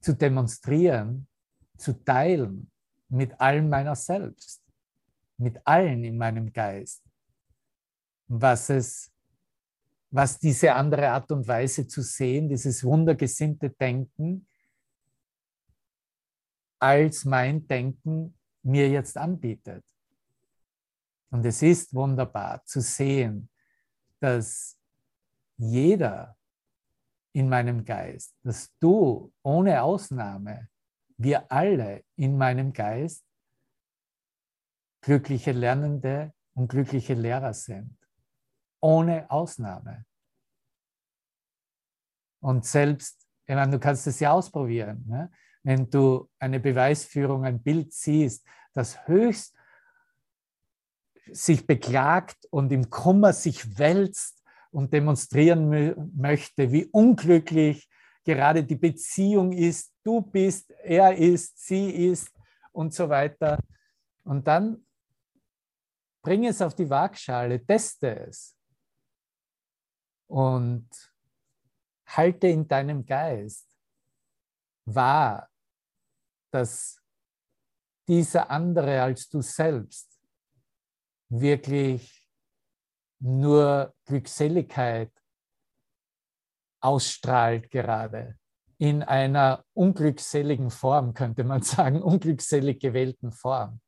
zu 0.00 0.14
demonstrieren, 0.14 1.26
zu 1.76 1.92
teilen 2.04 2.70
mit 3.08 3.38
allem 3.40 3.68
meiner 3.68 3.94
selbst 3.94 4.66
mit 5.38 5.60
allen 5.64 6.04
in 6.04 6.16
meinem 6.16 6.52
Geist, 6.52 7.02
was 8.28 8.70
es, 8.70 9.12
was 10.10 10.38
diese 10.38 10.72
andere 10.74 11.10
Art 11.10 11.30
und 11.30 11.46
Weise 11.46 11.86
zu 11.86 12.02
sehen, 12.02 12.48
dieses 12.48 12.82
wundergesinnte 12.82 13.70
Denken, 13.70 14.46
als 16.78 17.24
mein 17.24 17.66
Denken 17.66 18.36
mir 18.62 18.88
jetzt 18.88 19.16
anbietet. 19.16 19.84
Und 21.30 21.44
es 21.44 21.62
ist 21.62 21.92
wunderbar 21.92 22.64
zu 22.64 22.80
sehen, 22.80 23.48
dass 24.20 24.78
jeder 25.56 26.36
in 27.32 27.48
meinem 27.48 27.84
Geist, 27.84 28.34
dass 28.42 28.74
du 28.78 29.32
ohne 29.42 29.82
Ausnahme, 29.82 30.68
wir 31.18 31.50
alle 31.50 32.04
in 32.16 32.36
meinem 32.36 32.72
Geist 32.72 33.24
glückliche 35.02 35.52
Lernende 35.52 36.32
und 36.54 36.68
glückliche 36.68 37.14
Lehrer 37.14 37.54
sind. 37.54 37.96
Ohne 38.80 39.30
Ausnahme. 39.30 40.04
Und 42.40 42.64
selbst, 42.64 43.26
ich 43.46 43.54
meine, 43.54 43.72
du 43.72 43.78
kannst 43.78 44.06
es 44.06 44.20
ja 44.20 44.32
ausprobieren, 44.32 45.04
ne? 45.06 45.30
wenn 45.62 45.90
du 45.90 46.30
eine 46.38 46.60
Beweisführung, 46.60 47.44
ein 47.44 47.62
Bild 47.62 47.92
siehst, 47.92 48.46
das 48.72 49.06
höchst 49.06 49.54
sich 51.32 51.66
beklagt 51.66 52.46
und 52.50 52.70
im 52.70 52.88
Kummer 52.88 53.32
sich 53.32 53.78
wälzt 53.78 54.35
und 54.70 54.92
demonstrieren 54.92 55.94
möchte, 56.16 56.70
wie 56.70 56.86
unglücklich 56.86 57.88
gerade 58.24 58.64
die 58.64 58.76
Beziehung 58.76 59.52
ist, 59.52 59.92
du 60.02 60.20
bist, 60.20 60.70
er 60.82 61.16
ist, 61.16 61.64
sie 61.66 61.90
ist 62.08 62.30
und 62.72 62.92
so 62.92 63.08
weiter. 63.08 63.58
Und 64.24 64.46
dann 64.46 64.86
Bring 66.26 66.44
es 66.44 66.60
auf 66.60 66.74
die 66.74 66.90
Waagschale, 66.90 67.64
teste 67.64 68.26
es 68.26 68.58
und 70.26 70.88
halte 72.04 72.48
in 72.48 72.66
deinem 72.66 73.06
Geist 73.06 73.68
wahr, 74.86 75.48
dass 76.50 77.00
dieser 78.08 78.50
andere 78.50 79.02
als 79.02 79.28
du 79.28 79.40
selbst 79.40 80.20
wirklich 81.28 82.25
nur 83.18 83.94
Glückseligkeit 84.04 85.10
ausstrahlt 86.80 87.70
gerade 87.70 88.38
in 88.78 89.02
einer 89.02 89.64
unglückseligen 89.72 90.70
Form, 90.70 91.14
könnte 91.14 91.44
man 91.44 91.62
sagen, 91.62 92.02
unglückselig 92.02 92.78
gewählten 92.80 93.32
Form 93.32 93.80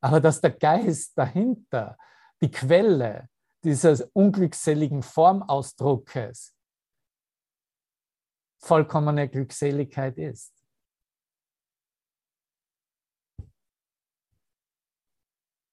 aber 0.00 0.20
dass 0.20 0.40
der 0.40 0.52
Geist 0.52 1.16
dahinter, 1.16 1.96
die 2.40 2.50
Quelle 2.50 3.28
dieses 3.64 4.02
unglückseligen 4.12 5.02
Formausdruckes, 5.02 6.54
vollkommene 8.60 9.28
Glückseligkeit 9.28 10.18
ist. 10.18 10.54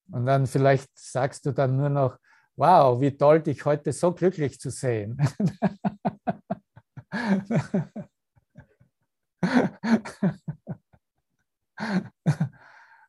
Und 0.08 0.26
dann 0.26 0.46
vielleicht 0.46 0.96
sagst 0.96 1.46
du 1.46 1.52
dann 1.52 1.76
nur 1.76 1.88
noch, 1.88 2.18
wow, 2.56 3.00
wie 3.00 3.16
toll, 3.16 3.40
dich 3.42 3.64
heute 3.64 3.92
so 3.92 4.12
glücklich 4.12 4.58
zu 4.58 4.70
sehen. 4.70 5.16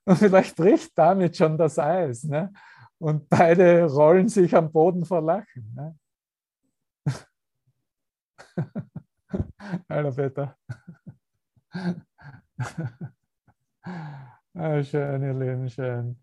Und 0.06 0.18
vielleicht 0.18 0.56
bricht 0.56 0.98
damit 0.98 1.36
schon 1.36 1.58
das 1.58 1.78
Eis. 1.80 2.24
Ne? 2.24 2.54
Und 2.98 3.28
beide 3.30 3.86
rollen 3.86 4.30
sich 4.30 4.56
am 4.56 4.72
Boden 4.72 5.06
vor 5.06 5.22
Lachen. 5.22 5.74
Ne? 5.76 5.98
Hallo 9.90 10.12
Peter. 10.12 10.58
ah, 14.54 14.84
schön, 14.84 15.24
ihr 15.24 15.34
Lieben, 15.34 15.70
schön. 15.70 16.18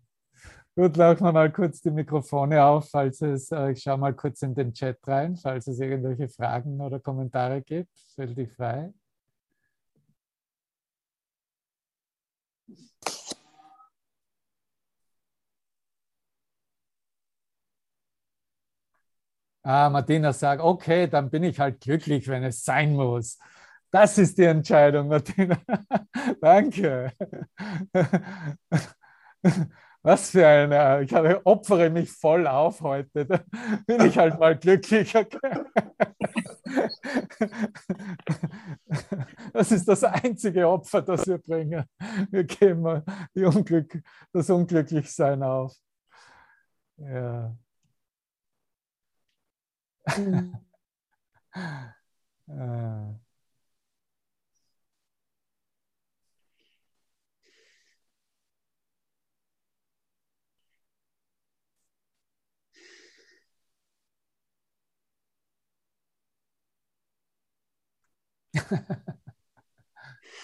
Gut, 0.77 0.97
laufen 0.97 1.23
wir 1.25 1.31
mal 1.31 1.51
kurz 1.51 1.81
die 1.81 1.89
Mikrofone 1.91 2.63
auf, 2.65 2.89
falls 2.89 3.21
es, 3.21 3.49
äh, 3.51 3.71
ich 3.71 3.81
schaue 3.81 3.97
mal 3.97 4.13
kurz 4.13 4.41
in 4.41 4.53
den 4.55 4.73
Chat 4.73 4.97
rein, 5.07 5.35
falls 5.37 5.67
es 5.67 5.79
irgendwelche 5.79 6.27
Fragen 6.27 6.81
oder 6.81 6.99
Kommentare 6.99 7.61
gibt. 7.61 7.89
Stell 8.11 8.35
dich 8.35 8.51
frei. 8.53 8.93
Ah, 19.63 19.89
Martina 19.89 20.31
sagt, 20.31 20.61
okay, 20.61 21.07
dann 21.07 21.29
bin 21.31 21.43
ich 21.43 21.59
halt 21.59 21.81
glücklich, 21.81 22.27
wenn 22.27 22.43
es 22.43 22.63
sein 22.63 22.93
muss. 22.93 23.39
Das 23.91 24.17
ist 24.17 24.37
die 24.37 24.43
Entscheidung, 24.43 25.07
Martina. 25.07 25.57
Danke. 26.41 27.11
Was 30.05 30.29
für 30.29 30.45
eine, 30.45 31.01
ich 31.01 31.11
habe, 31.15 31.43
opfere 31.47 31.89
mich 31.89 32.11
voll 32.11 32.45
auf 32.45 32.79
heute. 32.81 33.25
Da 33.25 33.39
bin 33.87 34.05
ich 34.05 34.15
halt 34.15 34.39
mal 34.39 34.55
glücklich. 34.55 35.11
Das 39.53 39.71
ist 39.71 39.87
das 39.87 40.03
einzige 40.03 40.67
Opfer, 40.69 41.01
das 41.01 41.25
wir 41.25 41.39
bringen. 41.39 41.85
Wir 42.29 42.43
geben 42.43 43.01
Unglück, 43.47 43.99
das 44.31 44.49
Unglücklichsein 44.49 45.41
auf. 45.41 45.75
Ja. 46.97 47.55
Mhm. 52.47 53.24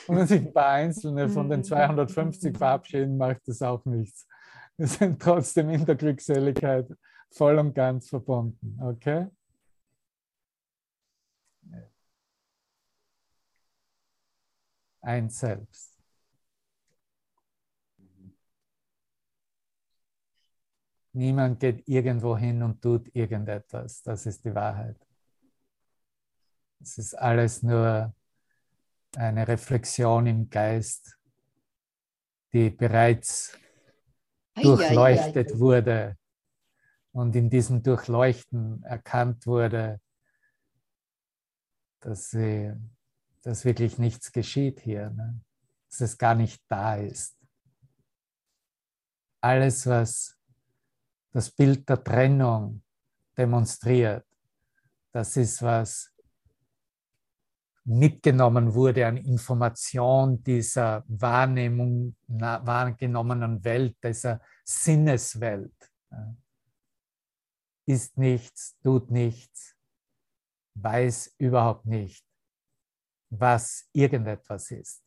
Und 0.07 0.18
wenn 0.18 0.28
sich 0.28 0.41
ein 0.41 0.53
paar 0.53 0.72
Einzelne 0.72 1.30
von 1.30 1.49
den 1.49 1.64
250 1.64 2.57
verabschieden, 2.57 3.18
macht 3.18 3.47
das 3.47 3.62
auch 3.62 3.86
nichts. 3.86 4.28
Wir 4.78 4.88
sind 4.88 5.22
trotzdem 5.22 5.70
in 5.70 5.86
der 5.86 5.95
Glückseligkeit 5.95 6.88
voll 7.30 7.57
und 7.59 7.74
ganz 7.74 8.09
verbunden. 8.09 8.78
Okay? 8.82 9.28
Ein 15.01 15.30
Selbst. 15.30 15.91
Niemand 21.14 21.59
geht 21.59 21.88
irgendwo 21.88 22.38
hin 22.38 22.64
und 22.64 22.82
tut 22.82 23.14
irgendetwas. 23.14 24.01
Das 24.01 24.26
ist 24.26 24.45
die 24.45 24.55
Wahrheit. 24.55 24.97
Es 26.82 26.97
ist 26.97 27.13
alles 27.13 27.61
nur 27.61 28.13
eine 29.15 29.47
Reflexion 29.47 30.25
im 30.25 30.49
Geist, 30.49 31.17
die 32.53 32.69
bereits 32.69 33.57
durchleuchtet 34.55 35.59
wurde 35.59 36.17
und 37.11 37.36
in 37.36 37.49
diesem 37.49 37.84
Durchleuchten 37.84 38.84
erkannt 38.84 39.45
wurde, 39.45 40.01
dass, 41.99 42.32
sie, 42.32 42.73
dass 43.43 43.63
wirklich 43.63 43.97
nichts 43.97 44.32
geschieht 44.32 44.79
hier, 44.79 45.11
ne? 45.11 45.39
dass 45.89 46.01
es 46.01 46.17
gar 46.17 46.36
nicht 46.36 46.63
da 46.67 46.95
ist. 46.95 47.38
Alles, 49.41 49.86
was 49.86 50.38
das 51.32 51.51
Bild 51.51 51.88
der 51.88 52.03
Trennung 52.03 52.84
demonstriert. 53.38 54.25
Das 55.11 55.36
ist, 55.38 55.61
was 55.61 56.11
mitgenommen 57.84 58.73
wurde 58.73 59.07
an 59.07 59.17
Information 59.17 60.43
dieser 60.43 61.03
Wahrnehmung, 61.07 62.15
wahrgenommenen 62.27 63.63
Welt, 63.63 63.97
dieser 64.03 64.41
Sinneswelt. 64.63 65.73
Ist 67.86 68.17
nichts, 68.17 68.77
tut 68.84 69.09
nichts, 69.09 69.75
weiß 70.75 71.36
überhaupt 71.39 71.86
nicht, 71.86 72.25
was 73.29 73.89
irgendetwas 73.93 74.71
ist. 74.71 75.03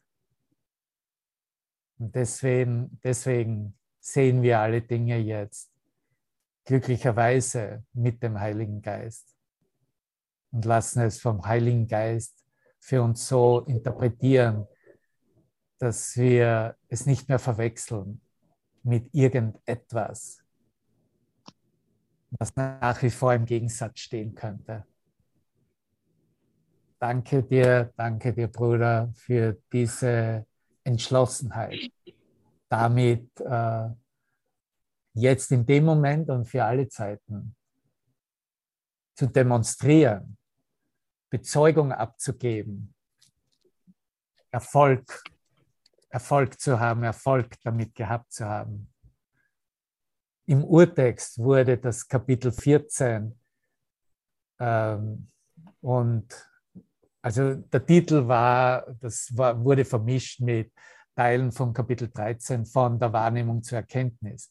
Und 1.99 2.15
deswegen, 2.15 2.99
deswegen 3.03 3.79
sehen 4.01 4.43
wir 4.43 4.59
alle 4.59 4.83
Dinge 4.83 5.19
jetzt 5.19 5.71
glücklicherweise 6.65 7.85
mit 7.93 8.23
dem 8.23 8.39
Heiligen 8.41 8.83
Geist 8.83 9.37
und 10.51 10.65
lassen 10.65 11.03
es 11.03 11.21
vom 11.21 11.45
Heiligen 11.45 11.87
Geist 11.87 12.44
für 12.85 13.03
uns 13.03 13.27
so 13.27 13.61
interpretieren, 13.61 14.67
dass 15.79 16.15
wir 16.19 16.77
es 16.89 17.07
nicht 17.07 17.31
mehr 17.31 17.39
verwechseln 17.39 18.21
mit 18.83 19.09
irgendetwas, 19.15 20.45
was 22.33 22.55
nach 22.55 23.01
wie 23.01 23.09
vor 23.09 23.33
im 23.33 23.47
Gegensatz 23.47 24.01
stehen 24.01 24.35
könnte. 24.35 24.85
Danke 26.99 27.43
dir, 27.43 27.91
danke 27.97 28.35
dir, 28.35 28.49
Bruder, 28.49 29.11
für 29.15 29.59
diese 29.73 30.47
Entschlossenheit, 30.85 31.91
damit 32.69 33.31
äh, 33.41 33.89
jetzt 35.15 35.51
in 35.53 35.65
dem 35.65 35.87
Moment 35.87 36.29
und 36.29 36.45
für 36.45 36.63
alle 36.63 36.87
Zeiten 36.89 37.57
zu 39.15 39.27
demonstrieren, 39.27 40.37
Bezeugung 41.35 41.91
abzugeben, 41.91 42.95
Erfolg, 44.53 45.25
Erfolg 46.09 46.61
zu 46.61 46.79
haben, 46.79 47.03
Erfolg 47.03 47.57
damit 47.65 47.93
gehabt 47.93 48.33
zu 48.33 48.45
haben. 48.45 48.89
Im 50.47 50.63
Urtext 50.63 51.39
wurde 51.39 51.77
das 51.77 52.07
Kapitel 52.07 52.53
14 52.53 53.37
ähm, 54.61 55.29
und 55.81 56.51
also 57.21 57.55
der 57.57 57.85
Titel 57.85 58.29
war, 58.29 58.87
das 59.01 59.37
war, 59.37 59.61
wurde 59.65 59.85
vermischt 59.85 60.41
mit 60.41 60.73
Teilen 61.17 61.51
von 61.51 61.73
Kapitel 61.73 62.09
13 62.13 62.65
von 62.65 62.97
der 62.97 63.13
Wahrnehmung 63.13 63.61
zur 63.61 63.79
Erkenntnis. 63.79 64.49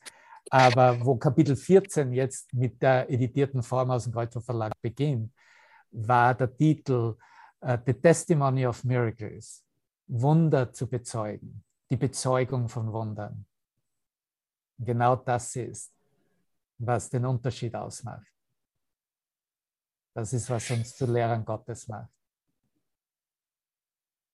Aber 0.50 1.00
wo 1.00 1.16
Kapitel 1.16 1.56
14 1.56 2.12
jetzt 2.12 2.54
mit 2.54 2.82
der 2.82 3.10
editierten 3.10 3.64
Form 3.64 3.90
aus 3.90 4.04
dem 4.04 4.12
Kreuzler 4.12 4.42
Verlag 4.42 4.74
beginnt, 4.82 5.32
war 5.94 6.34
der 6.36 6.56
Titel 6.56 7.16
uh, 7.62 7.78
The 7.86 7.94
Testimony 7.94 8.66
of 8.66 8.84
Miracles, 8.84 9.64
Wunder 10.08 10.72
zu 10.74 10.88
bezeugen, 10.88 11.64
die 11.90 11.98
Bezeugung 11.98 12.68
von 12.68 12.92
Wundern. 12.92 13.46
Genau 14.78 15.16
das 15.16 15.56
ist, 15.56 15.94
was 16.78 17.10
den 17.10 17.26
Unterschied 17.26 17.76
ausmacht. 17.76 18.28
Das 20.16 20.34
ist, 20.34 20.50
was 20.50 20.70
uns 20.70 20.96
zu 20.96 21.06
Lehrern 21.06 21.46
Gottes 21.46 21.88
macht. 21.88 22.12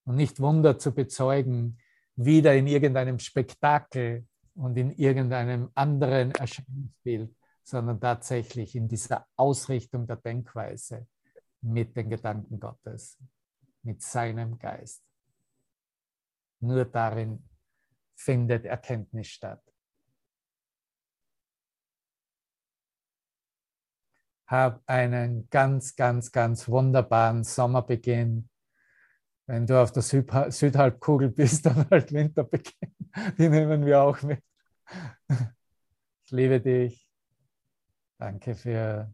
Und 0.06 0.16
nicht 0.16 0.40
Wunder 0.40 0.78
zu 0.78 0.94
bezeugen, 0.94 1.78
wieder 2.16 2.56
in 2.56 2.68
irgendeinem 2.68 3.20
Spektakel 3.20 4.28
und 4.56 4.78
in 4.78 4.92
irgendeinem 4.92 5.70
anderen 5.76 6.32
Erscheinungsbild, 6.32 7.34
sondern 7.64 8.00
tatsächlich 8.00 8.76
in 8.76 8.88
dieser 8.88 9.26
Ausrichtung 9.36 10.08
der 10.08 10.18
Denkweise 10.18 11.08
mit 11.62 11.96
den 11.96 12.10
Gedanken 12.10 12.60
Gottes, 12.60 13.18
mit 13.84 14.02
seinem 14.02 14.58
Geist. 14.58 15.04
Nur 16.62 16.86
darin 16.86 17.44
findet 18.16 18.66
Erkenntnis 18.66 19.28
statt. 19.28 19.64
Hab 24.48 24.82
einen 24.88 25.48
ganz, 25.50 25.96
ganz, 25.96 26.32
ganz 26.32 26.68
wunderbaren 26.68 27.44
Sommerbeginn. 27.44 28.50
Wenn 29.46 29.68
du 29.68 29.82
auf 29.82 29.92
der 29.92 30.02
Südhalbkugel 30.02 31.30
bist, 31.30 31.66
dann 31.68 31.90
halt 31.90 32.12
Winterbeginn. 32.12 32.96
Die 33.38 33.50
nehmen 33.50 33.86
wir 33.86 34.02
auch 34.02 34.22
mit. 34.24 34.44
Ich 36.26 36.32
liebe 36.32 36.60
dich. 36.60 37.08
Danke 38.18 38.56
für 38.56 39.14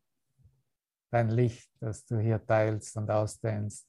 dein 1.16 1.30
Licht, 1.30 1.72
das 1.80 2.06
du 2.06 2.20
hier 2.20 2.46
teilst 2.46 2.98
und 2.98 3.10
ausdehnst. 3.10 3.88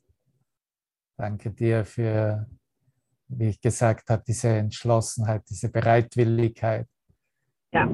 Danke 1.16 1.50
dir 1.50 1.84
für, 1.84 2.46
wie 3.26 3.48
ich 3.48 3.60
gesagt 3.60 4.10
habe, 4.10 4.22
diese 4.24 4.50
Entschlossenheit, 4.50 5.42
diese 5.50 5.68
Bereitwilligkeit, 5.68 6.86
ja. 7.72 7.88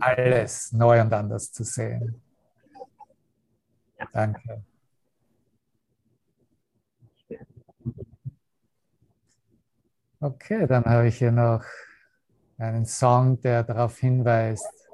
alles 0.00 0.70
neu 0.70 1.00
und 1.00 1.12
anders 1.12 1.50
zu 1.50 1.64
sehen. 1.64 2.22
Ja. 3.98 4.08
Danke. 4.12 4.64
Okay, 10.20 10.66
dann 10.68 10.84
habe 10.84 11.08
ich 11.08 11.18
hier 11.18 11.32
noch 11.32 11.64
einen 12.56 12.86
Song, 12.86 13.40
der 13.40 13.64
darauf 13.64 13.98
hinweist, 13.98 14.88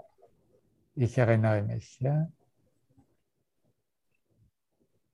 ich 0.95 1.19
erinnere 1.19 1.63
mich. 1.63 2.01
Ja? 2.01 2.31